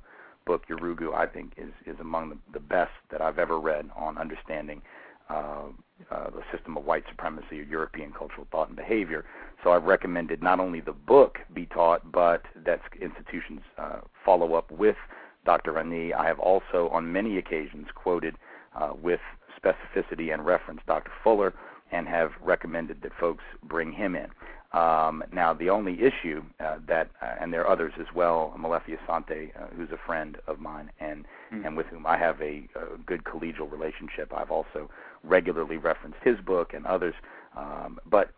[0.51, 4.19] book Yurugu I think is is among the, the best that I've ever read on
[4.19, 4.83] understanding
[5.29, 5.67] uh,
[6.11, 9.25] uh, the system of white supremacy or European cultural thought and behavior.
[9.63, 14.73] So I've recommended not only the book be taught, but that institutions uh, follow up
[14.73, 14.97] with
[15.45, 15.79] Dr.
[15.79, 16.13] Ani.
[16.13, 18.35] I have also, on many occasions, quoted
[18.75, 19.21] uh, with
[19.57, 21.13] specificity and reference Dr.
[21.23, 21.55] Fuller
[21.93, 24.31] and have recommended that folks bring him in.
[24.73, 28.97] Um, now, the only issue uh, that, uh, and there are others as well, Molefi
[28.97, 31.67] Asante, uh, who's a friend of mine and mm.
[31.67, 34.33] and with whom I have a, a good collegial relationship.
[34.33, 34.89] I've also
[35.25, 37.15] regularly referenced his book and others.
[37.57, 38.31] Um, but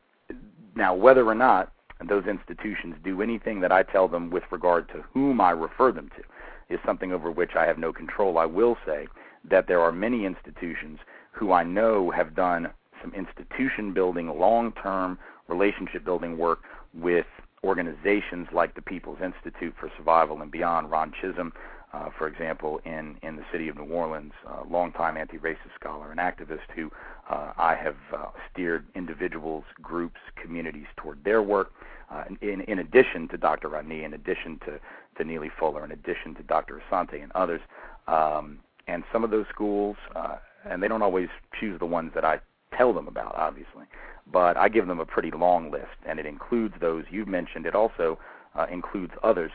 [0.74, 1.70] now, whether or not
[2.08, 6.10] those institutions do anything that I tell them with regard to whom I refer them
[6.16, 8.38] to is something over which I have no control.
[8.38, 9.06] I will say
[9.50, 10.98] that there are many institutions
[11.32, 12.70] who I know have done
[13.02, 16.60] some institution building, long term relationship building work
[16.94, 17.26] with
[17.64, 21.52] organizations like the People's Institute for Survival and Beyond, Ron Chisom,
[21.92, 26.18] uh, for example, in, in the city of New Orleans, a longtime anti-racist scholar and
[26.18, 26.90] activist who
[27.30, 31.72] uh, I have uh, steered individuals, groups, communities toward their work.
[32.10, 33.74] Uh, in, in addition to Dr.
[33.76, 34.78] Ani, in addition to,
[35.16, 36.82] to Neely Fuller, in addition to Dr.
[36.90, 37.60] Asante and others,
[38.06, 40.36] um, and some of those schools, uh,
[40.68, 41.28] and they don't always
[41.58, 42.40] choose the ones that I
[42.76, 43.84] tell them about, obviously,
[44.30, 47.66] but I give them a pretty long list, and it includes those you've mentioned.
[47.66, 48.18] It also
[48.54, 49.52] uh, includes others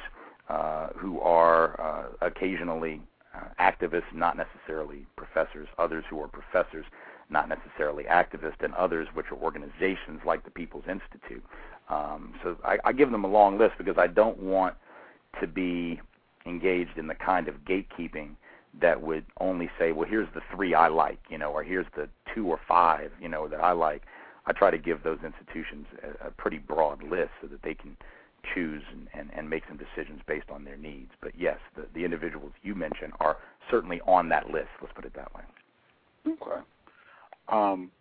[0.50, 3.02] uh, who are uh, occasionally
[3.36, 6.86] uh, activists, not necessarily professors, others who are professors,
[7.30, 11.44] not necessarily activists, and others which are organizations like the People's Institute.
[11.90, 14.76] Um, so I, I give them a long list because I don't want
[15.40, 16.02] to be
[16.46, 18.32] engaged in the kind of gatekeeping
[18.82, 22.08] that would only say, well, here's the three I like, you know, or here's the
[22.34, 24.04] two or five, you know, that I like.
[24.48, 27.96] I try to give those institutions a, a pretty broad list so that they can
[28.56, 31.12] choose and, and, and make some decisions based on their needs.
[31.22, 33.38] But yes, the, the individuals you mentioned are
[33.70, 34.70] certainly on that list.
[34.82, 35.42] Let's put it that way.
[36.28, 36.62] Okay.
[37.50, 37.92] Um,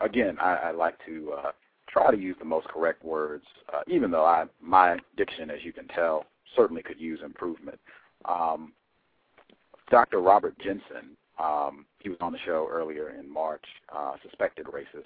[0.00, 1.52] again, I, I like to uh,
[1.88, 5.72] try to use the most correct words, uh, even though I my diction, as you
[5.72, 6.24] can tell,
[6.56, 7.78] certainly could use improvement.
[8.24, 8.72] Um,
[9.90, 10.20] Dr.
[10.20, 13.64] Robert Jensen, um, he was on the show earlier in March,
[13.94, 15.04] uh, suspected racist.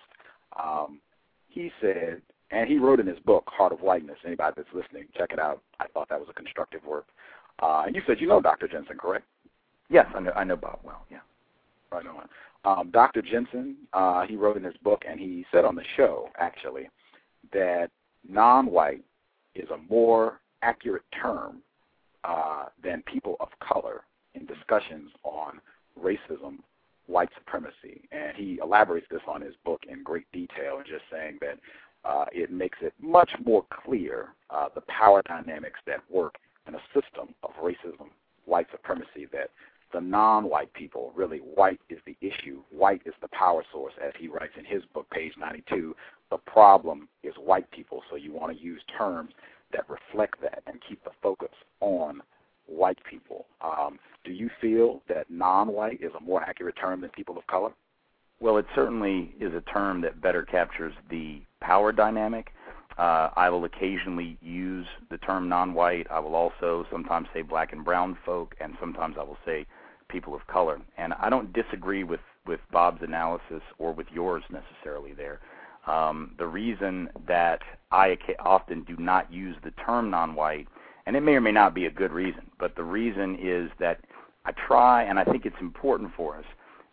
[0.63, 1.01] Um,
[1.49, 4.17] he said, and he wrote in his book, Heart of Whiteness.
[4.25, 5.63] Anybody that's listening, check it out.
[5.81, 7.07] I thought that was a constructive work.
[7.63, 8.69] Uh, and you said you know Dr.
[8.69, 9.27] Jensen, correct?
[9.91, 11.05] Yes, I know, I know Bob well.
[11.11, 11.19] Yeah.
[11.91, 12.29] Right on.
[12.65, 13.23] Um, Dr.
[13.23, 16.89] Jensen, uh, he wrote in his book, and he said on the show, actually,
[17.53, 17.91] that
[18.29, 19.03] non-white
[19.55, 21.63] is a more accurate term
[22.25, 24.03] uh, than people of color
[24.35, 25.61] in discussions on
[26.01, 26.59] racism,
[27.09, 28.09] white supremacy.
[28.13, 31.59] And he elaborates this on his book in great detail, just saying that
[32.05, 36.37] uh, it makes it much more clear uh, the power dynamics that work
[36.67, 38.09] in a system of racism,
[38.45, 39.51] white supremacy that
[39.93, 42.63] the non-white people, really white is the issue.
[42.71, 45.97] White is the power source, as he writes in his book, page 92.
[46.31, 49.33] The problem is white people, so you want to use terms
[49.73, 51.49] that reflect that and keep the focus
[51.81, 52.21] on
[52.69, 53.47] white people.
[53.61, 57.71] Um, do you feel that non-white is a more accurate term than people of color?
[58.41, 62.53] Well, it certainly is a term that better captures the power dynamic.
[62.97, 66.07] Uh, I will occasionally use the term non-white.
[66.11, 69.67] I will also sometimes say black and brown folk, and sometimes I will say
[70.09, 70.81] people of color.
[70.97, 75.39] And I don't disagree with with Bob's analysis or with yours necessarily there.
[75.87, 77.61] Um, the reason that
[77.93, 80.67] I often do not use the term non-white,
[81.09, 83.99] and it may or may not be a good reason, but the reason is that
[84.45, 86.45] I try, and I think it's important for us,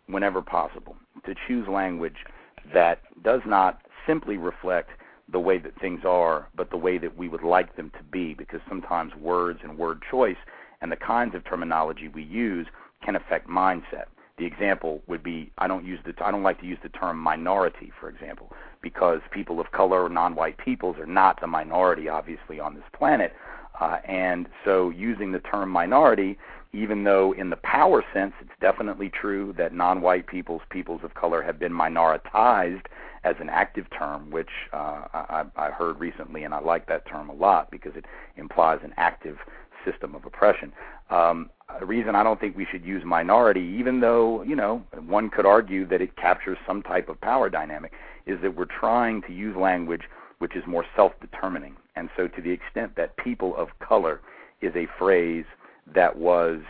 [0.06, 2.24] whenever possible, to choose language
[2.72, 4.88] that does not simply reflect
[5.30, 8.32] the way that things are, but the way that we would like them to be,
[8.32, 10.38] because sometimes words and word choice
[10.80, 12.66] and the kinds of terminology we use
[13.04, 14.06] can affect mindset.
[14.38, 17.18] The example would be I don't use the I don't like to use the term
[17.18, 18.52] minority, for example,
[18.82, 23.34] because people of color non-white peoples are not the minority, obviously, on this planet.
[23.80, 26.38] Uh, and so using the term minority,
[26.72, 31.42] even though in the power sense it's definitely true that non-white peoples, peoples of color
[31.42, 32.86] have been minoritized
[33.24, 37.28] as an active term, which uh, I, I heard recently, and I like that term
[37.28, 38.04] a lot because it
[38.36, 39.38] implies an active
[39.84, 40.72] system of oppression.
[41.10, 41.50] Um,
[41.80, 45.46] the reason I don't think we should use minority, even though you know one could
[45.46, 47.92] argue that it captures some type of power dynamic,
[48.26, 50.02] is that we're trying to use language
[50.38, 51.76] which is more self-determining.
[51.96, 54.20] And so, to the extent that people of color
[54.60, 55.46] is a phrase
[55.94, 56.60] that was,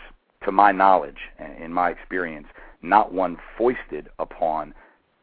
[0.45, 1.19] to my knowledge,
[1.61, 2.47] in my experience,
[2.83, 4.73] not one foisted upon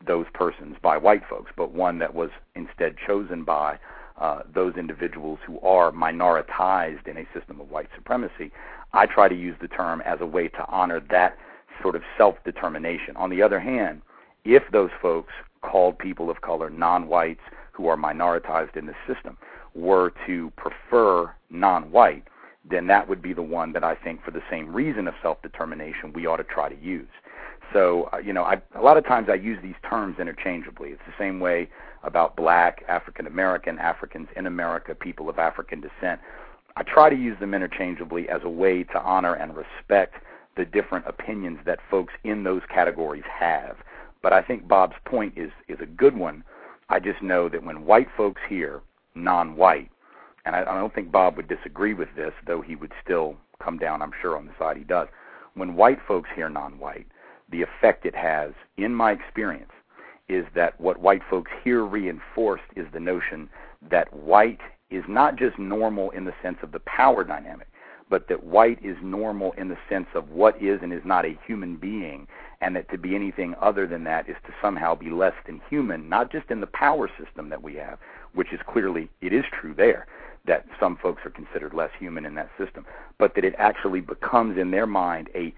[0.05, 3.79] those persons by white folks, but one that was instead chosen by
[4.19, 8.51] uh, those individuals who are minoritized in a system of white supremacy.
[8.91, 11.37] I try to use the term as a way to honor that
[11.81, 13.15] sort of self determination.
[13.15, 14.01] On the other hand,
[14.43, 19.37] if those folks called people of color non whites who are minoritized in the system
[19.75, 22.27] were to prefer non white,
[22.69, 25.41] then that would be the one that I think, for the same reason of self
[25.41, 27.09] determination, we ought to try to use.
[27.71, 30.89] So, uh, you know, I, a lot of times I use these terms interchangeably.
[30.89, 31.69] It's the same way
[32.03, 36.19] about black, African American, Africans in America, people of African descent.
[36.75, 40.15] I try to use them interchangeably as a way to honor and respect
[40.55, 43.77] the different opinions that folks in those categories have.
[44.21, 46.43] But I think Bob's point is is a good one.
[46.89, 48.81] I just know that when white folks hear
[49.15, 49.89] non-white,
[50.45, 53.77] and I, I don't think Bob would disagree with this, though he would still come
[53.77, 55.07] down, I'm sure, on the side he does.
[55.55, 57.07] When white folks hear non-white,
[57.49, 59.71] the effect it has, in my experience,
[60.29, 63.49] is that what white folks hear reinforced is the notion
[63.91, 67.67] that white is not just normal in the sense of the power dynamic,
[68.09, 71.37] but that white is normal in the sense of what is and is not a
[71.45, 72.27] human being,
[72.61, 76.07] and that to be anything other than that is to somehow be less than human,
[76.07, 77.97] not just in the power system that we have,
[78.33, 80.07] which is clearly, it is true there,
[80.45, 82.85] that some folks are considered less human in that system,
[83.17, 85.53] but that it actually becomes in their mind a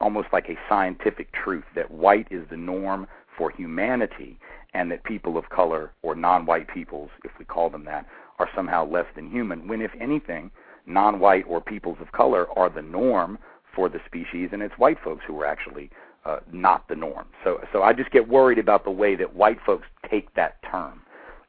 [0.00, 4.38] almost like a scientific truth that white is the norm for humanity
[4.74, 8.06] and that people of color or non-white peoples, if we call them that,
[8.38, 10.50] are somehow less than human, when if anything,
[10.86, 13.38] non-white or peoples of color are the norm
[13.74, 15.90] for the species, and it's white folks who are actually
[16.24, 17.26] uh, not the norm.
[17.44, 21.01] So, so I just get worried about the way that white folks take that term,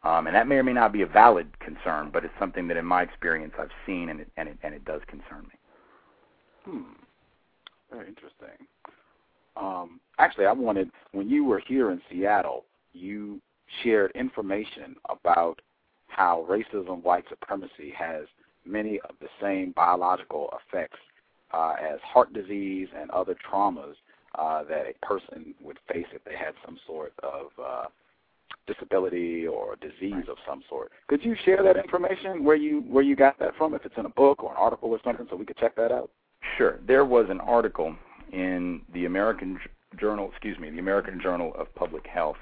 [0.04, 2.78] um, and that may or may not be a valid concern, but it's something that,
[2.78, 5.60] in my experience, I've seen, and it and it, and it does concern me.
[6.66, 6.94] Hmm.
[7.92, 8.68] Very interesting.
[9.56, 13.40] Um, actually, I wanted when you were here in Seattle, you
[13.82, 15.62] shared information about
[16.08, 18.26] how racism, white supremacy has
[18.66, 21.00] many of the same biological effects
[21.54, 23.96] uh, as heart disease and other traumas
[24.36, 27.86] uh, that a person would face if they had some sort of uh,
[28.68, 30.92] disability or disease of some sort.
[31.08, 33.74] Could you share that information where you where you got that from?
[33.74, 35.92] If it's in a book or an article or something, so we could check that
[35.92, 36.10] out.
[36.58, 36.80] Sure.
[36.86, 37.96] There was an article
[38.32, 39.60] in the American
[40.00, 42.38] Journal, excuse me, the American Journal of Public Health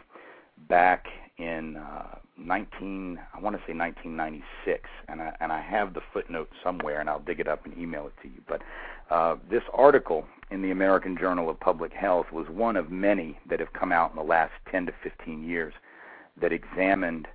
[0.70, 1.06] back
[1.38, 6.50] in uh, 19, I want to say 1996, and I and I have the footnote
[6.64, 8.42] somewhere, and I'll dig it up and email it to you.
[8.48, 8.62] But
[9.10, 13.60] uh, this article in the American Journal of Public Health was one of many that
[13.60, 15.74] have come out in the last 10 to 15 years
[16.42, 17.28] that examined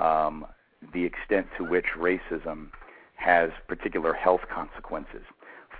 [0.00, 0.46] um,
[0.92, 2.68] the extent to which racism
[3.16, 5.22] has particular health consequences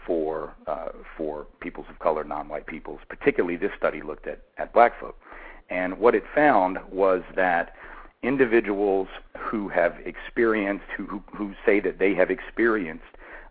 [0.06, 3.00] for uh, for peoples of color, non-white peoples.
[3.08, 5.16] Particularly, this study looked at at black folk,
[5.70, 7.74] and what it found was that
[8.22, 13.04] individuals who have experienced, who who, who say that they have experienced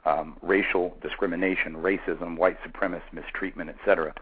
[0.05, 4.13] um, racial discrimination, racism, white supremacist mistreatment, etc.,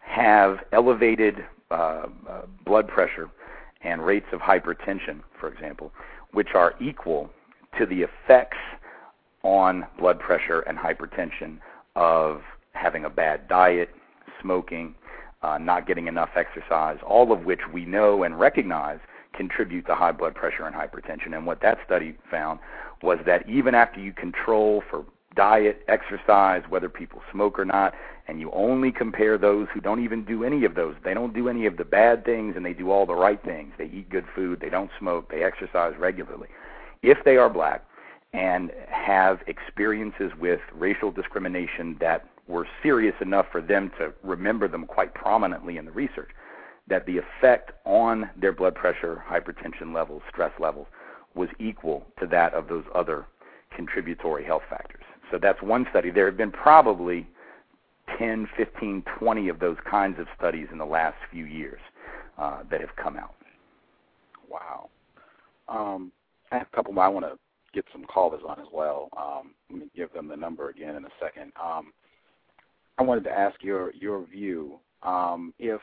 [0.00, 3.30] have elevated uh, uh, blood pressure
[3.82, 5.92] and rates of hypertension, for example,
[6.32, 7.30] which are equal
[7.78, 8.58] to the effects
[9.42, 11.58] on blood pressure and hypertension
[11.96, 12.42] of
[12.72, 13.90] having a bad diet,
[14.40, 14.94] smoking,
[15.42, 18.98] uh, not getting enough exercise, all of which we know and recognize
[19.32, 21.34] contribute to high blood pressure and hypertension.
[21.34, 22.60] And what that study found
[23.02, 25.04] was that even after you control for
[25.36, 27.94] diet, exercise, whether people smoke or not,
[28.26, 30.94] and you only compare those who don't even do any of those.
[31.04, 33.72] They don't do any of the bad things and they do all the right things.
[33.78, 36.48] They eat good food, they don't smoke, they exercise regularly.
[37.02, 37.84] If they are black
[38.32, 44.86] and have experiences with racial discrimination that were serious enough for them to remember them
[44.86, 46.30] quite prominently in the research,
[46.88, 50.86] that the effect on their blood pressure, hypertension levels, stress levels
[51.34, 53.26] was equal to that of those other
[53.74, 55.04] contributory health factors.
[55.30, 56.10] So that's one study.
[56.10, 57.26] There have been probably
[58.18, 61.80] 10, 15, 20 of those kinds of studies in the last few years
[62.38, 63.34] uh, that have come out.
[64.50, 64.88] Wow.
[65.68, 66.10] Um,
[66.50, 67.04] I have a couple more.
[67.04, 67.38] I want to
[67.72, 69.08] get some callers on as well.
[69.16, 71.52] Um, let me give them the number again in a second.
[71.62, 71.92] Um,
[72.98, 74.78] I wanted to ask your your view.
[75.02, 75.80] Um, if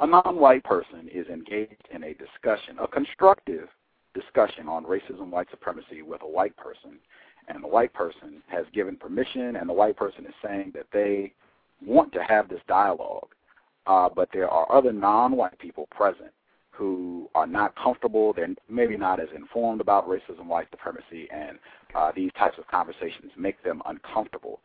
[0.00, 3.68] a non-white person is engaged in a discussion, a constructive
[4.12, 6.98] discussion on racism, white supremacy with a white person,
[7.48, 11.32] and the white person has given permission, and the white person is saying that they
[11.84, 13.28] want to have this dialogue,
[13.86, 16.30] uh, but there are other non-white people present
[16.70, 18.32] who are not comfortable.
[18.32, 21.58] They're maybe not as informed about racism, white supremacy, and
[21.94, 24.60] uh, these types of conversations make them uncomfortable.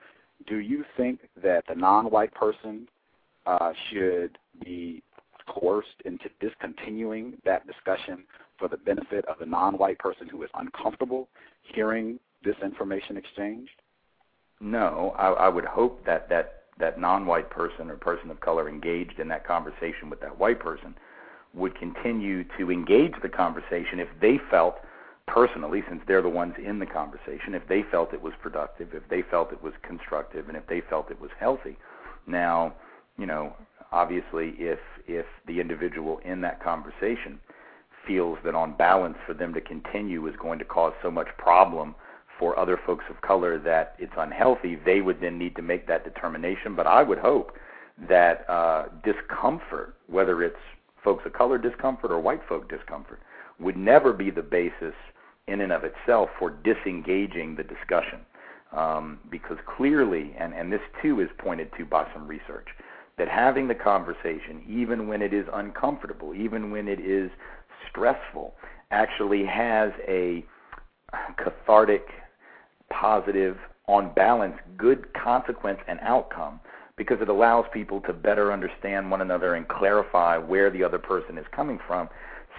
[0.48, 2.88] Do you think that the non-white person
[3.46, 5.04] uh, should be
[5.48, 8.24] coerced into discontinuing that discussion
[8.58, 11.28] for the benefit of the non-white person who is uncomfortable
[11.64, 13.72] hearing this information exchanged?
[14.60, 19.20] No, I, I would hope that that that non-white person or person of color engaged
[19.20, 20.96] in that conversation with that white person
[21.54, 24.76] would continue to engage the conversation if they felt
[25.28, 29.04] personally, since they're the ones in the conversation, if they felt it was productive, if
[29.10, 31.78] they felt it was constructive, and if they felt it was healthy.
[32.26, 32.74] Now,
[33.18, 33.54] you know,
[33.92, 37.40] obviously, if if the individual in that conversation
[38.08, 41.94] feels that on balance for them to continue is going to cause so much problem
[42.40, 46.06] for other folks of color that it's unhealthy, they would then need to make that
[46.06, 46.76] determination.
[46.76, 47.52] But I would hope
[48.08, 50.56] that uh, discomfort, whether it's
[51.04, 53.20] folks of color discomfort or white folk discomfort,
[53.60, 54.96] would never be the basis
[55.48, 58.20] in and of itself for disengaging the discussion.
[58.72, 62.68] Um, because clearly, and, and this too is pointed to by some research,
[63.18, 67.32] that having the conversation, even when it is uncomfortable, even when it is
[67.90, 68.54] stressful,
[68.92, 70.46] actually has a
[71.44, 72.06] cathartic
[72.90, 73.58] positive,
[73.88, 76.60] on balance, good consequence and outcome
[76.96, 81.38] because it allows people to better understand one another and clarify where the other person
[81.38, 82.10] is coming from.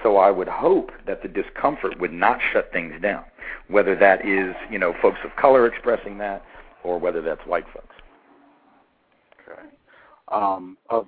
[0.02, 3.24] So I would hope that the discomfort would not shut things down,
[3.69, 6.43] whether that is, you know, folks of color expressing that
[6.82, 7.94] or whether that's white folks.
[9.47, 9.69] Okay.
[10.28, 11.07] Um, of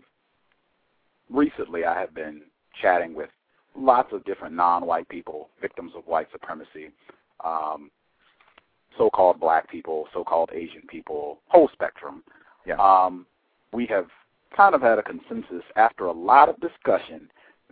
[1.31, 2.43] recently, I have been
[2.81, 3.31] chatting with
[3.75, 6.91] lots of different non-white people, victims of white supremacy,
[7.45, 7.91] um,
[8.97, 12.23] so-called black people, so-called Asian people, whole spectrum.
[12.67, 12.77] Yeah.
[12.77, 13.27] Um,
[13.73, 14.07] we have
[14.57, 17.31] kind of had a consensus after a lot of discussion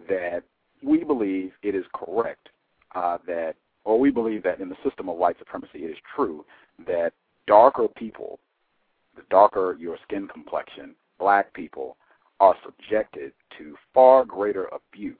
[0.08, 0.42] that
[0.82, 2.48] we believe it is correct
[2.94, 6.44] uh, that, or we believe that in the system of white supremacy, it is true
[6.86, 7.12] that
[7.46, 8.38] darker people,
[9.16, 11.96] the darker your skin complexion, black people,
[12.40, 15.16] are subjected to far greater abuse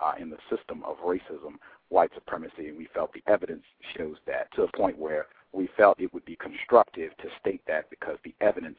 [0.00, 1.54] uh, in the system of racism,
[1.90, 3.64] white supremacy, and we felt the evidence
[3.96, 7.88] shows that to a point where we felt it would be constructive to state that
[7.90, 8.78] because the evidence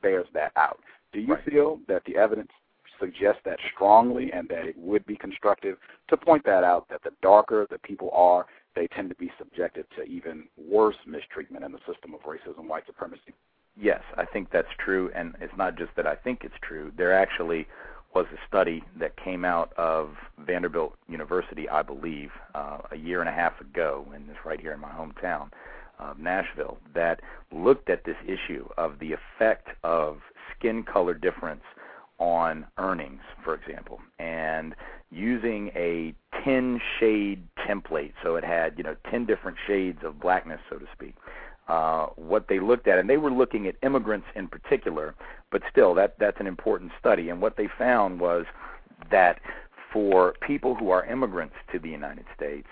[0.00, 0.80] bears that out.
[1.12, 1.44] Do you Right.
[1.44, 2.50] feel that the evidence
[2.98, 5.78] suggests that strongly and that it would be constructive
[6.08, 9.86] to point that out that the darker the people are, they tend to be subjected
[9.96, 13.34] to even worse mistreatment in the system of racism, white supremacy?
[13.76, 16.92] Yes, I think that's true, and it's not just that I think it's true.
[16.96, 17.66] There actually
[18.14, 23.28] was a study that came out of Vanderbilt University, I believe, uh, a year and
[23.28, 25.50] a half ago, and it's right here in my hometown
[26.10, 27.20] of Nashville, that
[27.52, 30.18] looked at this issue of the effect of
[30.56, 31.62] skin color difference
[32.18, 34.74] on earnings, for example, and
[35.10, 36.14] using a
[36.44, 40.86] 10 shade template, so it had you know 10 different shades of blackness, so to
[40.92, 41.14] speak
[41.68, 45.14] uh, what they looked at, and they were looking at immigrants in particular,
[45.50, 47.28] but still, that that's an important study.
[47.28, 48.46] And what they found was
[49.10, 49.40] that
[49.92, 52.68] for people who are immigrants to the United States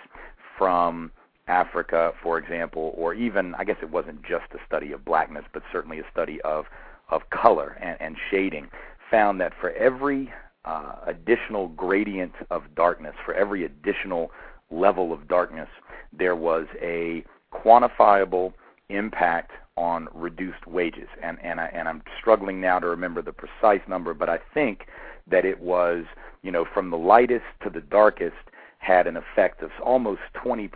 [0.59, 1.13] from
[1.51, 5.65] Africa, for example, or even I guess it wasn't just a study of blackness, but
[5.73, 6.67] certainly a study of
[7.11, 8.69] of color and, and shading,
[9.11, 10.33] found that for every
[10.65, 14.31] uh, additional gradient of darkness, for every additional
[14.71, 15.69] level of darkness,
[16.17, 18.53] there was a quantifiable
[18.89, 21.09] impact on reduced wages.
[21.21, 24.87] And and I and I'm struggling now to remember the precise number, but I think
[25.27, 26.05] that it was,
[26.43, 28.37] you know, from the lightest to the darkest
[28.79, 30.71] had an effect of almost 20%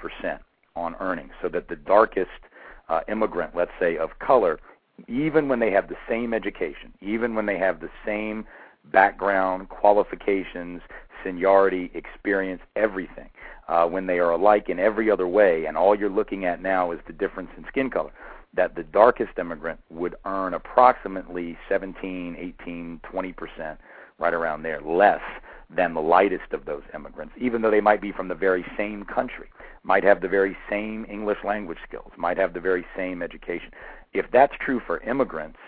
[0.77, 1.33] on earnings.
[1.41, 2.31] So that the darkest
[2.89, 4.59] uh, immigrant, let's say of color,
[5.09, 8.45] even when they have the same education, even when they have the same
[8.93, 10.83] background, qualifications,
[11.25, 13.31] seniority, experience, everything,
[13.69, 16.91] uh, when they are alike in every other way, and all you're looking at now
[16.91, 18.11] is the difference in skin color,
[18.53, 23.79] that the darkest immigrant would earn approximately 17, 18, 20 percent,
[24.19, 25.23] right around there, less
[25.75, 29.05] than the lightest of those immigrants, even though they might be from the very same
[29.05, 29.49] country,
[29.83, 33.71] might have the very same English language skills, might have the very same education.
[34.13, 35.59] If that's true for immigrants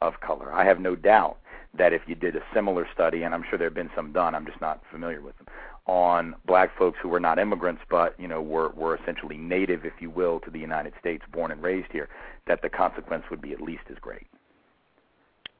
[0.00, 1.38] of color, I have no doubt
[1.76, 4.34] that if you did a similar study, and I'm sure there have been some done,
[4.34, 5.46] I'm just not familiar with them,
[5.86, 9.92] on black folks who were not immigrants but you know were were essentially native, if
[10.00, 12.08] you will, to the United States, born and raised here,
[12.46, 14.26] that the consequence would be at least as great.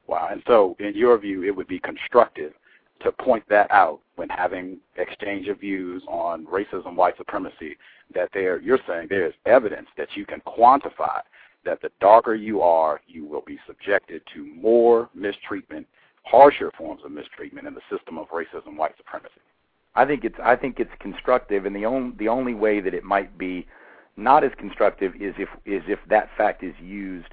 [0.07, 0.29] Wow.
[0.31, 2.53] And so, in your view, it would be constructive
[3.01, 7.77] to point that out when having exchange of views on racism, white supremacy,
[8.13, 11.19] that there, you're saying there is evidence that you can quantify
[11.65, 15.87] that the darker you are, you will be subjected to more mistreatment,
[16.23, 19.41] harsher forms of mistreatment in the system of racism, white supremacy.
[19.95, 23.03] I think it's I think it's constructive, and the only the only way that it
[23.03, 23.65] might be
[24.17, 27.29] not as constructive is if is if that fact is used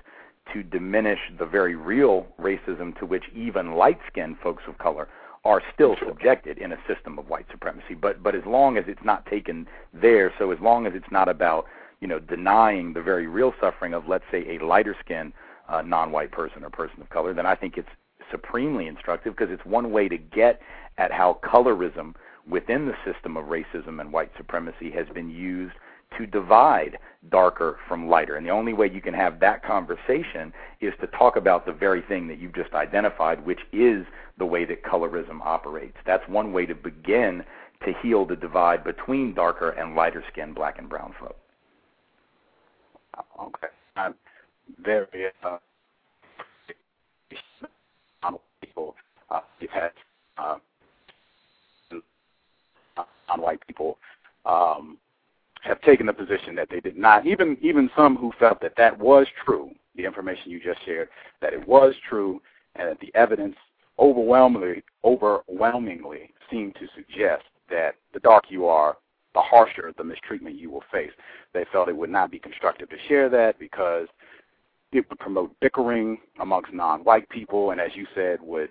[0.53, 5.09] to diminish the very real racism to which even light-skinned folks of color
[5.45, 7.95] are still subjected in a system of white supremacy.
[7.95, 11.29] But but as long as it's not taken there, so as long as it's not
[11.29, 11.67] about
[12.01, 15.33] you know denying the very real suffering of let's say a lighter-skinned
[15.69, 17.89] uh, non-white person or person of color, then I think it's
[18.31, 20.61] supremely instructive because it's one way to get
[20.99, 22.15] at how colorism
[22.49, 25.75] within the system of racism and white supremacy has been used
[26.19, 26.99] to divide
[27.31, 28.37] darker from lighter.
[28.37, 32.03] And the only way you can have that conversation is to talk about the very
[32.03, 34.05] thing that you've just identified, which is
[34.43, 35.97] the way that colorism operates.
[36.05, 37.45] That's one way to begin
[37.87, 41.37] to heal the divide between darker and lighter skinned black and brown folk.
[43.41, 43.69] Okay.
[43.95, 44.17] I'm
[44.85, 45.59] very uh,
[48.61, 48.97] people.
[49.31, 49.93] Uh, you've had
[50.37, 50.57] uh,
[53.29, 53.99] non-white people
[54.45, 54.99] um,
[55.63, 57.29] have taken the position that they did not.
[57.29, 61.11] Even even some who felt that that was true, the information you just shared,
[61.41, 62.43] that it was true,
[62.75, 63.55] and that the evidence
[64.03, 68.97] overwhelmingly overwhelmingly seemed to suggest that the darker you are,
[69.35, 71.13] the harsher the mistreatment you will face.
[71.55, 74.09] They felt it would not be constructive to share that because
[74.93, 78.69] it would promote bickering amongst non-white people, and as you said, would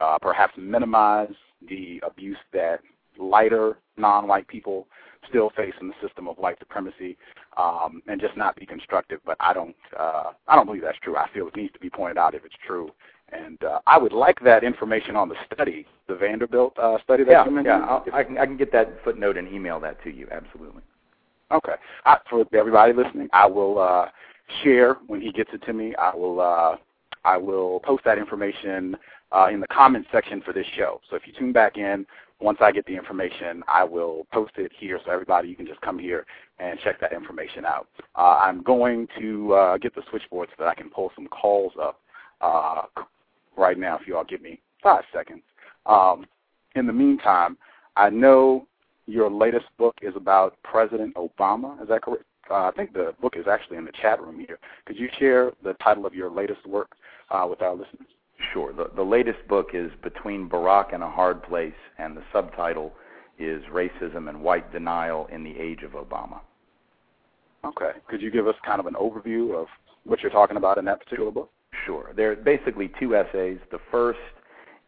[0.00, 1.32] uh, perhaps minimize
[1.68, 2.80] the abuse that
[3.18, 4.86] lighter non-white people
[5.28, 7.16] still face in the system of white supremacy,
[7.56, 9.20] um, and just not be constructive.
[9.24, 11.16] But I don't, uh, I don't believe that's true.
[11.16, 12.90] I feel it needs to be pointed out if it's true.
[13.32, 17.30] And uh, I would like that information on the study, the Vanderbilt uh, study that
[17.30, 17.82] yeah, you mentioned.
[17.82, 20.28] Yeah, I'll, I can I can get that footnote and email that to you.
[20.30, 20.82] Absolutely.
[21.50, 21.74] Okay.
[22.04, 24.08] I, for everybody listening, I will uh,
[24.62, 25.94] share when he gets it to me.
[25.96, 26.76] I will uh,
[27.24, 28.96] I will post that information
[29.32, 31.00] uh, in the comments section for this show.
[31.08, 32.06] So if you tune back in,
[32.40, 35.80] once I get the information, I will post it here so everybody you can just
[35.80, 36.26] come here
[36.58, 37.88] and check that information out.
[38.16, 41.72] Uh, I'm going to uh, get the switchboard so that I can pull some calls
[41.80, 42.00] up
[42.40, 42.82] uh,
[43.56, 45.42] right now if you all give me five seconds.
[45.86, 46.26] Um,
[46.74, 47.56] in the meantime,
[47.96, 48.66] I know
[49.06, 51.80] your latest book is about President Obama.
[51.82, 52.24] Is that correct?
[52.50, 54.58] Uh, I think the book is actually in the chat room here.
[54.84, 56.96] Could you share the title of your latest work
[57.30, 58.08] uh, with our listeners?
[58.52, 58.72] Sure.
[58.72, 62.92] The, the latest book is Between Barack and a Hard Place, and the subtitle
[63.38, 66.40] is Racism and White Denial in the Age of Obama.
[67.64, 67.92] Okay.
[68.08, 69.68] Could you give us kind of an overview of
[70.04, 71.50] what you're talking about in that particular book?
[71.86, 72.12] Sure.
[72.14, 73.58] There are basically two essays.
[73.70, 74.18] The first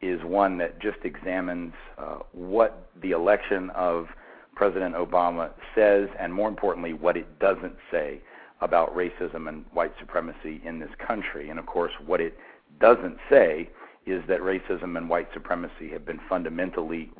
[0.00, 4.08] is one that just examines uh, what the election of
[4.54, 8.20] President Obama says, and more importantly, what it doesn't say
[8.60, 11.50] about racism and white supremacy in this country.
[11.50, 12.36] And of course, what it
[12.80, 13.68] doesn't say
[14.06, 17.10] is that racism and white supremacy have been fundamentally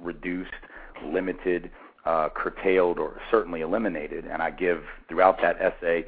[0.00, 0.50] reduced,
[1.04, 1.70] limited,
[2.04, 4.26] uh, curtailed, or certainly eliminated.
[4.26, 6.04] And I give throughout that essay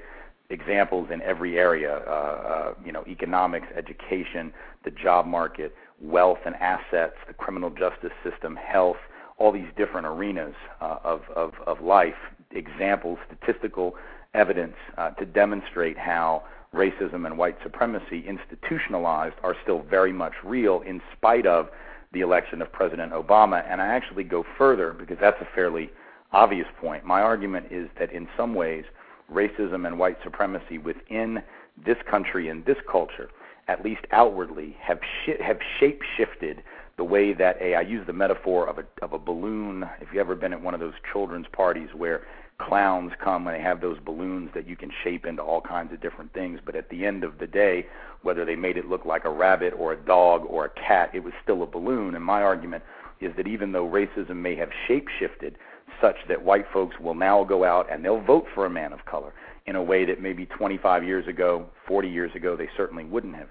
[0.51, 4.53] examples in every area, uh, uh, you know, economics, education,
[4.85, 8.97] the job market, wealth and assets, the criminal justice system, health,
[9.39, 12.15] all these different arenas uh, of, of, of life,
[12.53, 13.95] examples, statistical
[14.35, 16.43] evidence uh, to demonstrate how
[16.75, 21.69] racism and white supremacy institutionalized are still very much real in spite of
[22.13, 23.65] the election of President Obama.
[23.69, 25.91] And I actually go further because that's a fairly
[26.33, 27.05] obvious point.
[27.05, 28.85] My argument is that in some ways,
[29.33, 31.43] racism and white supremacy within
[31.85, 33.31] this country and this culture,
[33.69, 36.63] at least outwardly, have sh- have shape shifted
[36.97, 39.89] the way that a I use the metaphor of a of a balloon.
[40.01, 42.23] If you've ever been at one of those children's parties where
[42.59, 46.01] clowns come and they have those balloons that you can shape into all kinds of
[46.01, 47.87] different things, but at the end of the day,
[48.23, 51.23] whether they made it look like a rabbit or a dog or a cat, it
[51.23, 52.15] was still a balloon.
[52.15, 52.83] And my argument
[53.21, 55.57] is that even though racism may have shape shifted
[56.01, 59.05] such that white folks will now go out and they'll vote for a man of
[59.05, 59.33] color
[59.67, 63.49] in a way that maybe 25 years ago, 40 years ago, they certainly wouldn't have.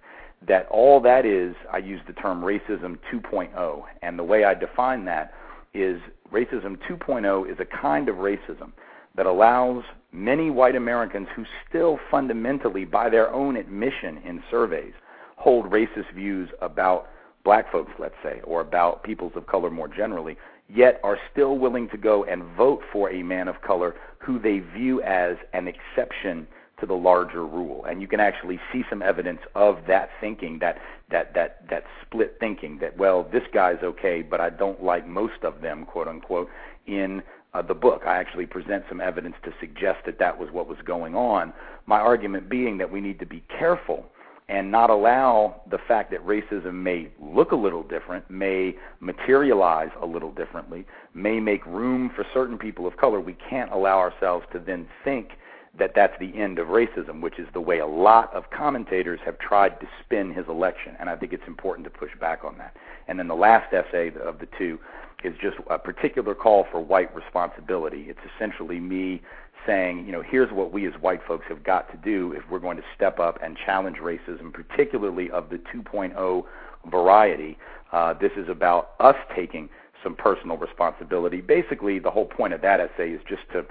[0.48, 5.06] That all that is, I use the term racism 2.0, and the way I define
[5.06, 5.34] that
[5.74, 6.00] is
[6.32, 8.72] racism 2.0 is a kind of racism
[9.16, 14.94] that allows many white Americans who still fundamentally, by their own admission in surveys,
[15.38, 17.08] hold racist views about
[17.44, 21.90] black folks, let's say, or about peoples of color more generally, yet are still willing
[21.90, 26.48] to go and vote for a man of color who they view as an exception
[26.80, 27.86] to the larger rule.
[27.86, 30.78] And you can actually see some evidence of that thinking, that
[31.12, 35.44] that that that split thinking that well, this guy's okay, but I don't like most
[35.44, 36.50] of them, quote unquote,
[36.88, 37.22] in
[37.54, 38.02] uh, the book.
[38.06, 41.54] I actually present some evidence to suggest that that was what was going on.
[41.86, 44.06] My argument being that we need to be careful
[44.48, 50.06] and not allow the fact that racism may look a little different, may materialize a
[50.06, 53.20] little differently, may make room for certain people of color.
[53.20, 55.32] We can't allow ourselves to then think
[55.78, 59.38] that that's the end of racism, which is the way a lot of commentators have
[59.40, 60.96] tried to spin his election.
[61.00, 62.78] And I think it's important to push back on that.
[63.08, 64.80] And then the last essay of the two
[65.24, 68.06] is just a particular call for white responsibility.
[68.08, 69.22] It's essentially me
[69.66, 72.60] saying, you know, here's what we as white folks have got to do if we're
[72.60, 76.44] going to step up and challenge racism, particularly of the 2.0
[76.90, 77.58] variety.
[77.92, 79.70] Uh, this is about us taking
[80.04, 81.42] some personal responsibility.
[81.42, 83.66] Basically, the whole point of that essay is just to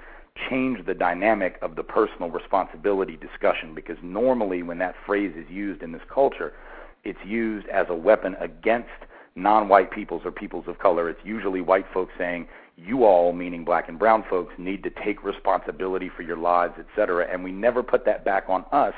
[0.49, 5.81] change the dynamic of the personal responsibility discussion because normally when that phrase is used
[5.81, 6.53] in this culture,
[7.05, 8.89] it's used as a weapon against
[9.35, 11.09] non-white peoples or peoples of color.
[11.09, 12.47] It's usually white folks saying,
[12.77, 17.27] you all, meaning black and brown folks, need to take responsibility for your lives, etc.
[17.31, 18.93] And we never put that back on us.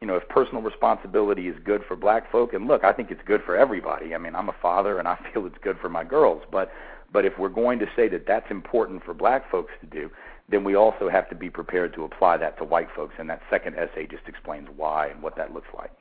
[0.00, 3.22] You know, if personal responsibility is good for black folk, and look, I think it's
[3.26, 4.14] good for everybody.
[4.14, 6.70] I mean, I'm a father and I feel it's good for my girls, but
[7.12, 10.10] but if we're going to say that that's important for black folks to do,
[10.48, 13.14] then we also have to be prepared to apply that to white folks.
[13.18, 15.92] And that second essay just explains why and what that looks like.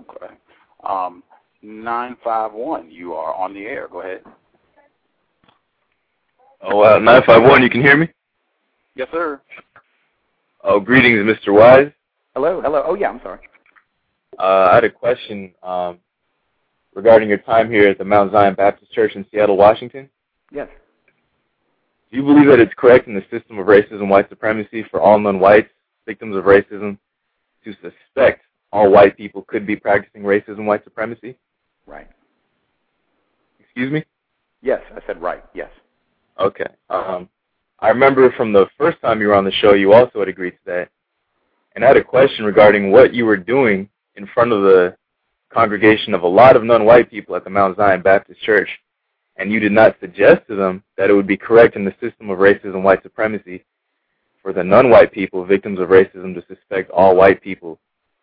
[0.00, 0.34] Okay.
[0.82, 1.22] Um,
[1.62, 3.86] 951, you are on the air.
[3.86, 4.22] Go ahead.
[6.66, 8.08] Oh, uh, 951, you can hear me?
[8.94, 9.40] Yes, sir.
[10.62, 11.52] Oh, greetings, Mr.
[11.52, 11.92] Wise.
[12.34, 12.82] Hello, hello.
[12.86, 13.40] Oh, yeah, I'm sorry.
[14.38, 15.98] Uh, I had a question um,
[16.94, 20.08] regarding your time here at the Mount Zion Baptist Church in Seattle, Washington.
[20.50, 20.68] Yes.
[22.10, 25.18] Do you believe that it's correct in the system of racism white supremacy for all
[25.18, 25.68] non-whites,
[26.06, 26.96] victims of racism,
[27.64, 28.42] to suspect
[28.72, 31.36] all white people could be practicing racism white supremacy?
[31.86, 32.08] Right.
[33.60, 34.04] Excuse me?
[34.62, 35.44] Yes, I said right.
[35.52, 35.70] Yes.
[36.40, 36.66] Okay.
[36.90, 37.28] Um,
[37.80, 40.52] I remember from the first time you were on the show, you also had agreed
[40.52, 40.88] to that.
[41.74, 44.96] And I had a question regarding what you were doing in front of the
[45.52, 48.68] congregation of a lot of non-white people at the Mount Zion Baptist Church
[49.36, 52.30] and you did not suggest to them that it would be correct in the system
[52.30, 53.64] of racism white supremacy
[54.42, 57.78] for the non-white people, victims of racism, to suspect all white people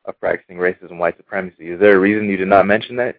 [0.06, 1.70] of practicing racism white supremacy.
[1.70, 3.18] Is there a reason you did not mention that?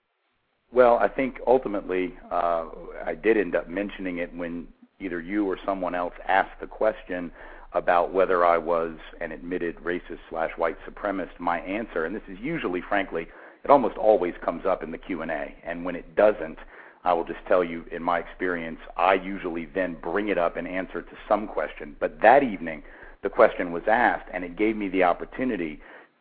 [0.73, 2.67] Well, I think ultimately uh,
[3.05, 4.69] I did end up mentioning it when
[5.03, 7.33] either you or someone else asked the question
[7.75, 12.39] about whether I was an admitted racist slash white supremacist, my answer, and this is
[12.41, 13.27] usually, frankly,
[13.65, 16.59] it almost always comes up in the Q&A, and when it doesn't,
[17.05, 20.69] I will just tell you, in my experience, I usually then bring it up and
[20.69, 21.97] answer to some question.
[21.99, 22.83] But that evening,
[23.23, 25.81] the question was asked, and it gave me the opportunity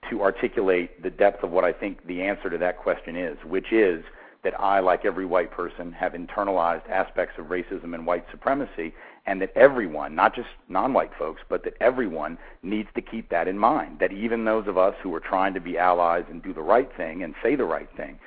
[0.10, 3.72] to articulate the depth of what I think the answer to that question is, which
[3.72, 4.04] is
[4.44, 8.94] that I, like every white person, have internalized aspects of racism and white supremacy,
[9.26, 13.48] and that everyone, not just non white folks, but that everyone needs to keep that
[13.48, 14.00] in mind.
[14.00, 16.90] That even those of us who are trying to be allies and do the right
[16.98, 18.18] thing and say the right thing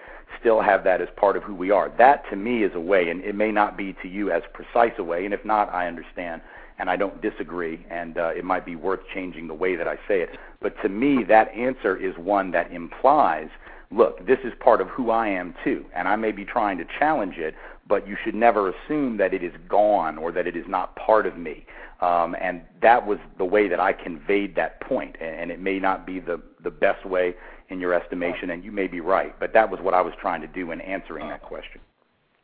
[0.40, 1.92] still have that as part of who we are.
[1.96, 4.92] That to me is a way, and it may not be to you as precise
[4.98, 6.42] a way, and if not, I understand
[6.78, 9.94] and I don't disagree, and uh, it might be worth changing the way that I
[10.08, 10.30] say it.
[10.60, 13.48] But to me, that answer is one that implies
[13.90, 16.84] look, this is part of who I am too, and I may be trying to
[16.98, 17.54] challenge it,
[17.86, 21.26] but you should never assume that it is gone or that it is not part
[21.26, 21.66] of me.
[22.00, 26.06] Um, and that was the way that I conveyed that point, and it may not
[26.06, 27.34] be the the best way
[27.70, 30.40] in your estimation, and you may be right, but that was what I was trying
[30.42, 31.80] to do in answering that question.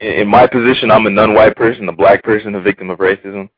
[0.01, 3.51] In my position, I'm a non-white person, a black person, a victim of racism.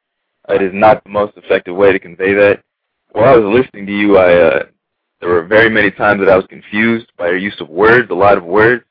[0.49, 2.63] It is not the most effective way to convey that.
[3.13, 4.63] While I was listening to you, I uh,
[5.23, 8.15] there were very many times that I was confused by your use of words, a
[8.15, 8.82] lot of words.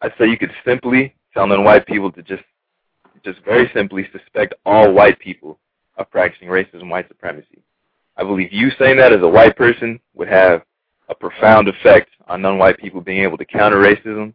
[0.00, 2.44] I'd say you could simply tell non-white people to just,
[3.24, 5.58] just very simply suspect all white people
[5.96, 7.58] of practicing racism, white supremacy.
[8.16, 10.62] I believe you saying that as a white person would have
[11.08, 14.32] a profound effect on non-white people being able to counter racism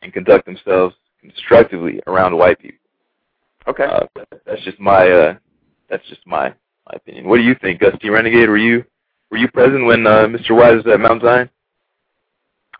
[0.00, 2.78] and conduct themselves constructively around white people.
[3.68, 3.84] Okay.
[3.84, 4.06] Uh,
[4.46, 5.34] that's just my uh,
[5.90, 7.28] that's just my my opinion.
[7.28, 8.48] What do you think, Gus T Renegade?
[8.48, 8.84] Were you
[9.32, 10.50] were you present when uh, Mr.
[10.50, 11.48] Wise was at Mount Zion?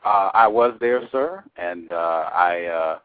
[0.04, 2.98] Uh, I was there, sir, and uh, I uh,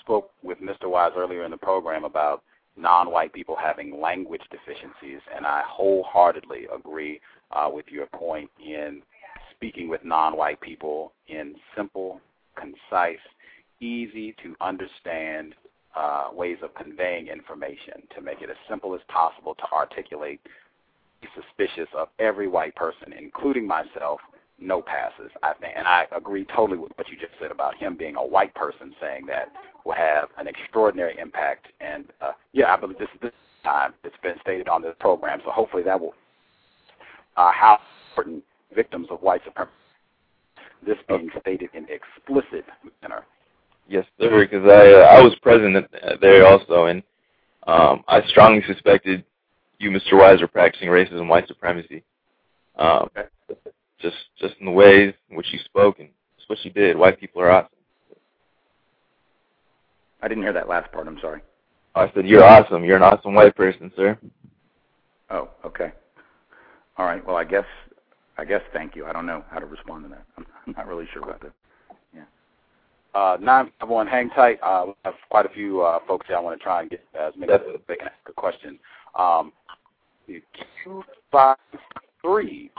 [0.00, 0.88] spoke with Mr.
[0.88, 2.42] Wise earlier in the program about
[2.76, 7.20] non-white people having language deficiencies, and I wholeheartedly agree
[7.50, 9.02] uh, with your point in
[9.54, 12.20] speaking with non-white people in simple,
[12.54, 13.18] concise,
[13.80, 15.54] easy to understand
[15.94, 20.40] uh, ways of conveying information to make it as simple as possible to articulate
[21.34, 24.20] suspicious of every white person, including myself,
[24.58, 25.30] no passes.
[25.42, 28.26] I think, and I agree totally with what you just said about him being a
[28.26, 29.52] white person saying that
[29.84, 31.66] will have an extraordinary impact.
[31.80, 33.32] And uh, yeah, I believe this is this
[33.64, 36.14] time it's been stated on this program, so hopefully that will
[37.36, 37.78] uh, how
[38.10, 38.42] important
[38.74, 39.72] victims of white supremacy.
[40.86, 42.64] This being stated in explicit
[43.02, 43.24] manner.
[43.88, 44.46] Yes, sir.
[44.46, 45.86] Because I uh, I was present
[46.20, 47.02] there also, and
[47.66, 49.24] um, I strongly suspected
[49.78, 50.18] you, Mr.
[50.18, 52.02] Wise, are practicing racism, white supremacy.
[52.76, 53.28] Um, okay.
[54.00, 56.96] Just just in the ways in which you spoke and just what you did.
[56.96, 57.70] White people are awesome.
[60.22, 61.06] I didn't hear that last part.
[61.06, 61.40] I'm sorry.
[61.94, 62.84] I said you're awesome.
[62.84, 64.18] You're an awesome white person, sir.
[65.30, 65.92] Oh, okay.
[66.98, 67.24] All right.
[67.26, 67.64] Well, I guess
[68.36, 69.06] I guess thank you.
[69.06, 70.24] I don't know how to respond to that.
[70.36, 71.52] I'm, I'm not really sure about that.
[72.14, 72.24] Yeah.
[73.14, 74.58] Uh, nine five one, hang tight.
[74.62, 76.36] Uh, we have quite a few uh, folks here.
[76.36, 78.78] I want to try and get as many as they can ask a question.
[79.18, 79.52] Um,
[80.26, 81.56] two five
[82.22, 82.70] three,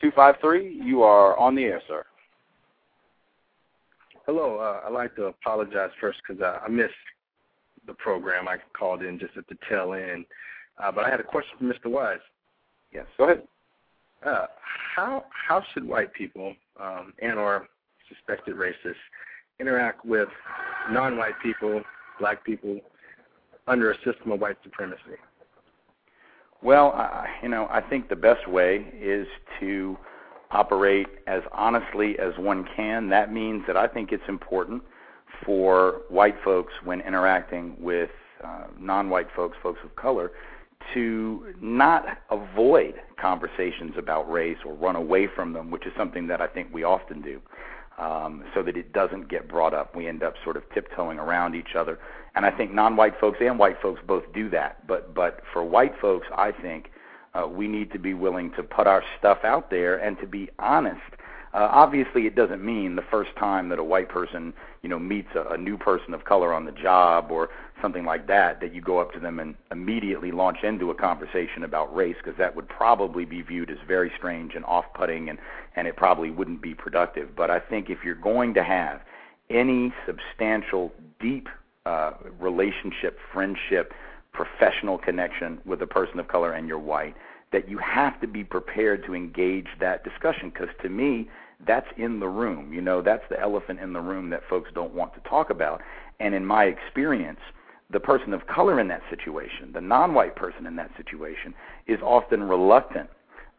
[0.00, 0.80] two five three.
[0.82, 2.04] You are on the air, sir.
[4.26, 4.58] Hello.
[4.58, 6.92] Uh, I'd like to apologize first because I, I missed
[7.86, 8.48] the program.
[8.48, 10.24] I called in just at the tail end,
[10.82, 11.90] uh, but I had a question for Mr.
[11.90, 12.18] Wise.
[12.92, 13.42] Yes, go ahead.
[14.24, 14.46] Uh,
[14.94, 17.66] how how should white people um, and or
[18.08, 18.94] suspected racists
[19.58, 20.28] interact with
[20.90, 21.82] non-white people,
[22.20, 22.78] black people,
[23.66, 25.18] under a system of white supremacy?
[26.62, 29.26] Well, I, you know, I think the best way is
[29.60, 29.96] to
[30.52, 33.08] operate as honestly as one can.
[33.08, 34.82] That means that I think it's important
[35.44, 38.10] for white folks when interacting with
[38.44, 40.30] uh, non-white folks, folks of color,
[40.94, 46.40] to not avoid conversations about race or run away from them, which is something that
[46.40, 47.40] I think we often do,
[48.02, 49.94] um, so that it doesn't get brought up.
[49.94, 51.98] We end up sort of tiptoeing around each other,
[52.34, 54.86] and I think non-white folks and white folks both do that.
[54.86, 56.90] But but for white folks, I think
[57.34, 60.50] uh, we need to be willing to put our stuff out there and to be
[60.58, 61.00] honest
[61.54, 65.28] uh, obviously, it doesn't mean the first time that a white person, you know, meets
[65.34, 67.50] a, a new person of color on the job or
[67.82, 71.64] something like that, that you go up to them and immediately launch into a conversation
[71.64, 75.38] about race, because that would probably be viewed as very strange and off-putting, and
[75.76, 77.34] and it probably wouldn't be productive.
[77.36, 79.00] But I think if you're going to have
[79.50, 81.48] any substantial, deep
[81.84, 83.92] uh, relationship, friendship,
[84.32, 87.14] professional connection with a person of color and you're white,
[87.52, 91.28] that you have to be prepared to engage that discussion because to me
[91.66, 94.94] that's in the room you know that's the elephant in the room that folks don't
[94.94, 95.80] want to talk about
[96.18, 97.40] and in my experience
[97.92, 101.54] the person of color in that situation, the non-white person in that situation,
[101.86, 103.08] is often reluctant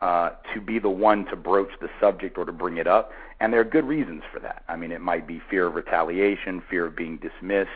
[0.02, 3.54] uh, to be the one to broach the subject or to bring it up, and
[3.54, 4.64] there are good reasons for that.
[4.68, 7.70] I mean, it might be fear of retaliation, fear of being dismissed,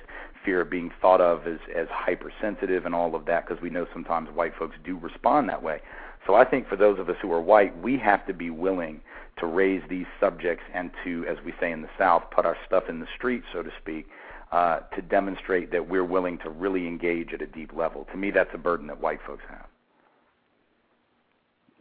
[0.43, 3.85] fear of being thought of as as hypersensitive, and all of that, because we know
[3.93, 5.79] sometimes white folks do respond that way.
[6.25, 8.99] So I think for those of us who are white, we have to be willing
[9.39, 12.85] to raise these subjects and to, as we say in the South, put our stuff
[12.89, 14.07] in the street, so to speak,
[14.51, 18.07] uh, to demonstrate that we're willing to really engage at a deep level.
[18.11, 19.67] To me, that's a burden that white folks have.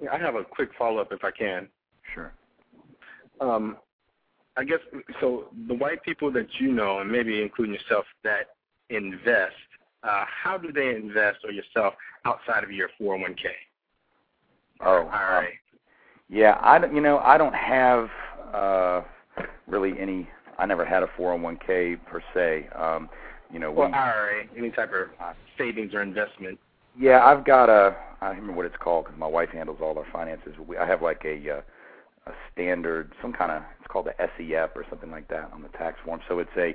[0.03, 1.69] Yeah, I have a quick follow up if I can.
[2.15, 2.33] Sure.
[3.41, 3.77] Um,
[4.57, 4.79] I guess
[5.21, 5.49] so.
[5.69, 8.57] The white people that you know, and maybe including yourself, that
[8.89, 9.55] invest,
[10.03, 11.95] uh, how do they invest, or yourself,
[12.25, 13.47] outside of your 401k?
[14.81, 15.49] Oh, IRA.
[16.29, 16.95] Yeah, I don't.
[16.95, 18.09] You know, I don't have
[18.53, 19.03] uh,
[19.67, 20.29] really any.
[20.59, 22.69] I never had a 401k per se.
[22.75, 23.09] Um,
[23.53, 26.59] you know, well, we, IRA, any type of savings or investment.
[26.99, 27.97] Yeah, I've got a.
[28.21, 30.55] I don't remember what it's called because my wife handles all our finances.
[30.67, 31.61] We, I have like a uh,
[32.27, 33.63] a standard, some kind of.
[33.79, 36.21] It's called the SEF or something like that on the tax form.
[36.29, 36.75] So it's a.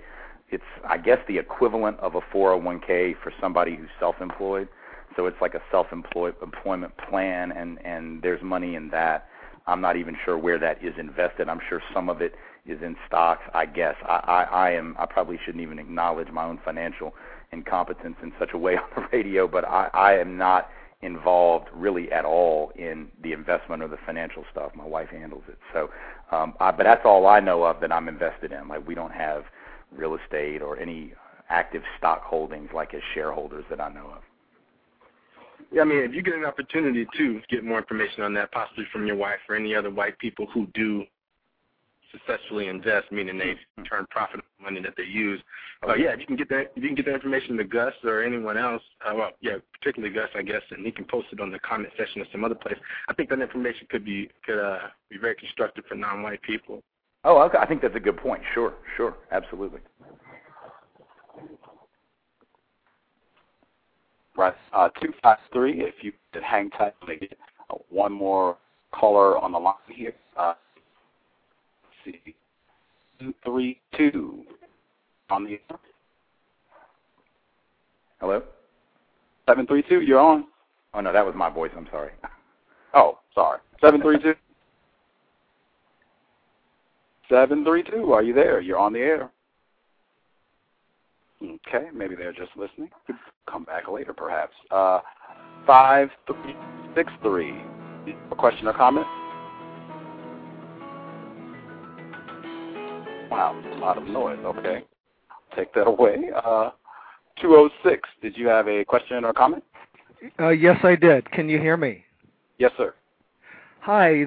[0.50, 4.68] It's I guess the equivalent of a 401k for somebody who's self-employed.
[5.16, 9.28] So it's like a self-employed employment plan, and and there's money in that.
[9.68, 11.48] I'm not even sure where that is invested.
[11.48, 12.34] I'm sure some of it
[12.66, 13.44] is in stocks.
[13.54, 14.96] I guess I, I, I am.
[15.00, 17.14] I probably shouldn't even acknowledge my own financial
[17.52, 20.70] incompetence in such a way on the radio, but I, I am not
[21.02, 24.72] involved really at all in the investment or the financial stuff.
[24.76, 25.58] My wife handles it.
[25.74, 25.90] So,
[26.32, 28.68] um, I, but that's all I know of that I'm invested in.
[28.68, 29.44] Like we don't have
[29.92, 31.14] real estate or any
[31.50, 34.22] active stock holdings like as shareholders that I know of.
[35.72, 38.86] Yeah, I mean, if you get an opportunity to get more information on that, possibly
[38.92, 41.06] from your wife or any other white people who do
[42.12, 43.84] successfully invest, meaning they mm-hmm.
[43.84, 45.42] turn profit money that they use.
[45.88, 47.94] Uh, yeah, if you can get that, if you can get that information to Gus
[48.04, 51.40] or anyone else, uh, well, yeah, particularly Gus, I guess, and he can post it
[51.40, 52.78] on the comment section or some other place.
[53.08, 56.82] I think that information could be could uh, be very constructive for non-white people.
[57.24, 57.58] Oh, okay.
[57.60, 58.42] I think that's a good point.
[58.54, 59.80] Sure, sure, absolutely.
[64.36, 64.54] Right.
[64.74, 65.82] Uh, two five three.
[65.82, 67.38] If you could hang tight, to get
[67.70, 68.58] uh, one more
[68.92, 70.14] caller on the line here.
[70.38, 70.71] Uh, let's
[72.06, 72.36] see.
[73.20, 74.44] Two three two
[75.30, 75.60] on the.
[78.20, 78.44] Hello.
[79.48, 80.02] Seven three two.
[80.02, 80.46] You're on.
[80.94, 81.72] Oh no, that was my voice.
[81.76, 82.12] I'm sorry.
[82.94, 83.60] Oh, sorry.
[83.80, 84.34] Seven three two.
[87.30, 88.12] Seven three two.
[88.12, 88.60] Are you there?
[88.60, 89.32] You're on the air.
[91.42, 92.90] Okay, maybe they're just listening.
[93.08, 93.16] Could
[93.50, 94.52] come back later, perhaps.
[94.72, 95.00] Uh,
[95.66, 96.54] five three
[96.94, 97.56] six three.
[98.32, 99.08] A question or comment?
[103.32, 104.40] Wow, a lot of noise.
[104.44, 104.84] Okay,
[105.56, 106.18] take that away.
[106.36, 106.72] Uh,
[107.42, 108.10] two oh six.
[108.22, 109.64] Did you have a question or comment?
[110.38, 111.32] Uh, yes, I did.
[111.32, 112.04] Can you hear me?
[112.58, 112.94] Yes, sir.
[113.80, 114.26] Hi,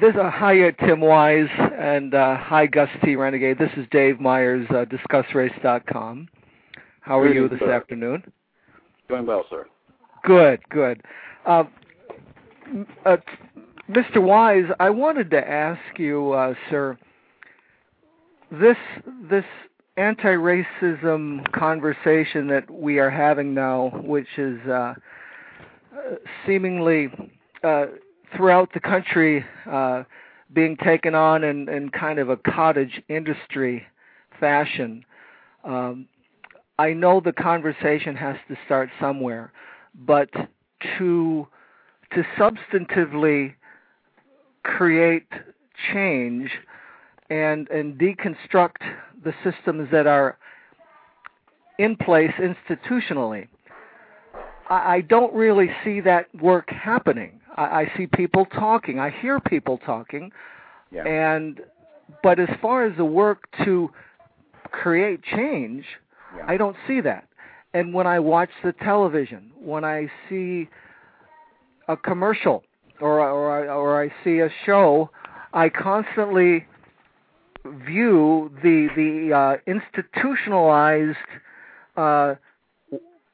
[0.00, 3.58] this uh, hi uh, Tim Wise and uh, hi Gus T Renegade.
[3.58, 6.28] This is Dave Myers, uh, DiscussRace.com.
[7.00, 7.72] How are you this sir.
[7.72, 8.22] afternoon?
[9.08, 9.66] Doing well, sir.
[10.22, 11.02] Good, good.
[11.44, 11.64] Uh,
[13.04, 13.16] uh,
[13.90, 14.22] Mr.
[14.22, 16.96] Wise, I wanted to ask you, uh, sir,
[18.60, 18.76] this
[19.30, 19.44] this
[19.96, 24.94] anti-racism conversation that we are having now, which is uh,
[26.46, 27.08] seemingly
[27.62, 27.86] uh,
[28.36, 30.02] throughout the country uh,
[30.52, 33.84] being taken on in, in kind of a cottage industry
[34.40, 35.04] fashion.
[35.64, 36.06] Um,
[36.78, 39.52] I know the conversation has to start somewhere,
[39.94, 40.28] but
[40.98, 41.46] to
[42.12, 43.54] to substantively
[44.62, 45.26] create
[45.92, 46.50] change
[47.34, 48.76] and and deconstruct
[49.24, 50.38] the systems that are
[51.78, 53.48] in place institutionally.
[54.70, 57.40] I, I don't really see that work happening.
[57.56, 59.00] I, I see people talking.
[59.00, 60.30] I hear people talking,
[60.92, 61.06] yeah.
[61.06, 61.60] and
[62.22, 63.90] but as far as the work to
[64.70, 65.84] create change,
[66.36, 66.44] yeah.
[66.46, 67.26] I don't see that.
[67.72, 70.68] And when I watch the television, when I see
[71.88, 72.62] a commercial
[73.00, 75.10] or or or I see a show,
[75.52, 76.66] I constantly
[77.64, 81.16] view the the uh, institutionalized
[81.96, 82.34] uh,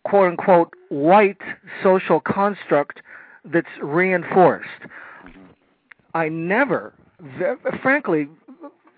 [0.05, 1.41] quote unquote white
[1.83, 3.01] social construct
[3.45, 4.69] that's reinforced.
[4.83, 5.41] Mm-hmm.
[6.15, 6.93] I never,
[7.83, 8.29] frankly,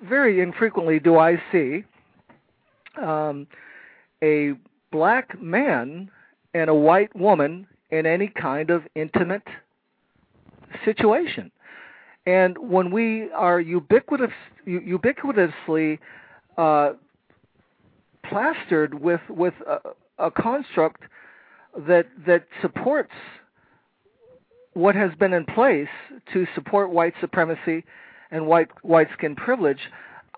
[0.02, 1.84] very infrequently do I see
[3.00, 3.46] um,
[4.22, 4.52] a
[4.90, 6.10] black man
[6.54, 9.46] and a white woman in any kind of intimate
[10.84, 11.50] situation.
[12.27, 14.31] And when we are ubiquitous,
[14.66, 15.99] ubiquitously
[16.57, 16.93] uh,
[18.24, 21.03] plastered with with a, a construct
[21.86, 23.12] that that supports
[24.74, 25.89] what has been in place
[26.32, 27.85] to support white supremacy
[28.31, 29.81] and white white skin privilege.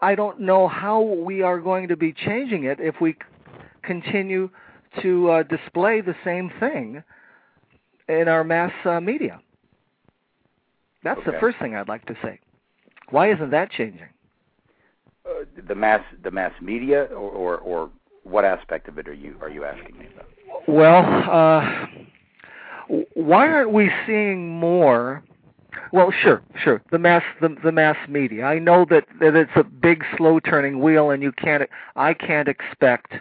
[0.00, 3.16] I don't know how we are going to be changing it if we
[3.82, 4.50] continue
[5.02, 7.02] to uh, display the same thing
[8.08, 9.40] in our mass uh, media.
[11.04, 11.32] That's okay.
[11.32, 12.40] the first thing I'd like to say.
[13.10, 14.08] Why isn't that changing?
[15.28, 17.90] Uh, the mass the mass media or, or, or
[18.24, 20.28] what aspect of it are you are you asking me about?
[20.66, 21.86] Well, uh,
[23.14, 25.22] why aren't we seeing more?
[25.92, 26.82] Well, sure, sure.
[26.90, 28.44] The mass the, the mass media.
[28.44, 32.48] I know that that it's a big slow turning wheel and you can't I can't
[32.48, 33.12] expect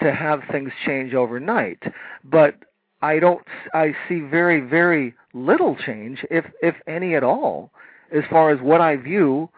[0.00, 1.82] to have things change overnight.
[2.24, 2.56] But
[3.02, 3.44] I don't
[3.74, 7.70] I see very very little change if if any at all
[8.12, 9.48] as far as what I view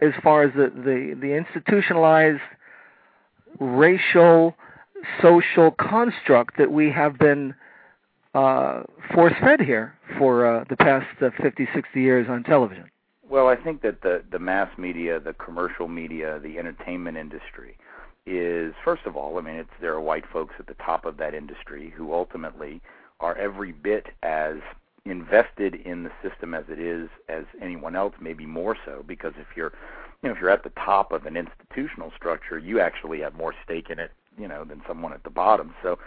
[0.00, 2.40] as far as the the, the institutionalized
[3.58, 4.56] racial
[5.20, 7.54] social construct that we have been
[8.34, 8.82] uh,
[9.14, 12.84] force fed here for uh, the past uh, 50, 60 years on television?
[13.28, 17.76] Well, I think that the the mass media, the commercial media, the entertainment industry
[18.26, 21.16] is first of all, I mean, it's there are white folks at the top of
[21.18, 22.80] that industry who ultimately
[23.20, 24.56] are every bit as
[25.04, 29.56] invested in the system as it is as anyone else, maybe more so, because if
[29.56, 29.72] you're
[30.22, 33.54] you know, if you're at the top of an institutional structure, you actually have more
[33.64, 35.74] stake in it, you know, than someone at the bottom.
[35.82, 35.98] So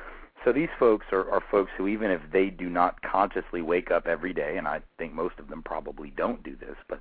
[0.43, 4.07] so these folks are, are folks who, even if they do not consciously wake up
[4.07, 6.99] every day, and I think most of them probably don't do this, but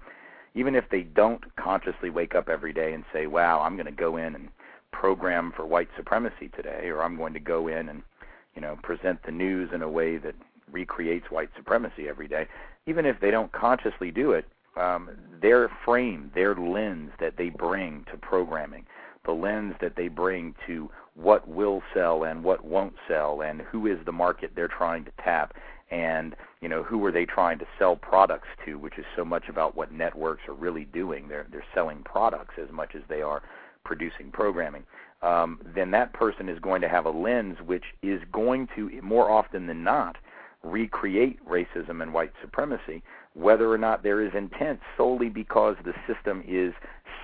[0.54, 3.92] even if they don't consciously wake up every day and say, "Wow, I'm going to
[3.92, 4.48] go in and
[4.92, 8.02] program for white supremacy today," or "I'm going to go in and,
[8.54, 10.34] you know, present the news in a way that
[10.72, 12.48] recreates white supremacy every day,"
[12.86, 14.46] even if they don't consciously do it,
[14.76, 18.86] um, their frame, their lens that they bring to programming,
[19.24, 23.86] the lens that they bring to what will sell and what won't sell and who
[23.86, 25.54] is the market they're trying to tap
[25.90, 29.48] and you know who are they trying to sell products to which is so much
[29.48, 31.28] about what networks are really doing.
[31.28, 33.42] They're they're selling products as much as they are
[33.84, 34.84] producing programming.
[35.22, 39.30] Um, then that person is going to have a lens which is going to more
[39.30, 40.16] often than not
[40.62, 43.02] recreate racism and white supremacy
[43.34, 46.74] whether or not there is intent solely because the system is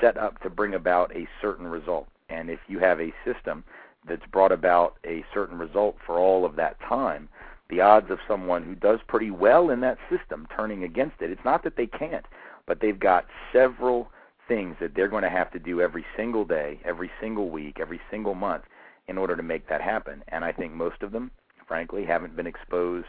[0.01, 3.65] set up to bring about a certain result and if you have a system
[4.09, 7.28] that's brought about a certain result for all of that time,
[7.70, 11.44] the odds of someone who does pretty well in that system turning against it, it's
[11.44, 12.27] not that they can't,
[12.66, 14.10] but they've got several
[14.47, 18.01] things that they're going to have to do every single day, every single week, every
[18.10, 18.65] single month
[19.06, 20.23] in order to make that happen.
[20.28, 21.31] And I think most of them,
[21.66, 23.09] frankly, haven't been exposed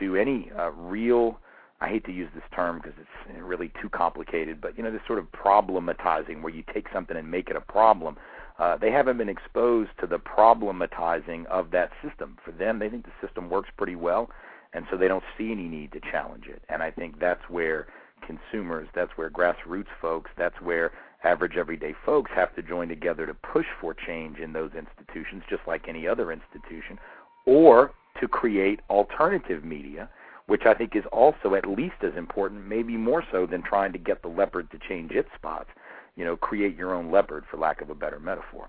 [0.00, 1.38] to any uh, real
[1.78, 5.02] I hate to use this term because it's really too complicated, but you know, this
[5.06, 8.16] sort of problematizing where you take something and make it a problem
[8.58, 12.38] uh, they haven't been exposed to the problematizing of that system.
[12.44, 14.30] For them, they think the system works pretty well,
[14.72, 16.62] and so they don't see any need to challenge it.
[16.68, 17.86] And I think that's where
[18.26, 20.92] consumers, that's where grassroots folks, that's where
[21.22, 25.62] average everyday folks have to join together to push for change in those institutions, just
[25.66, 26.98] like any other institution,
[27.44, 30.08] or to create alternative media,
[30.46, 33.98] which I think is also at least as important, maybe more so than trying to
[33.98, 35.70] get the leopard to change its spots
[36.16, 38.68] you know, create your own leopard, for lack of a better metaphor.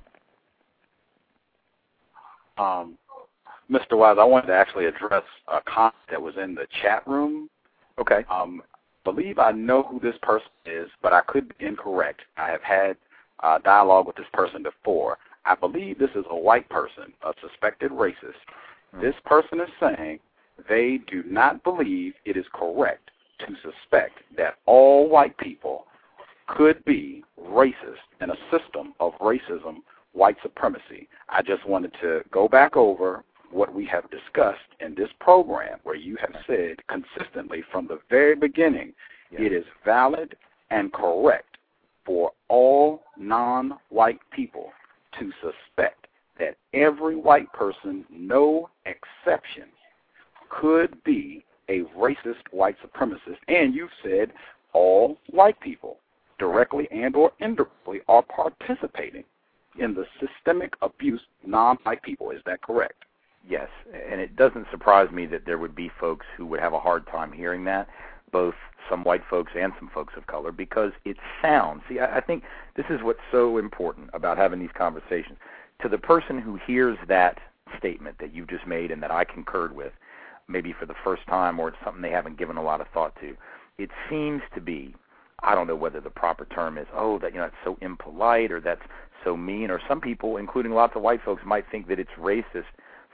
[2.58, 2.98] Um,
[3.72, 3.98] Mr.
[3.98, 7.50] Wise, I wanted to actually address a comment that was in the chat room.
[8.00, 8.26] Okay.
[8.30, 8.62] Um,
[9.04, 12.22] believe I know who this person is, but I could be incorrect.
[12.38, 12.98] I have had
[13.42, 15.18] uh, dialogue with this person before.
[15.46, 18.36] I believe this is a white person, a suspected racist.
[18.98, 19.02] Hmm.
[19.02, 20.20] This person is saying
[20.70, 25.86] they do not believe it is correct to suspect that all white people
[26.48, 29.78] could be racist in a system of racism,
[30.14, 31.08] white supremacy.
[31.30, 35.96] I just wanted to go back over what we have discussed in this program where
[35.96, 38.94] you have said consistently from the very beginning
[39.32, 39.42] yes.
[39.46, 40.36] it is valid
[40.70, 41.58] and correct
[42.06, 44.72] for all non white people
[45.20, 46.07] to suspect
[46.40, 49.66] that every white person, no exception,
[50.50, 53.38] could be a racist white supremacist.
[53.48, 54.32] And you've said
[54.74, 55.98] all white people
[56.40, 59.24] directly and or indirectly are participating
[59.80, 62.32] in the systemic abuse non-white people.
[62.32, 63.04] Is that correct?
[63.48, 66.80] Yes, and it doesn't surprise me that there would be folks who would have a
[66.80, 67.88] hard time hearing that,
[68.32, 68.56] both
[68.90, 71.82] some white folks and some folks of color, because it sounds.
[71.88, 72.44] See, I, I think
[72.76, 75.38] this is what's so important about having these conversations.
[75.82, 77.40] To the person who hears that
[77.78, 79.94] statement that you've just made and that I concurred with,
[80.48, 83.16] maybe for the first time or it's something they haven't given a lot of thought
[83.22, 83.36] to,
[83.78, 84.96] it seems to be
[85.44, 88.52] I don't know whether the proper term is, oh, that you know, that's so impolite
[88.52, 88.82] or that's
[89.24, 92.66] so mean, or some people, including lots of white folks, might think that it's racist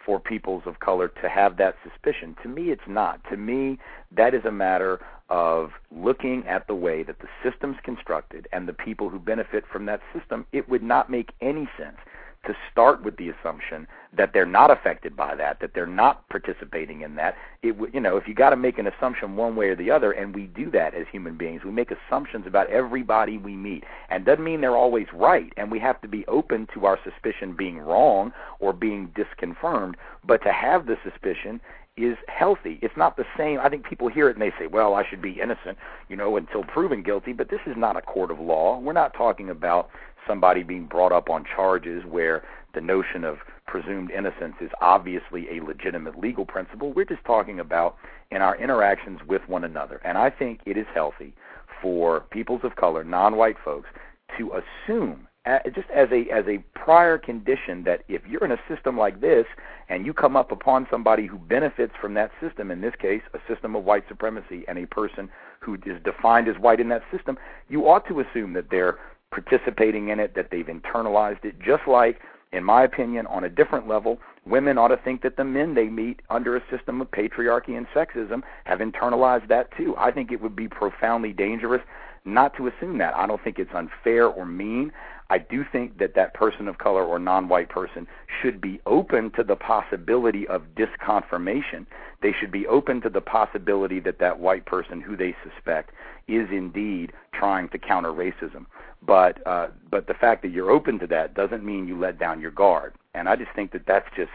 [0.06, 2.36] for peoples of color to have that suspicion.
[2.44, 3.22] To me, it's not.
[3.30, 3.80] To me,
[4.12, 5.00] that is a matter
[5.30, 9.86] of looking at the way that the system's constructed and the people who benefit from
[9.86, 10.46] that system.
[10.52, 11.98] It would not make any sense
[12.46, 17.02] to start with the assumption that they're not affected by that, that they're not participating
[17.02, 17.36] in that.
[17.62, 20.12] It you know, if you got to make an assumption one way or the other,
[20.12, 24.26] and we do that as human beings, we make assumptions about everybody we meet, and
[24.26, 27.80] doesn't mean they're always right, and we have to be open to our suspicion being
[27.80, 29.96] wrong or being disconfirmed.
[30.24, 31.62] But to have the suspicion
[31.96, 32.80] is healthy.
[32.82, 33.60] It's not the same.
[33.60, 35.78] I think people hear it and they say, "Well, I should be innocent,
[36.10, 38.80] you know, until proven guilty." But this is not a court of law.
[38.80, 39.90] We're not talking about
[40.28, 42.44] somebody being brought up on charges where
[42.74, 43.38] the notion of
[43.68, 46.92] presumed innocence is obviously a legitimate legal principle.
[46.94, 47.98] We're just talking about
[48.32, 50.02] in our interactions with one another.
[50.04, 51.34] And I think it is healthy
[51.82, 53.90] for peoples of color, non-white folks,
[54.38, 55.28] to assume
[55.76, 59.46] just as a as a prior condition that if you're in a system like this
[59.90, 63.40] and you come up upon somebody who benefits from that system in this case a
[63.54, 65.30] system of white supremacy and a person
[65.60, 67.38] who is defined as white in that system
[67.68, 68.98] you ought to assume that they're
[69.34, 72.20] participating in it, that they've internalized it, just like,
[72.52, 75.88] in my opinion, on a different level, women ought to think that the men they
[75.88, 79.96] meet under a system of patriarchy and sexism have internalized that too.
[79.98, 81.82] I think it would be profoundly dangerous
[82.26, 83.16] not to assume that.
[83.16, 84.92] I don't think it's unfair or mean.
[85.30, 88.08] I do think that that person of color or non-white person
[88.42, 91.88] should be open to the possibility of disconfirmation.
[92.22, 95.92] They should be open to the possibility that that white person who they suspect
[96.28, 98.66] is indeed trying to counter racism.
[99.06, 102.40] But uh, but the fact that you're open to that doesn't mean you let down
[102.40, 102.94] your guard.
[103.14, 104.32] And I just think that that's just,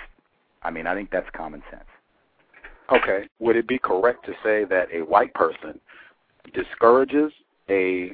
[0.63, 1.85] I mean, I think that's common sense.
[2.91, 3.29] Okay.
[3.39, 5.81] Would it be correct to say that a white person
[6.55, 7.33] discourages
[7.69, 8.13] a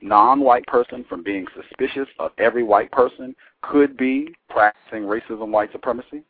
[0.00, 6.22] non-white person from being suspicious of every white person could be practicing racism, white supremacy?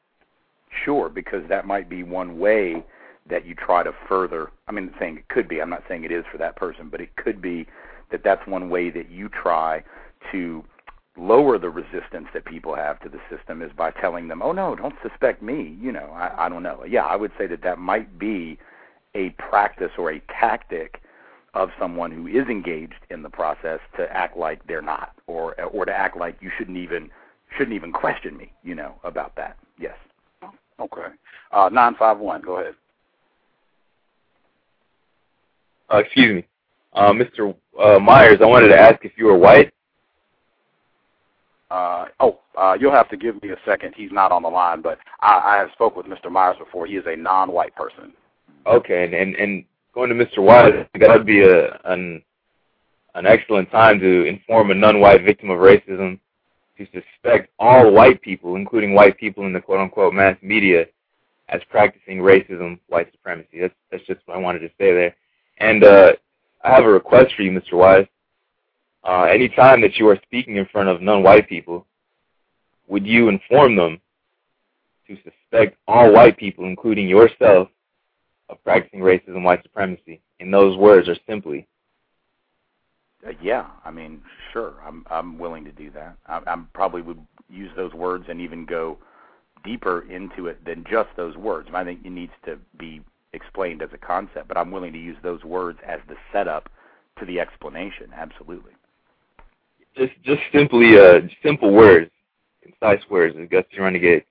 [0.84, 2.82] Sure, because that might be one way
[3.28, 4.50] that you try to further.
[4.68, 5.60] I mean, saying it could be.
[5.60, 7.66] I'm not saying it is for that person, but it could be
[8.10, 9.82] that that's one way that you try
[10.32, 10.64] to
[11.16, 14.74] lower the resistance that people have to the system is by telling them, "Oh no,
[14.74, 16.84] don't suspect me." You know, I, I don't know.
[16.86, 18.58] Yeah, I would say that that might be
[19.14, 21.00] a practice or a tactic
[21.54, 25.84] of someone who is engaged in the process to act like they're not, or or
[25.84, 27.10] to act like you shouldn't even
[27.56, 28.52] shouldn't even question me.
[28.62, 29.56] You know about that.
[29.78, 29.96] Yes.
[30.80, 31.06] Okay.
[31.52, 32.42] Uh, nine five one.
[32.42, 32.74] Go ahead.
[35.92, 36.46] Uh, excuse me.
[36.92, 37.54] Uh, Mr.
[37.78, 39.72] Uh, Myers, I wanted to ask if you were white.
[41.70, 43.94] Uh, oh, uh, you'll have to give me a second.
[43.96, 46.30] He's not on the line, but I, I have spoke with Mr.
[46.30, 46.86] Myers before.
[46.86, 48.12] He is a non-white person.
[48.66, 49.64] Okay, and and, and
[49.94, 50.38] going to Mr.
[50.38, 52.22] White, that would be a an
[53.14, 56.18] an excellent time to inform a non-white victim of racism
[56.78, 60.86] to suspect all white people, including white people in the quote-unquote mass media,
[61.48, 63.60] as practicing racism, white supremacy.
[63.60, 65.14] That's that's just what I wanted to say there.
[65.58, 66.12] And uh,
[66.62, 67.74] I have a request for you, Mr.
[67.74, 68.06] Wise.
[69.04, 71.86] Uh, anytime that you are speaking in front of non-white people,
[72.88, 74.00] would you inform them
[75.06, 77.68] to suspect all white people, including yourself,
[78.48, 80.20] of practicing racism, and white supremacy?
[80.40, 81.66] And those words are simply.
[83.26, 84.20] Uh, yeah, I mean,
[84.52, 86.16] sure, I'm I'm willing to do that.
[86.26, 87.20] I, I'm probably would
[87.50, 88.98] use those words and even go
[89.64, 91.68] deeper into it than just those words.
[91.74, 93.00] I think it needs to be
[93.32, 96.68] explained as a concept, but I'm willing to use those words as the setup
[97.18, 98.10] to the explanation.
[98.14, 98.72] Absolutely.
[99.96, 102.10] Just just simply uh simple words,
[102.62, 104.24] concise words, as Gus T Renegade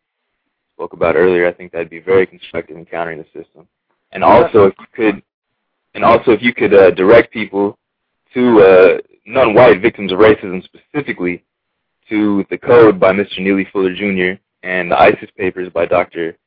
[0.76, 1.48] spoke about earlier.
[1.48, 3.68] I think that'd be very constructive in countering the system.
[4.12, 5.24] And also, if you could,
[5.94, 7.78] and also if you could uh, direct people
[8.34, 11.44] to uh, non-white victims of racism specifically
[12.10, 13.40] to the code by Mr.
[13.40, 14.40] Neely Fuller Jr.
[14.64, 16.38] and the ISIS papers by Dr.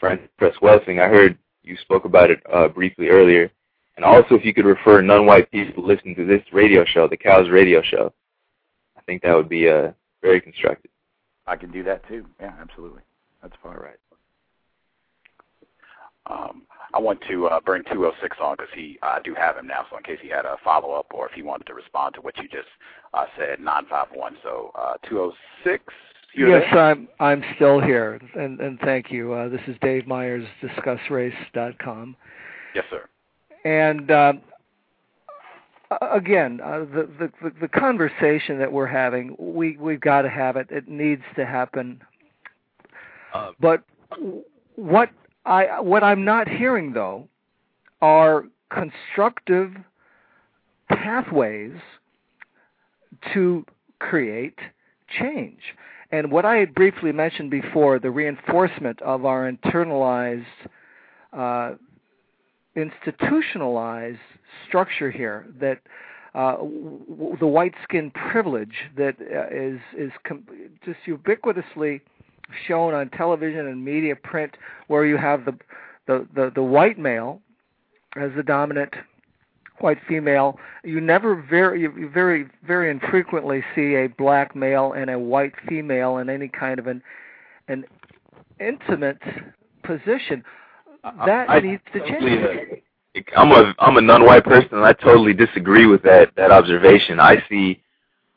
[0.00, 1.00] Frances Cress Welsing.
[1.00, 3.50] I heard you spoke about it uh, briefly earlier.
[3.96, 7.48] And also, if you could refer non-white people listening to this radio show, the COWS
[7.48, 8.12] Radio Show,
[8.96, 10.90] I think that would be uh, very constructive.
[11.46, 12.26] I can do that too.
[12.40, 13.02] Yeah, absolutely.
[13.42, 13.98] That's far right.
[16.26, 16.62] Um,
[16.94, 19.84] I want to uh, bring 206 on because he, I do have him now.
[19.90, 22.20] So in case he had a follow up or if he wanted to respond to
[22.20, 22.68] what you just
[23.12, 24.38] uh, said, 951.
[24.42, 25.84] So uh, 206.
[26.36, 29.32] Yes, I'm I'm still here, and and thank you.
[29.32, 32.16] Uh, this is Dave Myers, DiscussRace.com.
[32.74, 33.08] Yes, sir.
[33.64, 34.32] And uh,
[36.12, 37.08] again, uh, the,
[37.42, 40.68] the the conversation that we're having, we we've got to have it.
[40.70, 42.00] It needs to happen.
[43.32, 43.84] Uh, but
[44.76, 45.10] what
[45.46, 47.28] I what I'm not hearing though
[48.02, 49.72] are constructive
[50.88, 51.76] pathways
[53.32, 53.64] to
[54.00, 54.58] create
[55.18, 55.60] change
[56.14, 60.44] and what I had briefly mentioned before, the reinforcement of our internalized,
[61.32, 61.72] uh,
[62.76, 64.20] institutionalized
[64.68, 65.80] structure here that
[66.36, 70.46] uh, w- the white skin privilege that uh, is is com-
[70.84, 72.00] just ubiquitously
[72.68, 75.58] shown on television and media print, where you have the
[76.06, 77.40] the the, the white male
[78.14, 78.94] as the dominant
[79.78, 80.58] white female.
[80.82, 86.18] You never very you very very infrequently see a black male and a white female
[86.18, 87.02] in any kind of an
[87.68, 87.84] an
[88.60, 89.18] intimate
[89.82, 90.44] position.
[91.26, 92.82] That I, needs to totally, change.
[93.16, 97.20] uh, I'm a I'm a non-white person, and I totally disagree with that that observation.
[97.20, 97.82] I see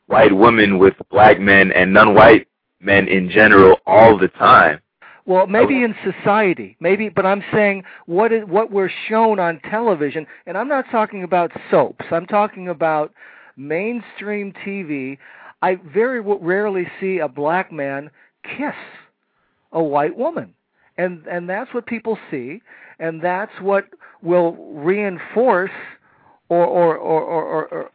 [0.06, 2.46] white women with black men and non-white
[2.80, 4.80] men in general all the time.
[5.28, 10.26] Well, maybe in society, maybe, but I'm saying what is what we're shown on television,
[10.46, 12.06] and I'm not talking about soaps.
[12.10, 13.12] I'm talking about
[13.54, 15.18] mainstream TV.
[15.60, 18.10] I very rarely see a black man
[18.42, 18.74] kiss
[19.72, 20.54] a white woman,
[20.96, 22.62] and and that's what people see,
[22.98, 23.84] and that's what
[24.22, 25.70] will reinforce
[26.48, 27.90] or or or, or, or, or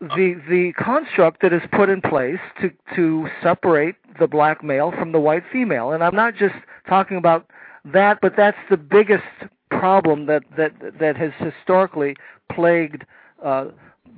[0.00, 5.12] the the construct that is put in place to to separate the black male from
[5.12, 6.54] the white female and i'm not just
[6.88, 7.48] talking about
[7.84, 9.22] that but that's the biggest
[9.70, 12.14] problem that that that has historically
[12.52, 13.04] plagued
[13.42, 13.66] uh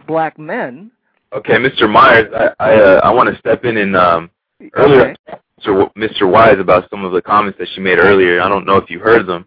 [0.07, 0.90] black men
[1.32, 1.90] Okay, Mr.
[1.90, 4.31] Myers, I I, uh, I want to step in and um,
[4.74, 5.39] earlier, Okay.
[5.61, 5.93] Mr.
[5.94, 6.31] Mr.
[6.31, 8.40] Wise about some of the comments that she made earlier.
[8.40, 9.47] I don't know if you heard them.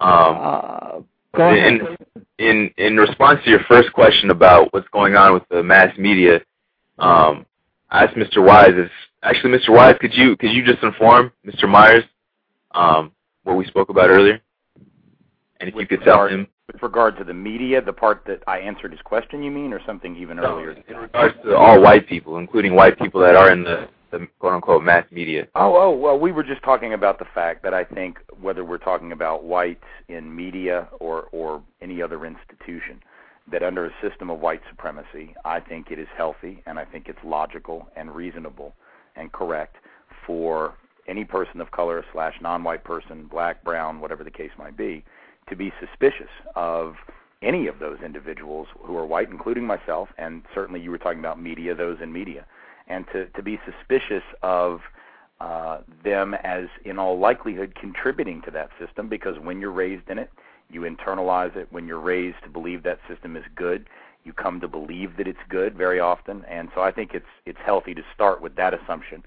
[0.00, 1.00] Um, uh,
[1.34, 1.72] go ahead.
[1.72, 1.96] in
[2.38, 6.40] in in response to your first question about what's going on with the mass media,
[6.98, 7.46] um,
[7.90, 8.44] I asked Mr.
[8.44, 8.74] Wise.
[8.74, 8.90] Is
[9.22, 9.70] actually Mr.
[9.70, 11.68] Wise, could you could you just inform Mr.
[11.68, 12.04] Myers
[12.72, 13.12] um,
[13.44, 14.40] what we spoke about earlier,
[15.60, 18.42] and if you With could tell him With regard to the media, the part that
[18.46, 20.72] I answered his question, you mean, or something even earlier?
[20.88, 24.54] in regards to all white people, including white people that are in the, the quote
[24.54, 25.48] unquote mass media.
[25.54, 28.78] Oh, oh, well, we were just talking about the fact that I think whether we're
[28.78, 33.00] talking about whites in media or or any other institution,
[33.50, 37.08] that under a system of white supremacy, I think it is healthy and I think
[37.08, 38.74] it's logical and reasonable
[39.16, 39.76] and correct
[40.26, 40.74] for
[41.08, 45.04] any person of color slash non-white person, black, brown, whatever the case might be,
[45.48, 46.94] to be suspicious of
[47.42, 51.40] any of those individuals who are white, including myself, and certainly you were talking about
[51.40, 52.46] media, those in media,
[52.90, 54.80] and to, to be suspicious of
[55.40, 60.18] uh, them as, in all likelihood, contributing to that system because when you're raised in
[60.18, 60.30] it,
[60.68, 61.68] you internalize it.
[61.70, 63.88] When you're raised to believe that system is good,
[64.24, 66.44] you come to believe that it's good very often.
[66.44, 69.24] And so I think it's it's healthy to start with that assumption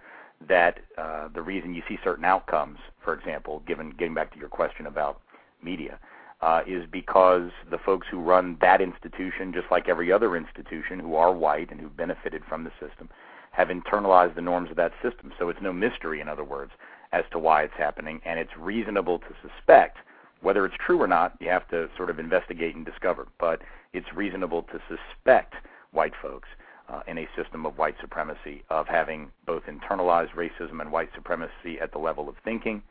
[0.47, 4.49] that uh, the reason you see certain outcomes, for example, given getting back to your
[4.49, 5.19] question about
[5.63, 5.99] media,
[6.41, 11.15] uh, is because the folks who run that institution, just like every other institution, who
[11.15, 13.09] are white and who've benefited from the system,
[13.53, 15.31] have internalized the norms of that system.
[15.39, 16.71] So it's no mystery, in other words,
[17.11, 19.97] as to why it's happening, and it's reasonable to suspect.
[20.41, 23.27] Whether it's true or not, you have to sort of investigate and discover.
[23.39, 23.61] But
[23.93, 25.53] it's reasonable to suspect
[25.91, 26.49] white folks
[26.89, 31.79] uh, in a system of white supremacy of having both internalized racism and white supremacy
[31.79, 32.81] at the level of thinking,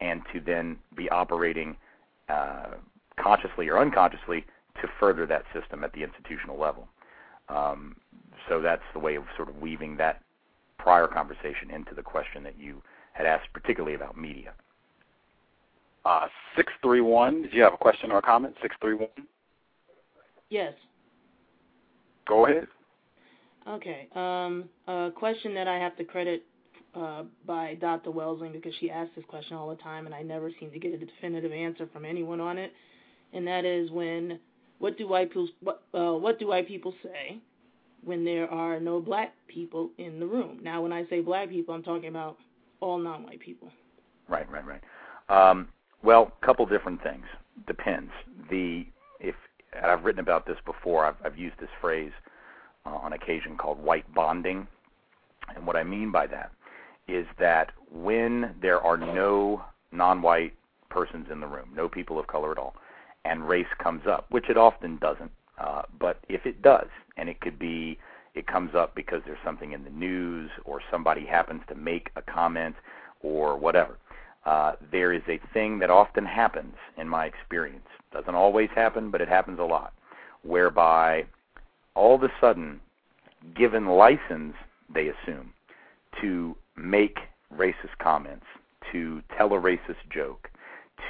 [0.00, 1.76] and to then be operating
[2.28, 2.74] uh,
[3.16, 4.44] consciously or unconsciously
[4.80, 6.88] to further that system at the institutional level.
[7.48, 7.96] Um,
[8.48, 10.22] so that's the way of sort of weaving that
[10.78, 14.52] prior conversation into the question that you had asked, particularly about media.
[16.04, 18.54] Uh, 631, did you have a question or a comment?
[18.62, 19.08] 631?
[20.50, 20.72] Yes.
[22.26, 22.66] Go ahead.
[23.68, 24.08] Okay.
[24.14, 26.44] Um, a question that I have to credit
[26.94, 28.10] uh, by Dr.
[28.10, 30.94] Welsing because she asks this question all the time, and I never seem to get
[30.94, 32.72] a definitive answer from anyone on it.
[33.34, 34.38] And that is when
[34.78, 37.38] what do white people what, uh, what do white people say
[38.04, 40.60] when there are no black people in the room?
[40.62, 42.36] Now, when I say black people, I'm talking about
[42.80, 43.68] all non-white people.
[44.28, 44.80] Right, right, right.
[45.28, 45.68] Um,
[46.02, 47.24] well, a couple different things.
[47.66, 48.10] Depends.
[48.50, 48.86] The
[49.20, 49.34] if
[49.82, 51.04] I've written about this before.
[51.04, 52.12] I've, I've used this phrase
[52.86, 54.66] uh, on occasion called white bonding,
[55.54, 56.52] and what I mean by that
[57.08, 60.54] is that when there are no non-white
[60.90, 62.74] persons in the room, no people of color at all,
[63.24, 67.40] and race comes up, which it often doesn't, uh, but if it does, and it
[67.40, 67.98] could be
[68.34, 72.22] it comes up because there's something in the news or somebody happens to make a
[72.22, 72.76] comment
[73.20, 73.98] or whatever.
[74.46, 77.86] Uh, there is a thing that often happens in my experience.
[78.12, 79.92] Doesn't always happen, but it happens a lot,
[80.42, 81.26] whereby
[81.94, 82.80] all of a sudden,
[83.54, 84.54] given license,
[84.92, 85.52] they assume
[86.20, 87.18] to make
[87.54, 88.46] racist comments,
[88.92, 90.48] to tell a racist joke,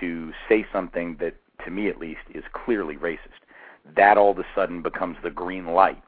[0.01, 3.43] to say something that, to me at least, is clearly racist.
[3.97, 6.03] That all of a sudden becomes the green light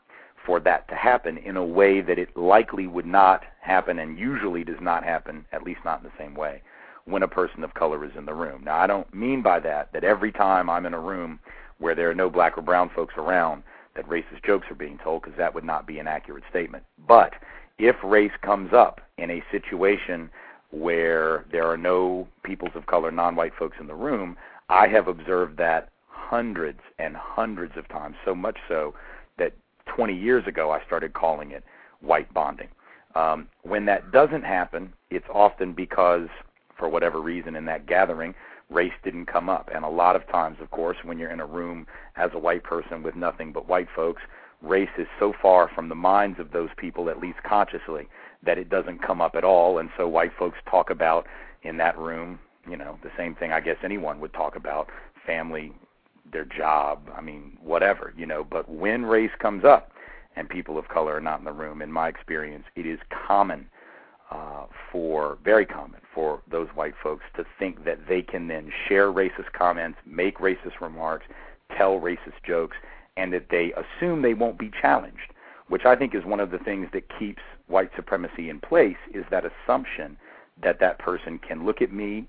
[0.45, 4.65] for that to happen in a way that it likely would not happen and usually
[4.65, 6.63] does not happen, at least not in the same way,
[7.05, 8.63] when a person of color is in the room.
[8.65, 11.41] Now, I don't mean by that that every time I'm in a room
[11.79, 13.63] where there are no black or brown folks around
[13.97, 16.85] that racist jokes are being told, because that would not be an accurate statement.
[17.07, 17.35] But
[17.79, 20.31] if race comes up in a situation
[20.71, 24.37] where there are no peoples of color, non white folks in the room,
[24.71, 28.95] I have observed that hundreds and hundreds of times, so much so
[29.37, 29.53] that
[29.87, 31.65] 20 years ago I started calling it
[32.01, 32.69] white bonding.
[33.17, 36.29] Um, when that doesn't happen, it's often because,
[36.79, 38.33] for whatever reason, in that gathering,
[38.71, 39.69] race didn't come up.
[39.75, 42.63] And a lot of times, of course, when you're in a room as a white
[42.63, 44.23] person with nothing but white folks,
[44.63, 48.07] race is so far from the minds of those people, at least consciously,
[48.45, 49.79] that it doesn't come up at all.
[49.79, 51.27] And so white folks talk about
[51.65, 52.39] in that room,
[52.69, 54.89] you know, the same thing I guess anyone would talk about
[55.27, 55.73] family,
[56.33, 58.45] their job, I mean, whatever, you know.
[58.45, 59.93] But when race comes up
[60.37, 63.69] and people of color are not in the room, in my experience, it is common
[64.31, 69.13] uh, for very common for those white folks to think that they can then share
[69.13, 71.27] racist comments, make racist remarks,
[71.77, 72.77] tell racist jokes,
[73.17, 75.33] and that they assume they won't be challenged.
[75.69, 79.25] Which I think is one of the things that keeps white supremacy in place is
[79.31, 80.17] that assumption
[80.63, 82.27] that that person can look at me,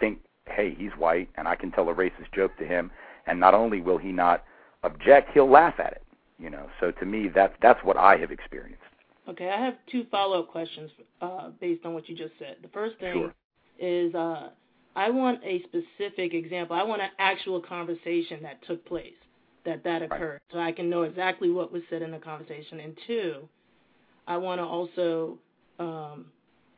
[0.00, 2.90] think, hey, he's white, and I can tell a racist joke to him,
[3.26, 4.44] and not only will he not
[4.82, 6.02] object, he'll laugh at it.
[6.38, 8.82] You know, so to me, that's that's what I have experienced.
[9.28, 10.90] Okay, I have two follow-up questions
[11.20, 12.56] uh, based on what you just said.
[12.62, 13.34] The first thing sure.
[13.78, 14.50] is uh,
[14.94, 16.76] I want a specific example.
[16.76, 19.14] I want an actual conversation that took place,
[19.64, 20.52] that that occurred, right.
[20.52, 22.80] so I can know exactly what was said in the conversation.
[22.80, 23.48] And two,
[24.26, 25.38] I want to also,
[25.78, 26.26] um,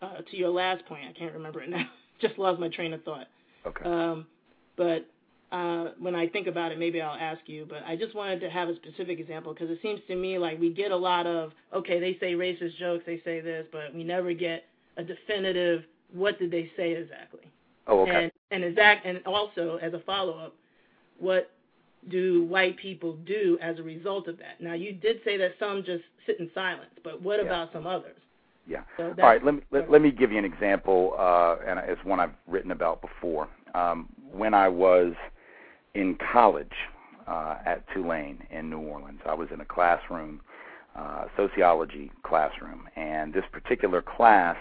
[0.00, 1.88] uh, to your last point, I can't remember it now.
[2.20, 3.26] Just lost my train of thought.
[3.66, 3.84] Okay.
[3.84, 4.26] Um,
[4.76, 5.06] but
[5.50, 7.66] uh, when I think about it, maybe I'll ask you.
[7.68, 10.60] But I just wanted to have a specific example because it seems to me like
[10.60, 14.04] we get a lot of okay, they say racist jokes, they say this, but we
[14.04, 14.64] never get
[14.96, 17.50] a definitive what did they say exactly.
[17.86, 18.24] Oh, okay.
[18.24, 20.54] And and is that and also as a follow up,
[21.18, 21.50] what
[22.10, 24.60] do white people do as a result of that?
[24.60, 27.46] Now you did say that some just sit in silence, but what yeah.
[27.46, 28.16] about some others?
[28.68, 28.82] Yeah.
[28.98, 29.42] So All right.
[29.42, 32.70] Let me let, let me give you an example, uh, and it's one I've written
[32.70, 33.48] about before.
[33.74, 35.14] Um, when I was
[35.94, 36.72] in college
[37.28, 39.20] uh, at Tulane in New Orleans.
[39.26, 40.40] I was in a classroom,
[40.96, 44.56] uh, sociology classroom, and this particular class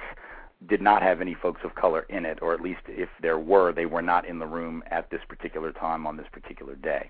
[0.68, 3.72] did not have any folks of color in it, or at least if there were,
[3.72, 7.10] they were not in the room at this particular time on this particular day.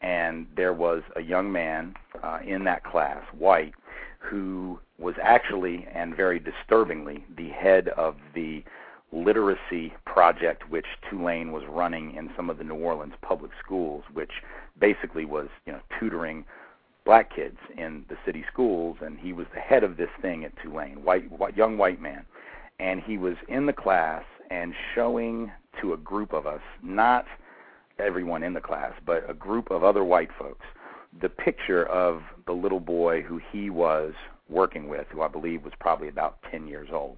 [0.00, 3.74] And there was a young man uh, in that class, white,
[4.18, 8.62] who was actually and very disturbingly the head of the
[9.12, 14.30] literacy project which Tulane was running in some of the New Orleans public schools, which
[14.78, 16.44] basically was, you know, tutoring
[17.04, 20.52] black kids in the city schools and he was the head of this thing at
[20.62, 22.24] Tulane, white, white young white man.
[22.80, 27.24] And he was in the class and showing to a group of us, not
[27.98, 30.66] everyone in the class, but a group of other white folks,
[31.20, 34.12] the picture of the little boy who he was
[34.48, 37.16] working with, who I believe was probably about 10 years old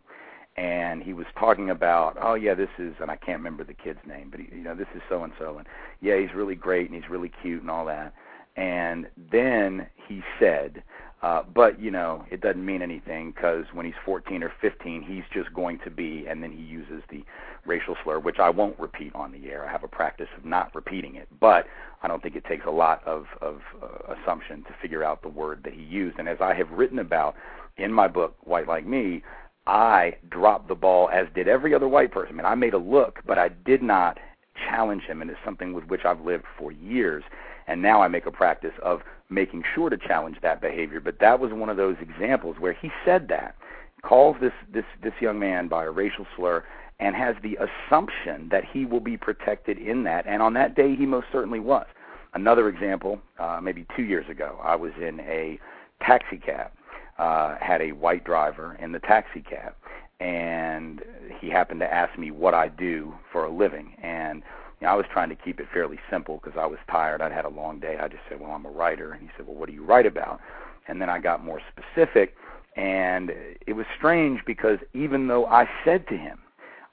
[0.57, 3.99] and he was talking about, oh yeah, this is, and I can't remember the kid's
[4.07, 5.67] name, but he, you know, this is so and so, and
[6.01, 8.15] yeah, he's really great and he's really cute and all that.
[8.57, 10.83] And then he said,
[11.23, 15.25] uh, but you know, it doesn't mean anything because when he's 14 or 15, he's
[15.33, 17.25] just going to be, and then he uses the
[17.65, 19.67] racial slur, which I won't repeat on the air.
[19.67, 21.67] I have a practice of not repeating it, but
[22.03, 25.29] I don't think it takes a lot of of uh, assumption to figure out the
[25.29, 26.19] word that he used.
[26.19, 27.35] And as I have written about
[27.77, 29.23] in my book, White Like Me,
[29.67, 32.35] I dropped the ball, as did every other white person.
[32.35, 34.19] I mean, I made a look, but I did not
[34.69, 37.25] challenge him, and it's something with which I've lived for years.
[37.67, 41.01] And now I make a practice of making sure to challenge that behavior.
[41.01, 43.57] But that was one of those examples where he said that,
[44.03, 46.65] calls this this this young man by a racial slur,
[47.01, 50.27] and has the assumption that he will be protected in that.
[50.27, 51.87] And on that day, he most certainly was.
[52.35, 55.59] Another example, uh, maybe two years ago, I was in a
[56.01, 56.71] taxi cab
[57.19, 59.75] uh, had a white driver in the taxi cab,
[60.21, 61.03] and
[61.41, 64.43] he happened to ask me what I do for a living, and
[64.81, 67.23] you know, I was trying to keep it fairly simple because I was tired.
[67.23, 67.99] I'd had a long day.
[67.99, 70.07] I just said, "Well, I'm a writer," and he said, "Well, what do you write
[70.07, 70.41] about?"
[70.89, 72.37] And then I got more specific,
[72.77, 73.33] and
[73.67, 76.39] it was strange because even though I said to him,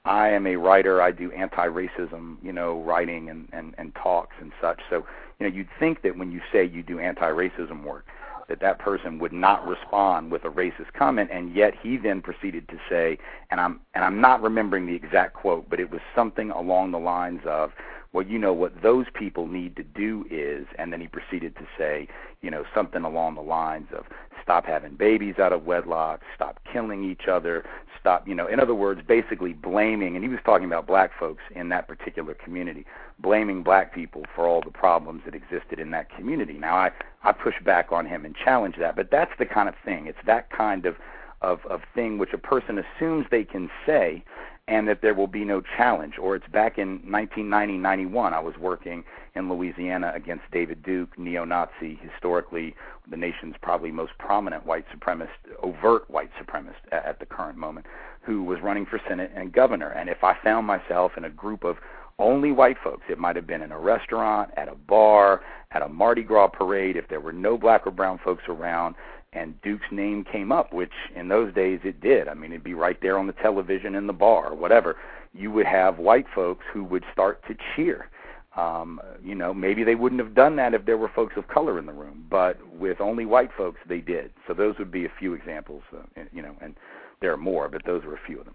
[0.04, 1.00] I am a writer.
[1.00, 4.80] I do anti-racism, you know, writing and, and, and talks and such.
[4.90, 5.06] So,
[5.38, 8.04] you know, you'd think that when you say you do anti-racism work,
[8.48, 12.68] that that person would not respond with a racist comment and yet he then proceeded
[12.68, 13.18] to say
[13.50, 16.98] and I'm and I'm not remembering the exact quote but it was something along the
[16.98, 17.72] lines of
[18.14, 21.66] well you know what those people need to do is and then he proceeded to
[21.76, 22.08] say
[22.40, 24.06] you know something along the lines of
[24.44, 27.64] stop having babies out of wedlock, stop killing each other,
[27.98, 31.42] stop, you know, in other words, basically blaming, and he was talking about black folks
[31.56, 32.84] in that particular community,
[33.18, 36.54] blaming black people for all the problems that existed in that community.
[36.54, 36.92] Now, I,
[37.24, 40.06] I push back on him and challenge that, but that's the kind of thing.
[40.06, 40.96] It's that kind of,
[41.40, 44.22] of, of thing which a person assumes they can say
[44.66, 46.14] and that there will be no challenge.
[46.18, 48.32] Or it's back in 1990, 91.
[48.32, 49.04] I was working
[49.34, 52.74] in Louisiana against David Duke, neo-Nazi, historically
[53.10, 55.28] the nation's probably most prominent white supremacist,
[55.62, 57.86] overt white supremacist at the current moment,
[58.22, 59.90] who was running for Senate and governor.
[59.90, 61.76] And if I found myself in a group of
[62.18, 65.42] only white folks, it might have been in a restaurant, at a bar,
[65.72, 68.94] at a Mardi Gras parade, if there were no black or brown folks around,
[69.34, 72.28] and Duke's name came up, which in those days it did.
[72.28, 74.96] I mean, it'd be right there on the television in the bar or whatever.
[75.32, 78.08] You would have white folks who would start to cheer.
[78.56, 81.80] Um, you know, maybe they wouldn't have done that if there were folks of color
[81.80, 84.30] in the room, but with only white folks, they did.
[84.46, 85.82] So those would be a few examples.
[85.92, 86.76] Uh, you know, and
[87.20, 88.54] there are more, but those are a few of them.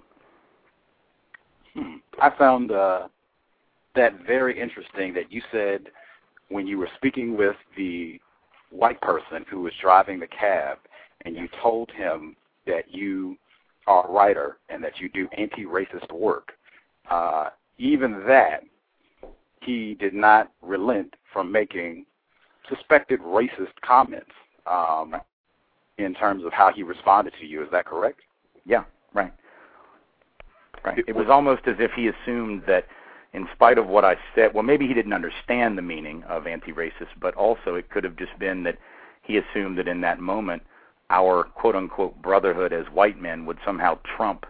[1.74, 1.96] Hmm.
[2.22, 3.10] I found uh,
[3.96, 5.88] that very interesting that you said
[6.48, 8.22] when you were speaking with the
[8.72, 10.78] white person who was driving the cab
[11.26, 12.36] and you told him
[12.66, 13.38] that you
[13.88, 16.54] are a writer and that you do anti-racist work,
[17.10, 18.64] uh, even that,
[19.62, 22.06] he did not relent from making
[22.70, 24.32] suspected racist comments
[24.68, 25.16] um,
[25.98, 27.62] in terms of how he responded to you.
[27.64, 28.22] Is that correct?
[28.66, 28.84] Yeah,
[29.14, 29.34] right.
[30.84, 31.04] Right.
[31.08, 32.86] It was almost as if he assumed that
[33.34, 37.14] in spite of what I said, well, maybe he didn't understand the meaning of anti-racist,
[37.20, 38.78] but also it could have just been that
[39.22, 40.64] he assumed that in that moment,
[41.10, 44.46] our quote unquote brotherhood as white men would somehow trump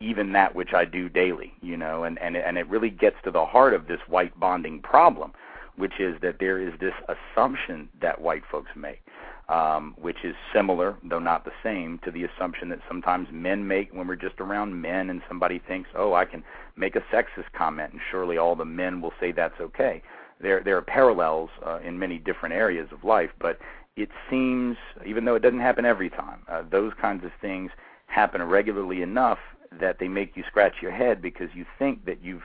[0.00, 3.30] even that which I do daily, you know, and, and, and it really gets to
[3.30, 5.32] the heart of this white bonding problem,
[5.76, 9.00] which is that there is this assumption that white folks make
[9.48, 13.92] um, which is similar, though not the same, to the assumption that sometimes men make
[13.92, 16.42] when we're just around men and somebody thinks, oh, I can
[16.76, 20.02] make a sexist comment and surely all the men will say that's okay.
[20.40, 23.58] There, there are parallels uh, in many different areas of life, but
[23.96, 27.70] it seems, even though it doesn't happen every time, uh, those kinds of things
[28.06, 29.38] happen regularly enough
[29.80, 32.42] that they make you scratch your head because you think that you've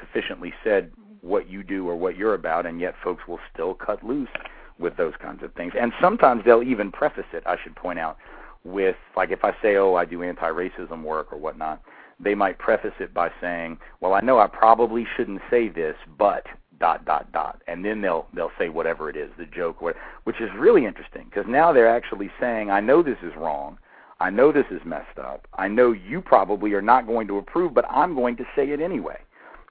[0.00, 4.02] sufficiently said what you do or what you're about, and yet folks will still cut
[4.04, 4.28] loose
[4.78, 5.72] with those kinds of things.
[5.78, 8.16] And sometimes they'll even preface it, I should point out,
[8.64, 11.80] with, like if I say, oh, I do anti racism work or whatnot,
[12.18, 16.46] they might preface it by saying, well, I know I probably shouldn't say this, but
[16.78, 17.62] dot dot dot.
[17.66, 21.46] And then they'll they'll say whatever it is the joke which is really interesting because
[21.48, 23.78] now they're actually saying i know this is wrong.
[24.18, 25.46] I know this is messed up.
[25.58, 28.80] I know you probably are not going to approve but i'm going to say it
[28.80, 29.18] anyway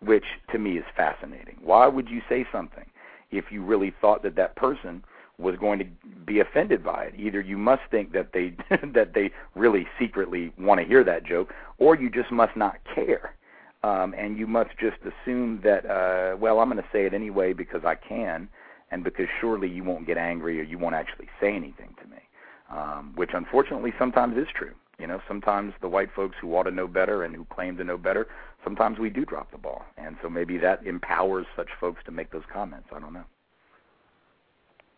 [0.01, 1.57] which to me is fascinating.
[1.61, 2.85] Why would you say something
[3.31, 5.03] if you really thought that that person
[5.37, 5.85] was going to
[6.25, 7.13] be offended by it.
[7.17, 8.53] Either you must think that they
[8.93, 13.35] that they really secretly want to hear that joke, or you just must not care,
[13.83, 17.53] um, and you must just assume that uh, well, I'm going to say it anyway
[17.53, 18.47] because I can,
[18.91, 22.21] and because surely you won't get angry or you won't actually say anything to me,
[22.69, 24.73] um, which unfortunately sometimes is true.
[24.97, 27.83] You know, sometimes the white folks who ought to know better and who claim to
[27.83, 28.27] know better,
[28.65, 29.85] sometimes we do drop the ball.
[29.97, 32.89] And so maybe that empowers such folks to make those comments.
[32.93, 33.23] I don't know.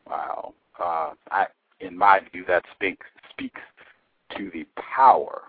[0.09, 0.53] Wow.
[0.79, 1.45] Uh, I,
[1.79, 3.61] in my view, that speaks speaks
[4.35, 4.65] to the
[4.95, 5.41] power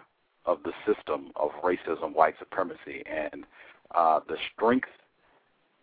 [0.44, 3.44] of the system of racism, white supremacy, and
[3.94, 4.88] uh, the strength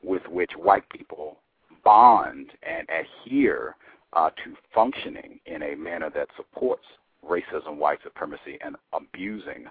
[0.03, 1.37] with which white people
[1.83, 3.75] bond and adhere
[4.13, 6.83] uh, to functioning in a manner that supports
[7.27, 9.65] racism, white supremacy, and abusing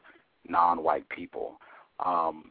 [0.49, 1.59] non-white people.
[2.05, 2.51] Um,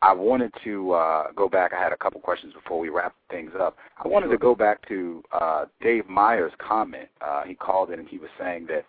[0.00, 1.72] I wanted to uh, go back.
[1.72, 3.76] I had a couple questions before we wrap things up.
[4.02, 7.08] I wanted to go back to uh, Dave Meyer's comment.
[7.20, 8.84] Uh, he called in and he was saying that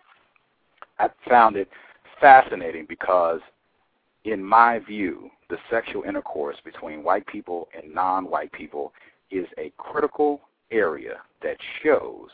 [1.00, 1.68] I found it
[2.20, 3.40] fascinating because,
[4.24, 8.92] in my view, the sexual intercourse between white people and non-white people
[9.32, 10.40] is a critical
[10.70, 12.28] area that shows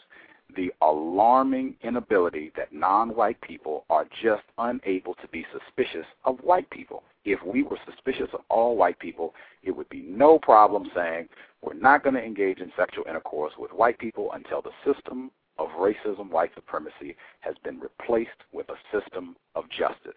[0.54, 7.02] the alarming inability that non-white people are just unable to be suspicious of white people.
[7.24, 11.28] If we were suspicious of all white people, it would be no problem saying
[11.62, 15.68] we're not going to engage in sexual intercourse with white people until the system of
[15.70, 20.12] racism, white supremacy has been replaced with a system of justice.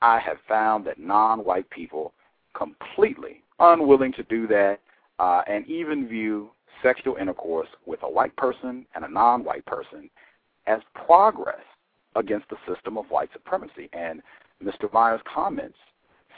[0.00, 2.12] I have found that non-white people
[2.54, 4.80] completely unwilling to do that
[5.18, 6.50] uh, and even view
[6.82, 10.10] sexual intercourse with a white person and a non-white person
[10.66, 11.62] as progress
[12.14, 13.88] against the system of white supremacy.
[13.92, 14.22] And
[14.62, 14.92] Mr.
[14.92, 15.78] Meyer's comments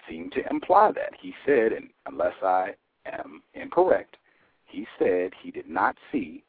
[0.08, 1.12] seem to imply that.
[1.20, 2.74] He said, and unless I
[3.06, 4.16] am incorrect,
[4.66, 6.42] he said he did not see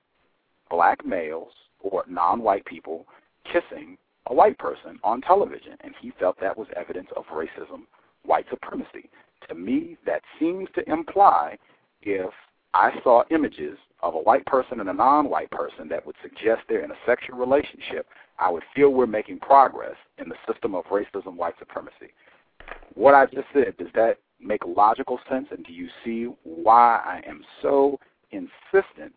[0.70, 1.52] black males
[1.82, 3.06] or non-white people
[3.46, 3.98] kissing
[4.28, 7.84] a white person on television, and he felt that was evidence of racism,
[8.24, 9.10] white supremacy.
[9.48, 11.58] To me, that seems to imply
[12.02, 12.32] if
[12.74, 16.84] I saw images of a white person and a non-white person that would suggest they're
[16.84, 21.36] in a sexual relationship, I would feel we're making progress in the system of racism,
[21.36, 22.14] white supremacy.
[22.94, 25.48] What I just said, does that make logical sense?
[25.52, 28.00] And do you see why I am so
[28.32, 29.14] insistent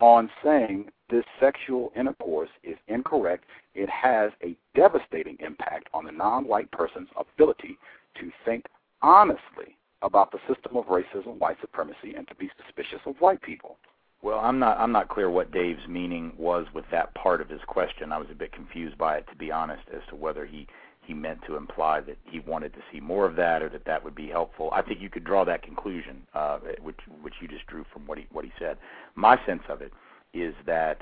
[0.00, 3.44] on saying this sexual intercourse is incorrect?
[3.74, 7.78] It has a devastating impact on the non white person's ability
[8.20, 8.66] to think
[9.02, 13.78] honestly about the system of racism, white supremacy, and to be suspicious of white people.
[14.22, 17.60] Well, I'm not I'm not clear what Dave's meaning was with that part of his
[17.66, 18.12] question.
[18.12, 20.66] I was a bit confused by it to be honest as to whether he
[21.06, 24.02] he meant to imply that he wanted to see more of that or that that
[24.02, 24.70] would be helpful.
[24.72, 28.18] I think you could draw that conclusion, uh, which which you just drew from what
[28.18, 28.78] he what he said.
[29.14, 29.92] My sense of it
[30.34, 30.98] is that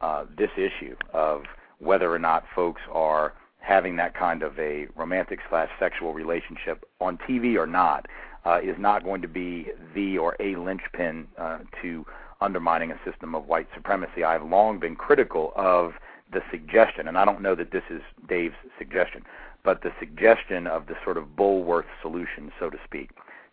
[0.00, 1.42] uh, this issue of
[1.78, 7.18] whether or not folks are having that kind of a romantic slash sexual relationship on
[7.28, 8.06] TV or not
[8.44, 12.04] uh, is not going to be the or a linchpin uh, to
[12.40, 14.24] undermining a system of white supremacy.
[14.24, 15.94] I've long been critical of
[16.32, 19.24] the suggestion, and I don't know that this is Dave's suggestion,
[19.64, 23.10] but the suggestion of the sort of Bulworth solution, so to speak,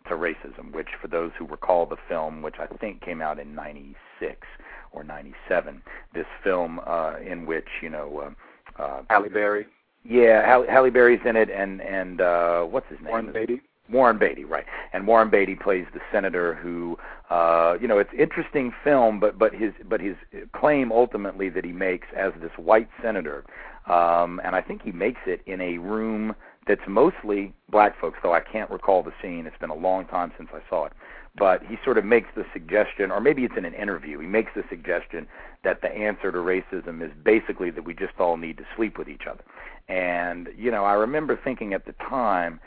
[0.08, 3.54] to racism, which for those who recall the film, which I think came out in
[3.54, 4.46] 96
[4.92, 5.82] or 97,
[6.14, 8.32] this film uh, in which, you know,
[8.78, 9.66] uh, uh, Halle Berry.
[10.04, 13.08] Yeah, Halle, Halle Berry's in it, and and uh, what's his name?
[13.08, 13.60] Warren Beatty.
[13.90, 14.64] Warren Beatty, right?
[14.92, 16.98] And Warren Beatty plays the senator who,
[17.30, 20.16] uh, you know, it's interesting film, but but his but his
[20.52, 23.44] claim ultimately that he makes as this white senator,
[23.86, 26.34] um, and I think he makes it in a room
[26.66, 29.46] that's mostly black folks, though I can't recall the scene.
[29.46, 30.92] It's been a long time since I saw it.
[31.38, 34.52] But he sort of makes the suggestion, or maybe it's in an interview, he makes
[34.56, 35.28] the suggestion
[35.64, 39.08] that the answer to racism is basically that we just all need to sleep with
[39.08, 39.44] each other.
[39.88, 42.58] And, you know, I remember thinking at the time,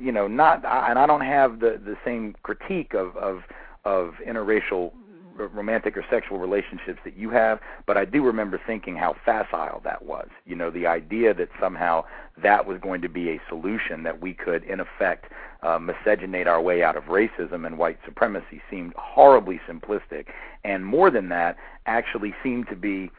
[0.00, 3.42] you know, not, and I don't have the the same critique of of
[3.84, 4.92] of interracial
[5.36, 10.04] romantic or sexual relationships that you have, but I do remember thinking how facile that
[10.04, 10.28] was.
[10.44, 12.04] You know, the idea that somehow
[12.42, 15.32] that was going to be a solution that we could, in effect,
[15.62, 20.26] uh, miscegenate our way out of racism and white supremacy seemed horribly simplistic,
[20.64, 21.56] and more than that,
[21.86, 23.10] actually seemed to be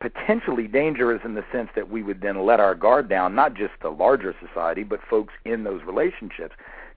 [0.00, 3.72] potentially dangerous in the sense that we would then let our guard down, not just
[3.82, 6.54] the larger society, but folks in those relationships,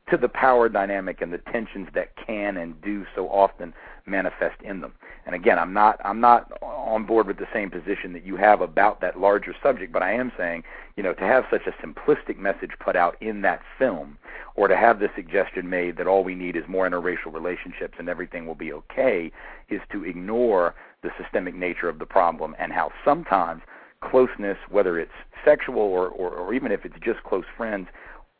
[0.09, 3.73] to the power dynamic and the tensions that can and do so often
[4.05, 4.93] manifest in them.
[5.25, 8.61] And again, I'm not I'm not on board with the same position that you have
[8.61, 10.63] about that larger subject, but I am saying,
[10.95, 14.17] you know, to have such a simplistic message put out in that film,
[14.55, 18.09] or to have the suggestion made that all we need is more interracial relationships and
[18.09, 19.31] everything will be okay,
[19.69, 23.61] is to ignore the systemic nature of the problem and how sometimes
[24.01, 25.11] closeness, whether it's
[25.45, 27.87] sexual or, or, or even if it's just close friends,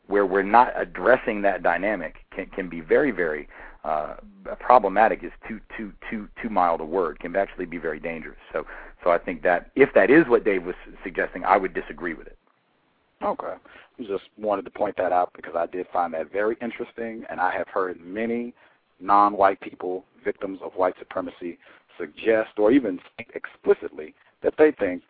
[0.06, 3.48] where we're not addressing that dynamic can, can be very, very
[3.84, 4.14] uh,
[4.60, 5.24] problematic.
[5.24, 7.18] Is too too too too mild a word.
[7.20, 8.38] Can actually be very dangerous.
[8.52, 8.64] So
[9.02, 12.26] so I think that if that is what Dave was suggesting, I would disagree with
[12.26, 12.38] it.
[13.22, 13.54] Okay.
[14.00, 17.52] Just wanted to point that out because I did find that very interesting, and I
[17.52, 18.52] have heard many
[19.00, 21.58] non-white people, victims of white supremacy,
[21.98, 22.98] suggest or even
[23.34, 25.02] explicitly that they think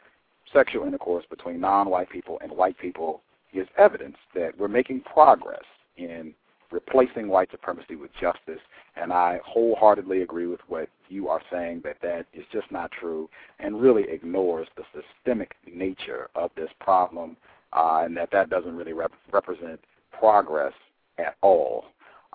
[0.52, 5.64] sexual intercourse between non-white people and white people is evidence that we're making progress
[5.96, 6.34] in
[6.72, 8.60] replacing white supremacy with justice.
[8.96, 13.28] And I wholeheartedly agree with what you are saying that that is just not true
[13.60, 17.36] and really ignores the systemic nature of this problem
[17.72, 19.80] uh, and that that doesn't really rep- represent
[20.18, 20.72] progress
[21.18, 21.84] at all.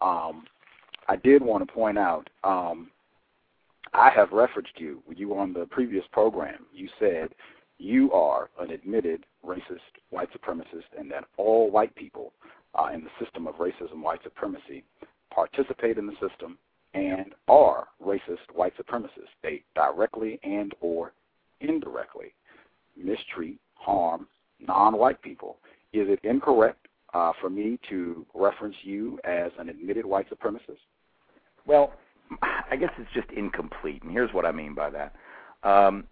[0.02, 0.46] Um,
[1.08, 2.90] I did want to point out um,
[3.94, 5.02] I have referenced you.
[5.14, 6.66] You on the previous program.
[6.74, 7.30] You said
[7.80, 12.34] you are an admitted racist white supremacist and that all white people
[12.78, 14.84] uh, in the system of racism, white supremacy,
[15.34, 16.58] participate in the system
[16.94, 19.34] and are racist white supremacists.
[19.44, 21.14] They directly and or
[21.62, 22.34] indirectly
[22.96, 24.28] mistreat, harm
[24.60, 25.58] non-white people.
[25.94, 30.80] Is it incorrect uh, for me to reference you as an admitted white supremacist?
[31.66, 31.94] Well,
[32.42, 35.16] I guess it's just incomplete, and here's what I mean by that.
[35.64, 36.06] Um,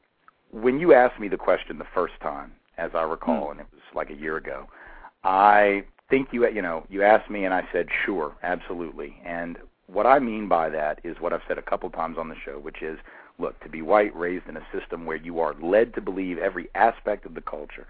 [0.51, 3.51] when you asked me the question the first time, as I recall, mm.
[3.51, 4.67] and it was like a year ago,
[5.23, 9.17] I think you you know you asked me, and I said sure, absolutely.
[9.25, 12.35] And what I mean by that is what I've said a couple times on the
[12.43, 12.97] show, which is,
[13.37, 16.69] look, to be white, raised in a system where you are led to believe every
[16.73, 17.85] aspect of the culture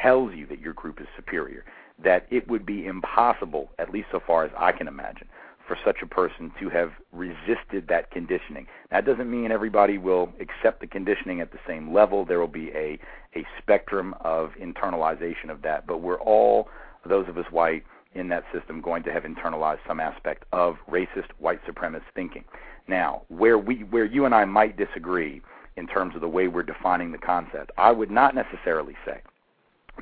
[0.00, 1.64] tells you that your group is superior,
[2.02, 5.28] that it would be impossible, at least so far as I can imagine,
[5.66, 8.66] for such a person to have resisted that conditioning.
[8.90, 12.24] That doesn't mean everybody will accept the conditioning at the same level.
[12.24, 12.98] There will be a,
[13.34, 16.68] a spectrum of internalization of that, but we're all,
[17.06, 21.30] those of us white, in that system going to have internalized some aspect of racist
[21.38, 22.44] white supremacist thinking.
[22.88, 25.42] Now, where we where you and I might disagree
[25.76, 29.20] in terms of the way we're defining the concept, I would not necessarily say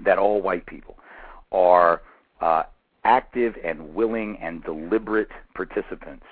[0.05, 0.97] that all white people
[1.50, 2.02] are
[2.41, 2.65] uh,
[3.05, 6.26] active and willing and deliberate participants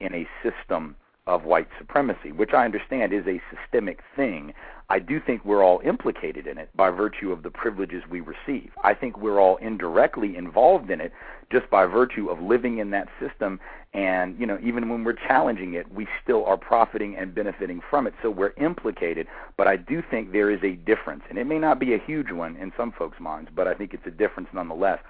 [0.00, 4.54] in a system of white supremacy, which I understand is a systemic thing.
[4.90, 8.70] I do think we're all implicated in it by virtue of the privileges we receive.
[8.82, 11.12] I think we're all indirectly involved in it
[11.52, 13.60] just by virtue of living in that system
[13.92, 18.06] and, you know, even when we're challenging it, we still are profiting and benefiting from
[18.06, 18.14] it.
[18.22, 19.26] So we're implicated,
[19.56, 22.30] but I do think there is a difference, and it may not be a huge
[22.30, 25.00] one in some folks' minds, but I think it's a difference nonetheless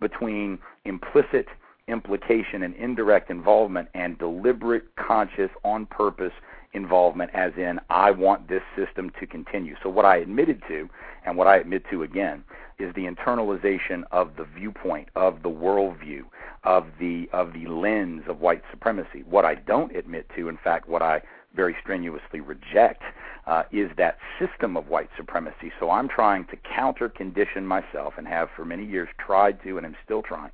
[0.00, 1.46] between implicit
[1.88, 6.32] implication and indirect involvement and deliberate, conscious, on purpose
[6.72, 9.76] involvement, as in, I want this system to continue.
[9.82, 10.88] So, what I admitted to,
[11.24, 12.44] and what I admit to again,
[12.78, 16.22] is the internalization of the viewpoint, of the worldview,
[16.64, 19.24] of the of the lens of white supremacy.
[19.28, 21.22] What I don't admit to, in fact, what I
[21.54, 23.02] very strenuously reject,
[23.46, 25.72] uh, is that system of white supremacy.
[25.80, 29.86] So I'm trying to counter condition myself, and have for many years tried to, and
[29.86, 30.50] am still trying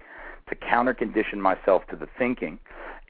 [0.48, 2.58] to counter condition myself to the thinking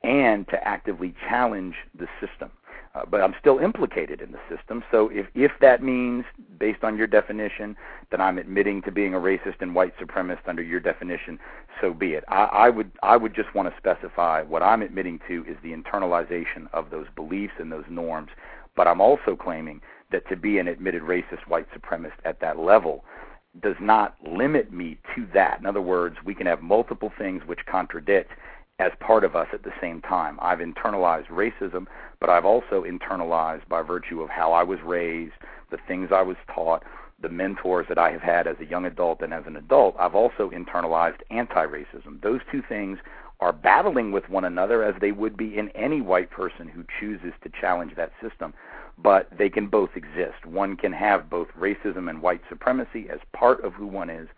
[0.03, 2.51] and to actively challenge the system.
[2.95, 4.85] Uh, but I'm still implicated in the system.
[4.93, 6.25] So if if that means,
[6.59, 7.77] based on your definition,
[8.11, 11.41] that I'm admitting to being a racist and white supremacist under your definition,
[11.81, 12.23] so be it.
[12.29, 15.73] I, I would I would just want to specify what I'm admitting to is the
[15.73, 18.31] internalization of those beliefs and those norms.
[18.77, 19.81] But I'm also claiming
[20.13, 23.05] that to be an admitted racist white supremacist at that level
[23.61, 25.59] does not limit me to that.
[25.61, 28.33] In other words, we can have multiple things which contradict
[28.79, 30.39] as part of us at the same time.
[30.43, 31.87] I've internalized racism,
[32.21, 35.35] but I've also internalized by virtue of how I was raised,
[35.71, 36.83] the things I was taught,
[37.23, 40.17] the mentors that I have had as a young adult and as an adult, I've
[40.17, 42.21] also internalized anti racism.
[42.21, 42.99] Those two things
[43.41, 47.33] are battling with one another as they would be in any white person who chooses
[47.43, 48.55] to challenge that system
[48.99, 50.47] but they can both exist.
[50.47, 54.29] One can have both racism and white supremacy as part of who one is,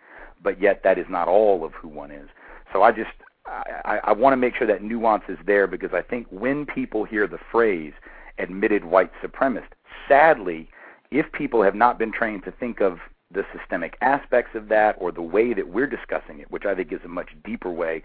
[0.43, 2.29] but yet that is not all of who one is.
[2.73, 3.11] So I just
[3.47, 7.05] I, I want to make sure that nuance is there because I think when people
[7.05, 7.93] hear the phrase
[8.39, 9.73] admitted white supremacist,
[10.09, 10.69] sadly,
[11.11, 12.99] if people have not been trained to think of
[13.31, 16.93] the systemic aspects of that or the way that we're discussing it, which I think
[16.93, 18.03] is a much deeper way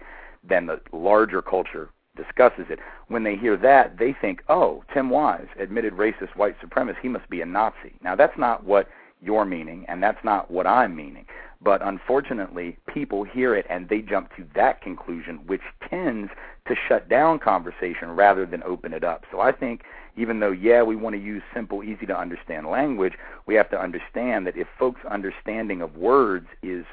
[0.48, 2.78] than the larger culture discusses it.
[3.08, 7.28] When they hear that, they think, oh, Tim Wise, admitted racist white supremacist, he must
[7.30, 7.94] be a Nazi.
[8.02, 8.88] Now, that's not what
[9.20, 11.26] you're meaning, and that's not what I'm meaning.
[11.64, 16.30] But unfortunately, people hear it and they jump to that conclusion, which tends
[16.66, 19.24] to shut down conversation rather than open it up.
[19.30, 19.82] So I think
[20.16, 23.14] even though, yeah, we want to use simple, easy to understand language,
[23.46, 26.84] we have to understand that if folks' understanding of words is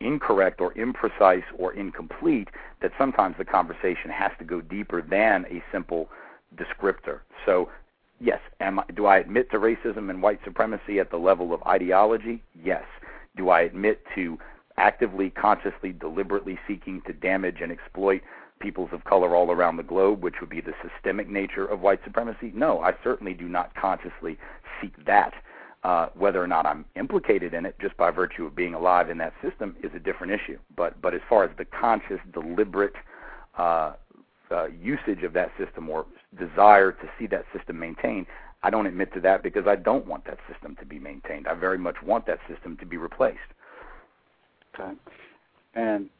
[0.00, 2.48] incorrect or imprecise or incomplete,
[2.80, 6.08] that sometimes the conversation has to go deeper than a simple
[6.56, 7.20] descriptor.
[7.44, 7.68] So,
[8.18, 11.62] yes, am I, do I admit to racism and white supremacy at the level of
[11.64, 12.42] ideology?
[12.64, 12.84] Yes.
[13.36, 14.38] Do I admit to
[14.76, 18.22] actively, consciously, deliberately seeking to damage and exploit
[18.60, 22.00] peoples of color all around the globe, which would be the systemic nature of white
[22.04, 22.52] supremacy?
[22.54, 24.38] No, I certainly do not consciously
[24.80, 25.32] seek that.
[25.82, 29.16] Uh, whether or not I'm implicated in it just by virtue of being alive in
[29.16, 30.58] that system is a different issue.
[30.76, 32.92] But but as far as the conscious, deliberate
[33.56, 33.94] uh,
[34.50, 36.04] uh, usage of that system or
[36.38, 38.26] desire to see that system maintained,
[38.62, 41.46] I don't admit to that because I don't want that system to be maintained.
[41.48, 43.38] I very much want that system to be replaced.
[44.74, 44.92] Okay.
[45.74, 46.10] And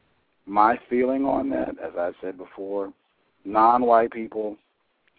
[0.46, 2.92] my feeling on that, as I said before,
[3.44, 4.56] non-white people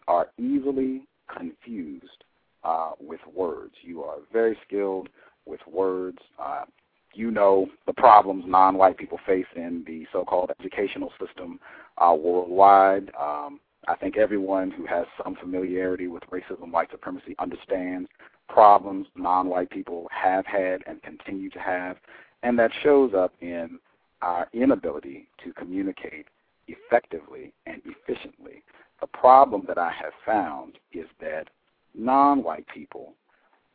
[0.07, 2.23] are easily confused
[2.63, 3.73] uh, with words.
[3.81, 5.09] You are very skilled
[5.45, 6.17] with words.
[6.39, 6.65] Uh,
[7.13, 11.59] you know the problems non-white people face in the so-called educational system
[11.97, 13.11] uh, worldwide.
[13.19, 18.09] Um, I think everyone who has some familiarity with racism, white supremacy, understands
[18.47, 21.97] problems non-white people have had and continue to have,
[22.43, 23.79] and that shows up in
[24.21, 26.27] our inability to communicate
[26.67, 28.63] effectively and efficiently.
[28.99, 31.47] The problem that I have found is that
[31.95, 33.13] non-white people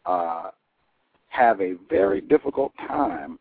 [0.05, 0.51] uh,
[1.29, 3.39] have a very difficult time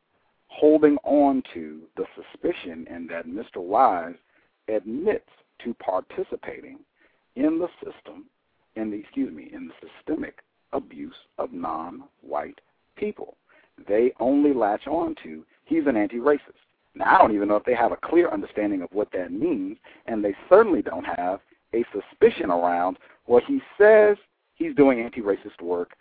[0.48, 3.58] holding on to the suspicion and that Mr.
[3.58, 4.16] Wise
[4.68, 5.30] admits
[5.64, 6.80] to participating
[7.36, 8.26] in the system,
[8.76, 10.40] in the excuse me, in the systemic
[10.74, 12.60] abuse of non-white
[12.96, 13.38] people.
[13.88, 16.40] They only latch on to he's an anti-racist.
[16.96, 19.78] Now, I don't even know if they have a clear understanding of what that means,
[20.06, 21.42] and they certainly don't have
[21.74, 24.18] a suspicion around what he says
[24.56, 25.92] he's doing anti racist work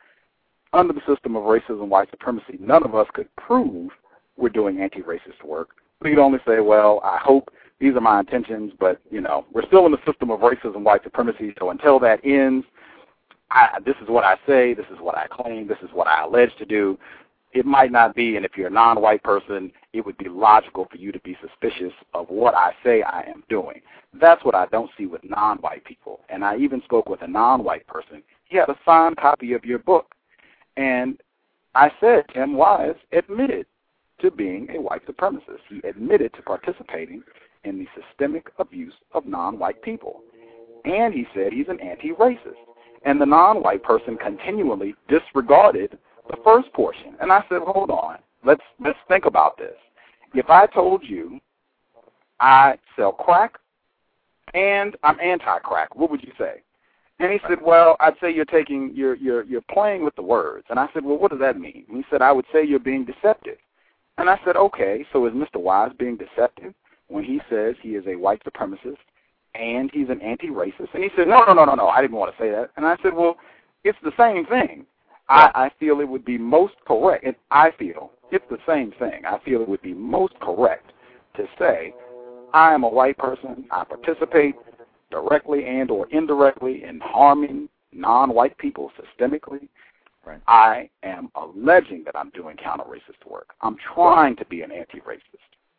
[0.73, 2.58] under the system of racism, and white supremacy.
[2.60, 3.91] None of us could prove
[4.36, 5.70] we're doing anti racist work.
[6.00, 7.50] We could only say, well, I hope
[7.85, 11.05] these are my intentions, but you know, we're still in the system of racism, white
[11.05, 11.55] supremacy.
[11.59, 12.65] So until that ends,
[13.51, 16.25] I, this is what I say, this is what I claim, this is what I
[16.25, 16.99] allege to do.
[17.53, 20.97] It might not be, and if you're a non-white person, it would be logical for
[20.97, 23.83] you to be suspicious of what I say I am doing.
[24.19, 26.21] That's what I don't see with non-white people.
[26.31, 28.23] And I even spoke with a non-white person.
[28.47, 30.15] He had a signed copy of your book,
[30.79, 31.21] and
[31.75, 33.67] I said Tim Wise admitted
[34.21, 35.61] to being a white supremacist.
[35.69, 37.23] He admitted to participating
[37.65, 40.23] in the systemic abuse of non-white people.
[40.84, 42.55] And he said he's an anti-racist.
[43.05, 45.99] And the non-white person continually disregarded
[46.31, 47.17] the first portion.
[47.20, 49.76] And I said, hold on, let's let's think about this.
[50.34, 51.41] If I told you
[52.41, 53.59] I sell crack
[54.55, 56.62] and I'm anti-crack, what would you say?
[57.20, 60.67] And he said, "Well, I'd say you're taking you're you're you're playing with the words."
[60.68, 62.81] And I said, "Well, what does that mean?" And he said, "I would say you're
[62.81, 63.59] being deceptive."
[64.18, 65.57] And I said, "Okay, so is Mr.
[65.60, 66.75] Wise being deceptive
[67.15, 68.99] when he says he is a white supremacist
[69.55, 71.89] and he's an anti-racist?" And he said, "No, no, no, no, no.
[71.89, 73.36] I didn't want to say that." And I said, "Well,
[73.84, 74.86] it's the same thing.
[75.28, 77.25] I, I feel it would be most correct.
[77.25, 79.25] And I feel it's the same thing.
[79.26, 80.93] I feel it would be most correct
[81.36, 81.94] to say
[82.52, 83.67] I am a white person.
[83.70, 84.57] I participate
[85.10, 89.68] directly and or indirectly in harming non-white people systemically.
[90.26, 90.41] Right.
[90.49, 93.55] I am alleging that I'm doing counter-racist work.
[93.60, 95.20] I'm trying to be an anti-racist.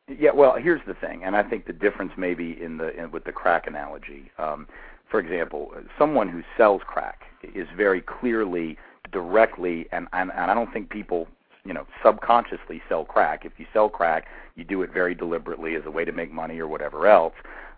[0.08, 3.24] Yeah, well, here's the thing, and I think the difference maybe in the in, with
[3.24, 4.32] the crack analogy.
[4.38, 4.67] Um,
[5.09, 7.22] for example, someone who sells crack
[7.56, 8.77] is very clearly
[9.11, 11.27] directly, and, and and I don't think people
[11.64, 13.45] you know subconsciously sell crack.
[13.45, 16.59] If you sell crack, you do it very deliberately as a way to make money
[16.59, 17.34] or whatever else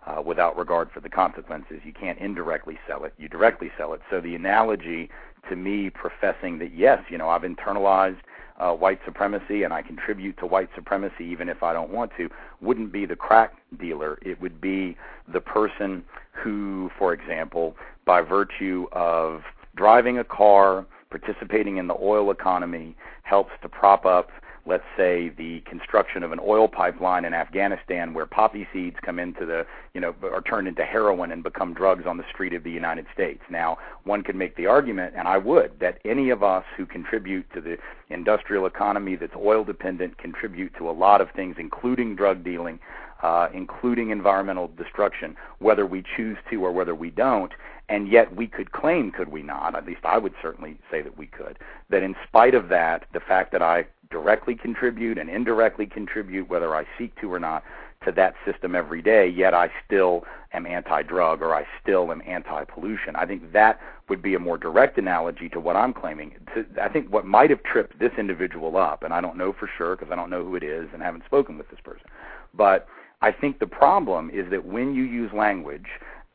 [0.06, 1.80] uh, without regard for the consequences.
[1.82, 4.02] You can't indirectly sell it, you directly sell it.
[4.10, 5.08] So the analogy
[5.48, 8.18] to me professing that, yes, you know, I've internalized
[8.58, 12.28] uh, white supremacy and I contribute to white supremacy even if I don't want to,
[12.60, 14.18] wouldn't be the crack dealer.
[14.22, 14.96] It would be
[15.32, 19.42] the person who, for example, by virtue of
[19.76, 24.30] driving a car, participating in the oil economy, helps to prop up
[24.68, 29.46] let's say the construction of an oil pipeline in Afghanistan where poppy seeds come into
[29.46, 32.70] the you know are turned into heroin and become drugs on the street of the
[32.70, 33.40] United States.
[33.50, 37.50] Now, one could make the argument and I would that any of us who contribute
[37.54, 37.78] to the
[38.10, 42.78] industrial economy that's oil dependent contribute to a lot of things including drug dealing,
[43.22, 47.52] uh, including environmental destruction, whether we choose to or whether we don't.
[47.90, 49.74] And yet we could claim, could we not?
[49.74, 51.58] At least I would certainly say that we could.
[51.88, 56.74] That in spite of that, the fact that I directly contribute and indirectly contribute, whether
[56.74, 57.62] I seek to or not,
[58.04, 62.22] to that system every day, yet I still am anti drug or I still am
[62.26, 63.16] anti pollution.
[63.16, 66.34] I think that would be a more direct analogy to what I'm claiming.
[66.80, 69.96] I think what might have tripped this individual up, and I don't know for sure
[69.96, 72.06] because I don't know who it is and haven't spoken with this person,
[72.54, 72.86] but
[73.20, 75.86] I think the problem is that when you use language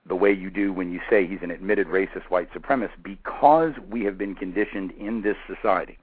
[0.06, 4.03] the way you do when you say he's an admitted racist white supremacist, because we
[4.03, 5.98] have been conditioned in this society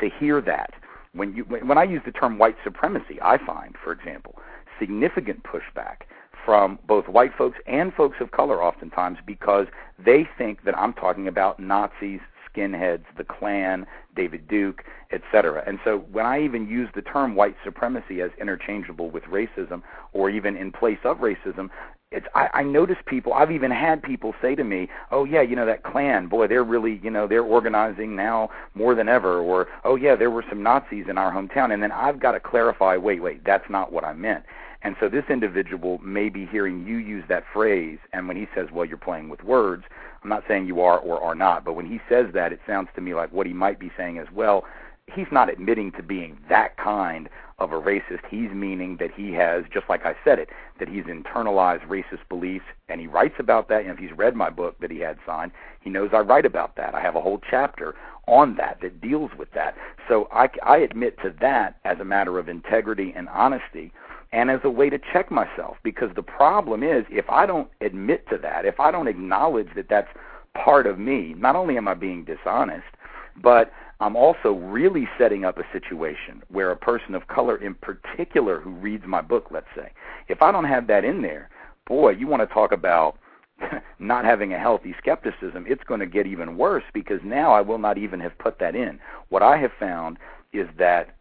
[0.00, 0.72] to hear that
[1.12, 4.36] when you when I use the term white supremacy, I find, for example,
[4.78, 6.02] significant pushback
[6.44, 9.66] from both white folks and folks of color oftentimes because
[10.04, 12.20] they think that I'm talking about Nazis,
[12.52, 15.62] skinheads, the Klan, David Duke, etc.
[15.66, 19.82] And so when I even use the term white supremacy as interchangeable with racism
[20.12, 21.68] or even in place of racism,
[22.12, 25.54] it's I, I notice people I've even had people say to me, Oh yeah, you
[25.54, 29.68] know that Klan, boy, they're really you know, they're organizing now more than ever or
[29.84, 32.96] oh yeah, there were some Nazis in our hometown and then I've got to clarify,
[32.96, 34.44] wait, wait, that's not what I meant.
[34.82, 38.68] And so this individual may be hearing you use that phrase and when he says,
[38.72, 39.84] Well, you're playing with words,
[40.24, 42.88] I'm not saying you are or are not, but when he says that it sounds
[42.96, 44.64] to me like what he might be saying is, Well,
[45.14, 47.28] he's not admitting to being that kind
[47.60, 48.24] of a racist.
[48.28, 50.48] He's meaning that he has, just like I said it,
[50.78, 53.82] that he's internalized racist beliefs, and he writes about that.
[53.82, 56.76] And if he's read my book that he had signed, he knows I write about
[56.76, 56.94] that.
[56.94, 57.94] I have a whole chapter
[58.26, 59.76] on that that deals with that.
[60.08, 63.92] So I, I admit to that as a matter of integrity and honesty
[64.32, 68.28] and as a way to check myself because the problem is if I don't admit
[68.30, 70.08] to that, if I don't acknowledge that that's
[70.54, 72.86] part of me, not only am I being dishonest,
[73.42, 78.58] but I'm also really setting up a situation where a person of color in particular
[78.58, 79.92] who reads my book, let's say,
[80.28, 81.50] if I don't have that in there,
[81.86, 83.18] boy, you want to talk about
[83.98, 87.78] not having a healthy skepticism, it's going to get even worse because now I will
[87.78, 88.98] not even have put that in.
[89.28, 90.18] What I have found
[90.52, 91.16] is that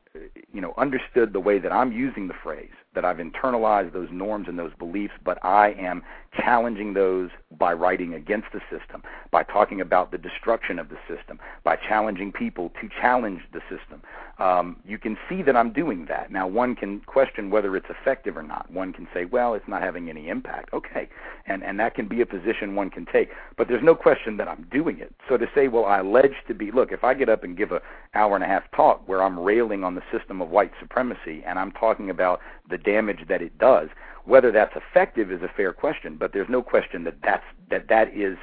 [0.51, 4.47] you know understood the way that I'm using the phrase that I've internalized those norms
[4.47, 6.01] and those beliefs, but I am
[6.35, 11.39] challenging those by writing against the system, by talking about the destruction of the system,
[11.63, 14.01] by challenging people to challenge the system.
[14.39, 16.31] Um, you can see that I'm doing that.
[16.31, 18.71] Now, one can question whether it's effective or not.
[18.71, 20.73] One can say, well, it's not having any impact.
[20.73, 21.09] Okay,
[21.45, 23.29] and and that can be a position one can take.
[23.57, 25.13] But there's no question that I'm doing it.
[25.27, 26.71] So to say, well, I allege to be.
[26.71, 27.79] Look, if I get up and give an
[28.13, 31.59] hour and a half talk where I'm railing on the system of white supremacy and
[31.59, 32.39] I'm talking about
[32.69, 33.89] the damage that it does,
[34.25, 38.13] whether that's effective is a fair question, but there's no question that that's, that that
[38.15, 38.37] is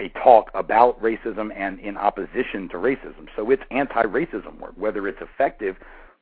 [0.00, 3.28] a talk about racism and in opposition to racism.
[3.36, 4.74] So it's anti-racism work.
[4.76, 5.76] Whether it's effective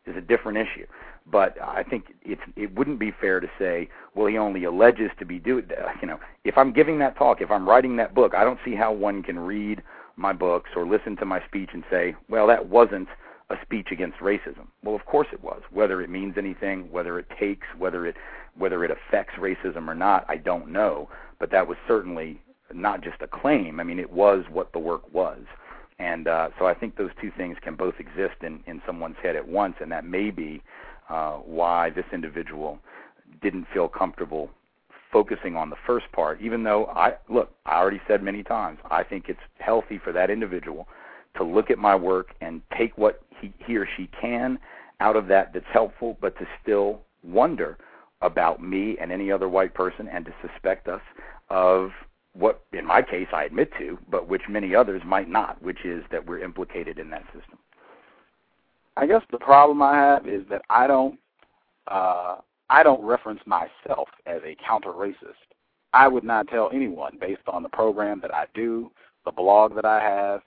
[0.07, 0.87] is a different issue.
[1.27, 5.25] But I think it's it wouldn't be fair to say, well, he only alleges to
[5.25, 5.69] be doing.
[6.01, 8.75] You know, if I'm giving that talk, if I'm writing that book, I don't see
[8.75, 9.83] how one can read
[10.17, 13.09] my books or listen to my speech and say, well, that wasn't
[13.51, 14.67] a speech against racism.
[14.83, 15.63] Well, of course it was.
[15.71, 18.17] Whether it means anything, whether it takes, whether it
[18.57, 21.09] whether it affects racism or not, I don't know.
[21.39, 22.41] But that was certainly
[22.73, 23.81] not just a claim.
[23.81, 25.41] I mean, it was what the work was.
[25.99, 29.37] And uh, so I think those two things can both exist in, in someone's head
[29.37, 30.63] at once, and that may be
[31.09, 32.79] uh, why this individual
[33.41, 34.51] didn't feel comfortable
[35.13, 39.03] focusing on the first part, even though I look, I already said many times, I
[39.05, 40.89] think it's healthy for that individual
[41.37, 44.59] to look at my work and take what he, he or she can
[45.01, 47.79] out of that that's helpful, but to still wonder
[48.21, 51.01] about me and any other white person and to suspect us
[51.51, 51.91] of
[52.35, 56.05] what, in my case, I admit to, but which many others might not, which is
[56.11, 57.59] that we're implicated in that system.
[58.97, 61.19] I guess the problem I have is that I don't
[61.89, 62.37] uh,
[62.71, 65.35] I don't reference myself as a counter racist.
[65.93, 68.91] I would not tell anyone based on the program that I do,
[69.25, 70.41] the blog that I have,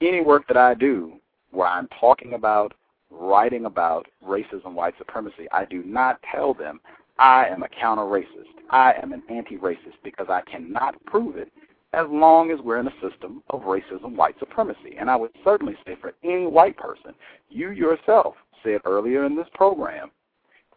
[0.00, 1.14] any work that I do
[1.50, 2.74] where I'm talking about,
[3.10, 6.80] writing about racism, white supremacy, I do not tell them
[7.18, 8.54] I am a counter racist.
[8.70, 11.52] I am an anti racist because I cannot prove it
[11.92, 14.96] as long as we're in a system of racism, white supremacy.
[14.98, 17.14] And I would certainly say for any white person,
[17.48, 20.10] you yourself said earlier in this program,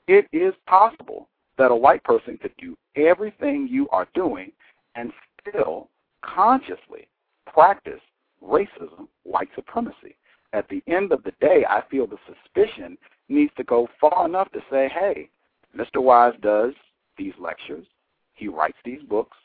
[0.08, 4.52] it is possible that a white person could do everything you are doing
[4.96, 5.90] and still
[6.24, 7.08] consciously
[7.52, 8.02] practice
[8.44, 10.16] racism, white supremacy.
[10.54, 12.98] At the end of the day, I feel the suspicion
[13.30, 15.30] needs to go far enough to say, hey,
[15.76, 16.02] Mr.
[16.02, 16.74] Wise does
[17.18, 17.86] these lectures,
[18.34, 19.36] he writes these books,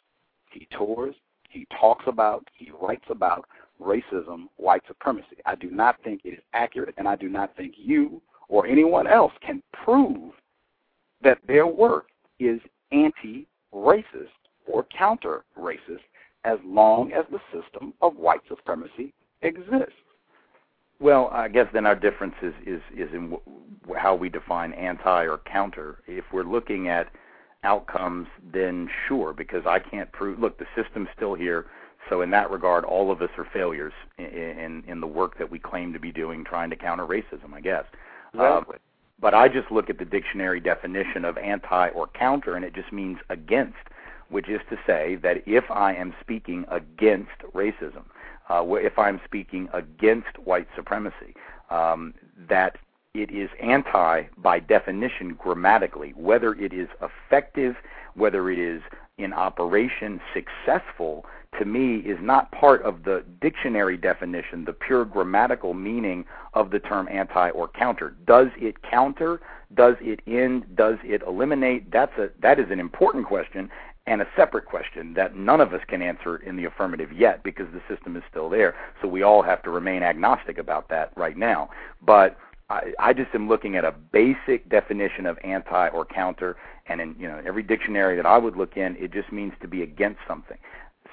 [0.51, 1.15] he tours,
[1.49, 3.47] he talks about, he writes about
[3.81, 5.37] racism, white supremacy.
[5.47, 9.07] I do not think it is accurate, and I do not think you or anyone
[9.07, 10.33] else can prove
[11.23, 12.61] that their work is
[12.93, 14.29] anti racist
[14.67, 16.05] or counter racist
[16.45, 19.13] as long as the system of white supremacy
[19.43, 19.95] exists.
[21.01, 23.41] Well, I guess then our difference is is, is in w-
[23.97, 25.99] how we define anti or counter.
[26.07, 27.09] If we're looking at
[27.65, 30.39] outcomes, then sure, because I can't prove.
[30.39, 31.67] Look, the system's still here,
[32.09, 35.51] so in that regard, all of us are failures in in, in the work that
[35.51, 37.53] we claim to be doing, trying to counter racism.
[37.53, 37.85] I guess.
[38.35, 38.77] Exactly.
[38.77, 38.79] Uh,
[39.21, 42.93] but I just look at the dictionary definition of anti or counter, and it just
[42.93, 43.79] means against,
[44.33, 48.05] which is to say that if I am speaking against racism,
[48.49, 51.35] uh, if I'm speaking against white supremacy,
[51.71, 52.15] um,
[52.49, 52.79] that
[53.15, 57.77] it is anti by definition grammatically, whether it is effective,
[58.15, 58.83] whether it is
[59.19, 61.27] in operation successful,
[61.59, 66.79] to me is not part of the dictionary definition, the pure grammatical meaning of the
[66.79, 68.17] term anti or counter.
[68.27, 69.41] Does it counter?
[69.75, 70.65] Does it end?
[70.75, 71.91] Does it eliminate?
[71.91, 73.71] That's a that is an important question
[74.07, 77.67] and a separate question that none of us can answer in the affirmative yet because
[77.73, 78.75] the system is still there.
[79.01, 81.71] So we all have to remain agnostic about that right now.
[82.05, 82.37] But
[82.69, 86.57] I, I just am looking at a basic definition of anti or counter,
[86.87, 89.69] and in you know every dictionary that I would look in, it just means to
[89.69, 90.59] be against something.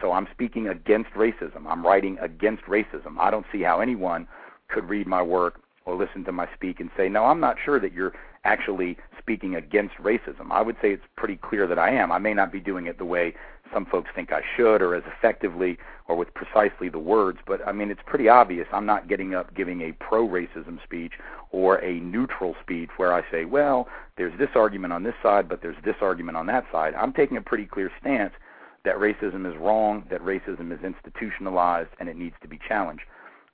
[0.01, 1.65] So I'm speaking against racism.
[1.67, 3.17] I'm writing against racism.
[3.19, 4.27] I don't see how anyone
[4.69, 7.79] could read my work or listen to my speak and say, no, I'm not sure
[7.79, 10.51] that you're actually speaking against racism.
[10.51, 12.11] I would say it's pretty clear that I am.
[12.11, 13.35] I may not be doing it the way
[13.73, 15.77] some folks think I should or as effectively
[16.07, 19.53] or with precisely the words, but I mean, it's pretty obvious I'm not getting up
[19.53, 21.13] giving a pro racism speech
[21.51, 23.87] or a neutral speech where I say, well,
[24.17, 26.95] there's this argument on this side, but there's this argument on that side.
[26.95, 28.33] I'm taking a pretty clear stance
[28.85, 33.03] that racism is wrong, that racism is institutionalized, and it needs to be challenged.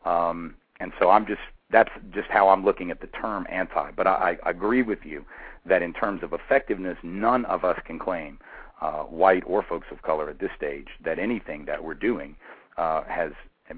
[0.05, 3.91] Um, and so I'm just that's just how I'm looking at the term anti.
[3.91, 5.25] But I, I agree with you
[5.65, 8.39] that in terms of effectiveness, none of us can claim,
[8.81, 12.35] uh, white or folks of color at this stage, that anything that we're doing
[12.77, 13.31] uh, has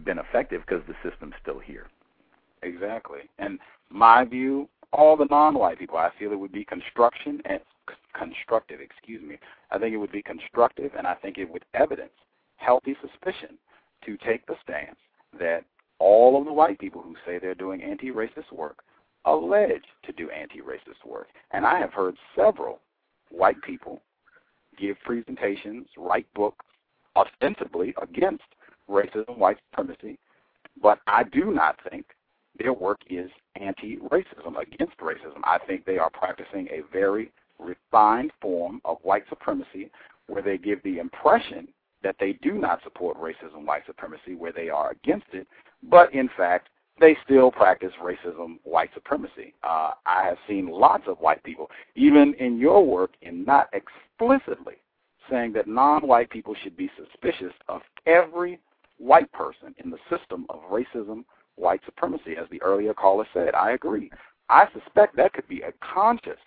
[0.04, 1.88] been effective because the system's still here.
[2.62, 3.20] Exactly.
[3.40, 3.60] And
[3.90, 5.98] my view all the non-white people.
[5.98, 7.60] I feel it would be construction and
[8.18, 9.38] constructive, excuse me.
[9.72, 12.12] I think it would be constructive, and I think it would evidence
[12.58, 13.58] healthy suspicion
[14.06, 14.98] to take the stance
[15.40, 15.64] that
[16.00, 18.84] all of the white people who say they're doing anti-racist work
[19.26, 21.28] allege to do anti-racist work.
[21.52, 22.80] And I have heard several
[23.30, 24.02] white people
[24.78, 26.66] give presentations, write books,
[27.16, 28.44] ostensibly against
[28.90, 30.18] racism, white supremacy,
[30.82, 32.06] but I do not think
[32.60, 35.42] their work is anti-racism, against racism.
[35.44, 39.90] I think they are practicing a very refined form of white supremacy
[40.28, 41.68] where they give the impression
[42.08, 45.46] that they do not support racism, white supremacy, where they are against it,
[45.84, 46.70] but in fact,
[47.02, 49.54] they still practice racism, white supremacy.
[49.62, 54.76] Uh, I have seen lots of white people, even in your work, in not explicitly
[55.30, 58.58] saying that non-white people should be suspicious of every
[59.00, 62.38] white person in the system of racism, white supremacy.
[62.42, 64.10] As the earlier caller said, I agree.
[64.48, 66.40] I suspect that could be a conscious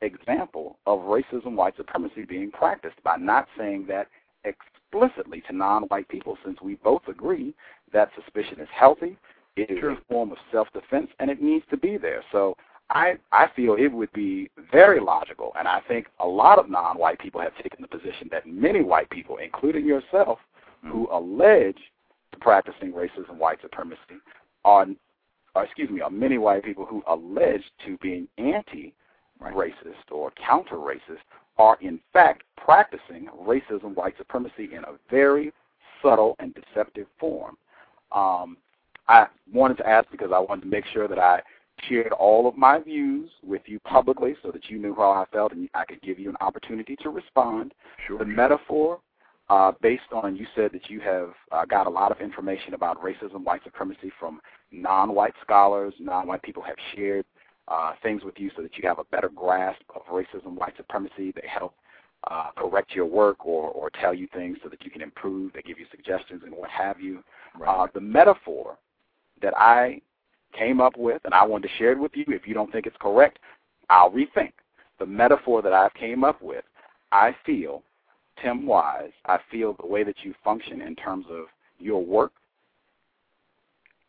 [0.00, 4.08] example of racism, white supremacy being practiced by not saying that
[4.44, 7.54] explicitly to non-white people, since we both agree
[7.92, 9.16] that suspicion is healthy,
[9.56, 12.22] it is a form of self-defense, and it needs to be there.
[12.32, 12.56] So
[12.90, 17.18] I I feel it would be very logical, and I think a lot of non-white
[17.18, 20.38] people have taken the position that many white people, including yourself,
[20.82, 20.90] hmm.
[20.90, 21.78] who allege
[22.40, 24.18] practicing racism, white supremacy,
[24.64, 24.86] are,
[25.54, 31.22] or excuse me, are many white people who allege to being anti-racist or counter-racist
[31.62, 35.52] are in fact practicing racism, white supremacy in a very
[36.02, 37.56] subtle and deceptive form.
[38.10, 38.56] Um,
[39.06, 41.40] I wanted to ask because I wanted to make sure that I
[41.88, 45.52] shared all of my views with you publicly so that you knew how I felt
[45.52, 47.74] and I could give you an opportunity to respond.
[48.08, 48.18] Sure.
[48.18, 48.98] The metaphor,
[49.48, 53.02] uh, based on you said that you have uh, got a lot of information about
[53.02, 54.40] racism, white supremacy from
[54.72, 55.94] non-white scholars.
[56.00, 57.24] Non-white people have shared
[57.68, 61.32] uh, things with you so that you have a better grasp of racism, white supremacy.
[61.32, 61.74] They help
[62.30, 65.52] uh, correct your work or, or tell you things so that you can improve.
[65.52, 67.22] They give you suggestions and what have you.
[67.58, 67.68] Right.
[67.68, 68.78] Uh, the metaphor
[69.40, 70.00] that I
[70.56, 72.24] came up with, and I wanted to share it with you.
[72.28, 73.38] If you don't think it's correct,
[73.90, 74.52] I'll rethink.
[74.98, 76.64] The metaphor that I came up with,
[77.10, 77.82] I feel,
[78.40, 81.46] Tim Wise, I feel the way that you function in terms of
[81.78, 82.32] your work.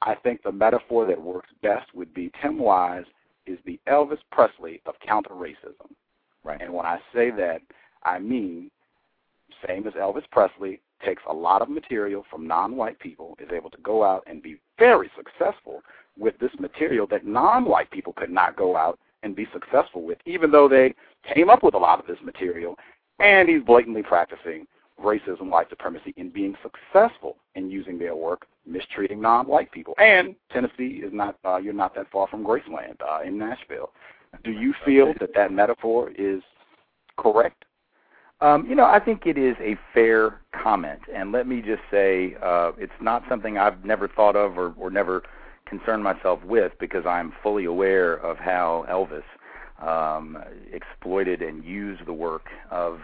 [0.02, 3.06] I think the metaphor that works best would be Tim Wise
[3.46, 5.90] is the Elvis Presley of counter racism.
[6.44, 6.62] Right.
[6.62, 7.62] And when I say that,
[8.04, 8.70] I mean,
[9.66, 13.78] same as Elvis Presley, takes a lot of material from non-white people, is able to
[13.80, 15.82] go out and be very successful
[16.18, 20.52] with this material that non-white people could not go out and be successful with, even
[20.52, 20.94] though they
[21.34, 22.78] came up with a lot of this material.
[23.20, 24.66] And he's blatantly practicing
[25.04, 29.94] racism, white supremacy, in being successful in using their work, mistreating non-white people.
[29.98, 33.92] And Tennessee is not, uh, you're not that far from Graceland uh, in Nashville.
[34.44, 36.42] Do you feel that that metaphor is
[37.18, 37.66] correct?
[38.42, 42.36] Um, you know, I think it is a fair comment, and let me just say,
[42.44, 45.24] uh, it's not something I've never thought of or, or never
[45.66, 49.24] concerned myself with because I'm fully aware of how Elvis
[49.82, 50.38] um,
[50.72, 53.00] exploited and used the work of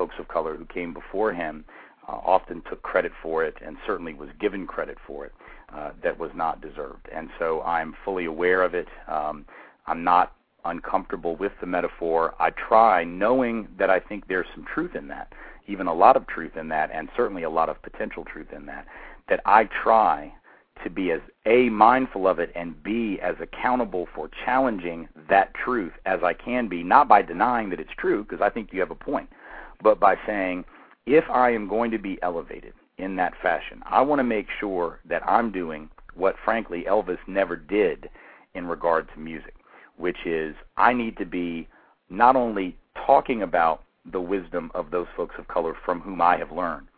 [0.00, 1.62] folks of color who came before him.
[2.08, 5.32] Uh, often took credit for it, and certainly was given credit for it
[5.76, 7.06] uh, that was not deserved.
[7.14, 8.88] And so I'm fully aware of it.
[9.06, 9.44] Um,
[9.86, 10.32] I'm not
[10.64, 12.34] uncomfortable with the metaphor.
[12.40, 15.34] I try, knowing that I think there's some truth in that,
[15.68, 18.64] even a lot of truth in that, and certainly a lot of potential truth in
[18.66, 18.86] that,
[19.28, 20.32] that I try
[20.82, 25.92] to be as A, mindful of it, and B, as accountable for challenging that truth
[26.06, 28.90] as I can be, not by denying that it's true, because I think you have
[28.90, 29.28] a point,
[29.82, 30.64] but by saying,
[31.06, 35.00] if I am going to be elevated in that fashion, I want to make sure
[35.06, 38.10] that I'm doing what, frankly, Elvis never did
[38.54, 39.54] in regard to music
[40.00, 41.68] which is I need to be
[42.08, 42.76] not only
[43.06, 46.88] talking about the wisdom of those folks of color from whom I have learned,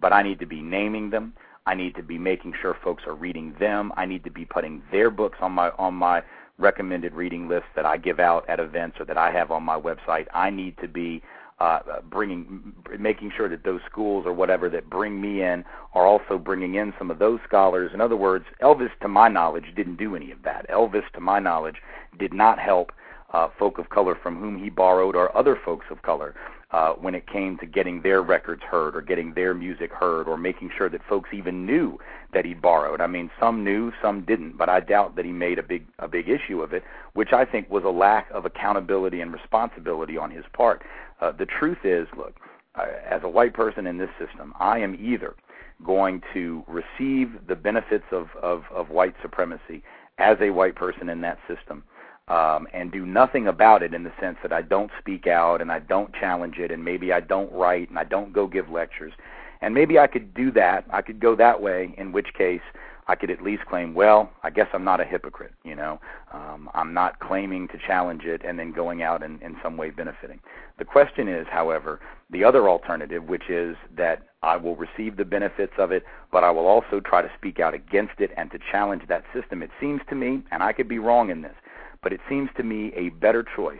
[0.00, 1.34] but I need to be naming them.
[1.66, 3.92] I need to be making sure folks are reading them.
[3.96, 6.22] I need to be putting their books on my on my
[6.58, 9.78] recommended reading list that I give out at events or that I have on my
[9.78, 10.26] website.
[10.32, 11.22] I need to be
[11.62, 16.36] uh, bringing, making sure that those schools or whatever that bring me in are also
[16.36, 17.92] bringing in some of those scholars.
[17.94, 20.68] In other words, Elvis, to my knowledge, didn't do any of that.
[20.68, 21.76] Elvis, to my knowledge,
[22.18, 22.90] did not help
[23.32, 26.34] uh, folk of color from whom he borrowed or other folks of color
[26.72, 30.36] uh, when it came to getting their records heard or getting their music heard or
[30.36, 31.98] making sure that folks even knew
[32.32, 33.00] that he borrowed.
[33.00, 36.08] I mean, some knew, some didn't, but I doubt that he made a big a
[36.08, 36.82] big issue of it,
[37.12, 40.82] which I think was a lack of accountability and responsibility on his part.
[41.22, 42.34] Uh, the truth is, look,
[42.76, 45.36] as a white person in this system, I am either
[45.84, 49.84] going to receive the benefits of, of, of white supremacy
[50.18, 51.84] as a white person in that system,
[52.26, 55.70] um, and do nothing about it in the sense that I don't speak out and
[55.70, 59.12] I don't challenge it and maybe I don't write and I don't go give lectures.
[59.60, 60.84] And maybe I could do that.
[60.90, 62.62] I could go that way, in which case
[63.08, 65.52] I could at least claim, well, I guess I'm not a hypocrite.
[65.64, 66.00] You know,
[66.32, 69.90] um, I'm not claiming to challenge it and then going out and in some way
[69.90, 70.40] benefiting.
[70.78, 72.00] The question is, however,
[72.30, 76.50] the other alternative, which is that I will receive the benefits of it, but I
[76.50, 79.62] will also try to speak out against it and to challenge that system.
[79.62, 81.56] It seems to me, and I could be wrong in this,
[82.02, 83.78] but it seems to me a better choice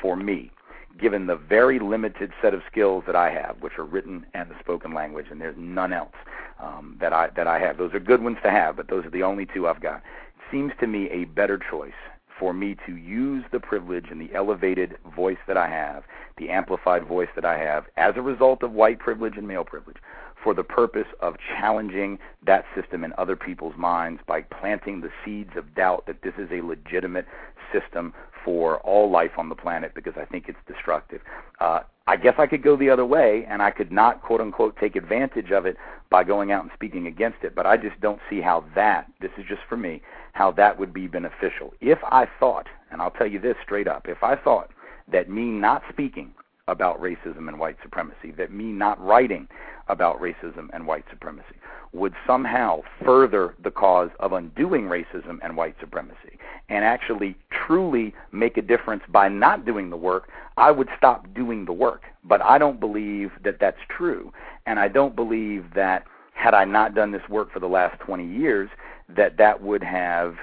[0.00, 0.50] for me
[0.98, 4.58] given the very limited set of skills that I have, which are written and the
[4.60, 6.14] spoken language, and there's none else
[6.60, 7.78] um, that I that I have.
[7.78, 9.96] Those are good ones to have, but those are the only two I've got.
[9.96, 11.92] It seems to me a better choice
[12.38, 16.04] for me to use the privilege and the elevated voice that I have,
[16.36, 19.98] the amplified voice that I have, as a result of white privilege and male privilege,
[20.42, 25.52] for the purpose of challenging that system in other people's minds by planting the seeds
[25.56, 27.26] of doubt that this is a legitimate
[27.72, 28.12] system
[28.44, 31.20] for all life on the planet because I think it's destructive.
[31.60, 34.76] Uh, I guess I could go the other way and I could not quote unquote
[34.78, 35.76] take advantage of it
[36.10, 39.30] by going out and speaking against it, but I just don't see how that, this
[39.38, 41.72] is just for me, how that would be beneficial.
[41.80, 44.70] If I thought, and I'll tell you this straight up, if I thought
[45.10, 46.32] that me not speaking
[46.68, 49.48] about racism and white supremacy, that me not writing
[49.88, 51.56] about racism and white supremacy
[51.94, 58.56] would somehow further the cause of undoing racism and white supremacy and actually truly make
[58.56, 62.02] a difference by not doing the work, I would stop doing the work.
[62.24, 64.32] But I don't believe that that's true.
[64.66, 68.26] And I don't believe that had I not done this work for the last 20
[68.26, 68.68] years,
[69.08, 70.36] that that would have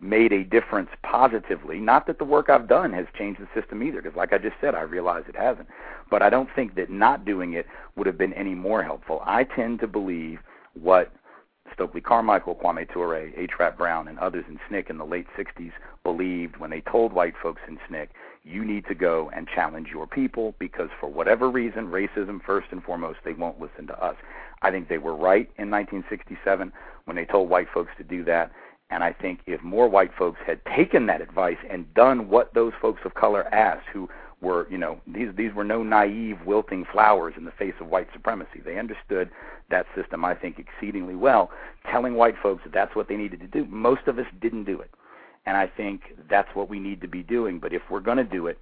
[0.00, 1.78] made a difference positively.
[1.78, 4.56] Not that the work I've done has changed the system either, because like I just
[4.60, 5.68] said, I realize it hasn't.
[6.10, 9.22] But I don't think that not doing it would have been any more helpful.
[9.24, 10.40] I tend to believe
[10.74, 11.12] what
[11.72, 13.52] Stokely Carmichael, Kwame Ture, H.
[13.58, 17.34] Rap Brown, and others in SNCC in the late 60s believed when they told white
[17.42, 18.08] folks in SNCC,
[18.42, 22.82] you need to go and challenge your people because for whatever reason, racism first and
[22.82, 24.16] foremost, they won't listen to us.
[24.62, 26.72] I think they were right in 1967
[27.04, 28.50] when they told white folks to do that.
[28.90, 32.72] And I think if more white folks had taken that advice and done what those
[32.80, 34.08] folks of color asked, who
[34.40, 38.08] were, you know, these these were no naive wilting flowers in the face of white
[38.12, 38.60] supremacy.
[38.64, 39.30] They understood
[39.70, 41.50] that system, I think, exceedingly well,
[41.90, 43.64] telling white folks that that's what they needed to do.
[43.66, 44.90] Most of us didn't do it.
[45.46, 47.58] And I think that's what we need to be doing.
[47.58, 48.58] But if we're going to do it,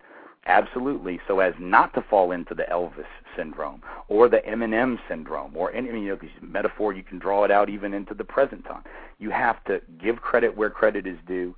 [0.46, 3.04] absolutely, so as not to fall into the Elvis
[3.36, 7.68] syndrome or the Eminem syndrome or any, you know, metaphor, you can draw it out
[7.68, 8.84] even into the present time.
[9.18, 11.54] You have to give credit where credit is due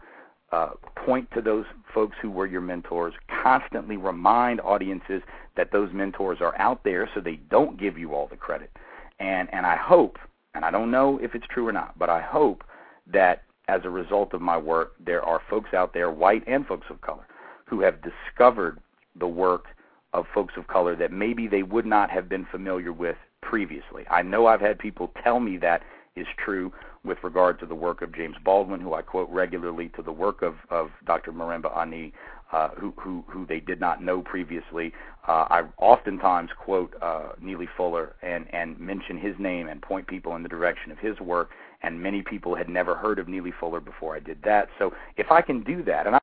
[0.53, 1.65] uh, point to those
[1.95, 5.23] folks who were your mentors, constantly remind audiences
[5.57, 8.71] that those mentors are out there so they don't give you all the credit.
[9.19, 10.19] And and I hope,
[10.55, 12.65] and I don't know if it's true or not, but I hope
[13.07, 16.87] that as a result of my work, there are folks out there, white and folks
[16.91, 17.27] of color,
[17.67, 18.81] who have discovered
[19.19, 19.67] the work
[20.13, 24.05] of folks of color that maybe they would not have been familiar with previously.
[24.11, 25.83] I know I've had people tell me that
[26.17, 26.73] is true
[27.05, 30.43] with regard to the work of James Baldwin, who I quote regularly, to the work
[30.43, 31.33] of, of Dr.
[31.33, 32.13] Marimba Ani,
[32.53, 34.93] uh, who, who, who they did not know previously.
[35.27, 40.35] Uh, I oftentimes quote uh, Neely Fuller and, and mention his name and point people
[40.35, 41.51] in the direction of his work,
[41.83, 44.69] and many people had never heard of Neely Fuller before I did that.
[44.79, 46.19] So if I can do that, and I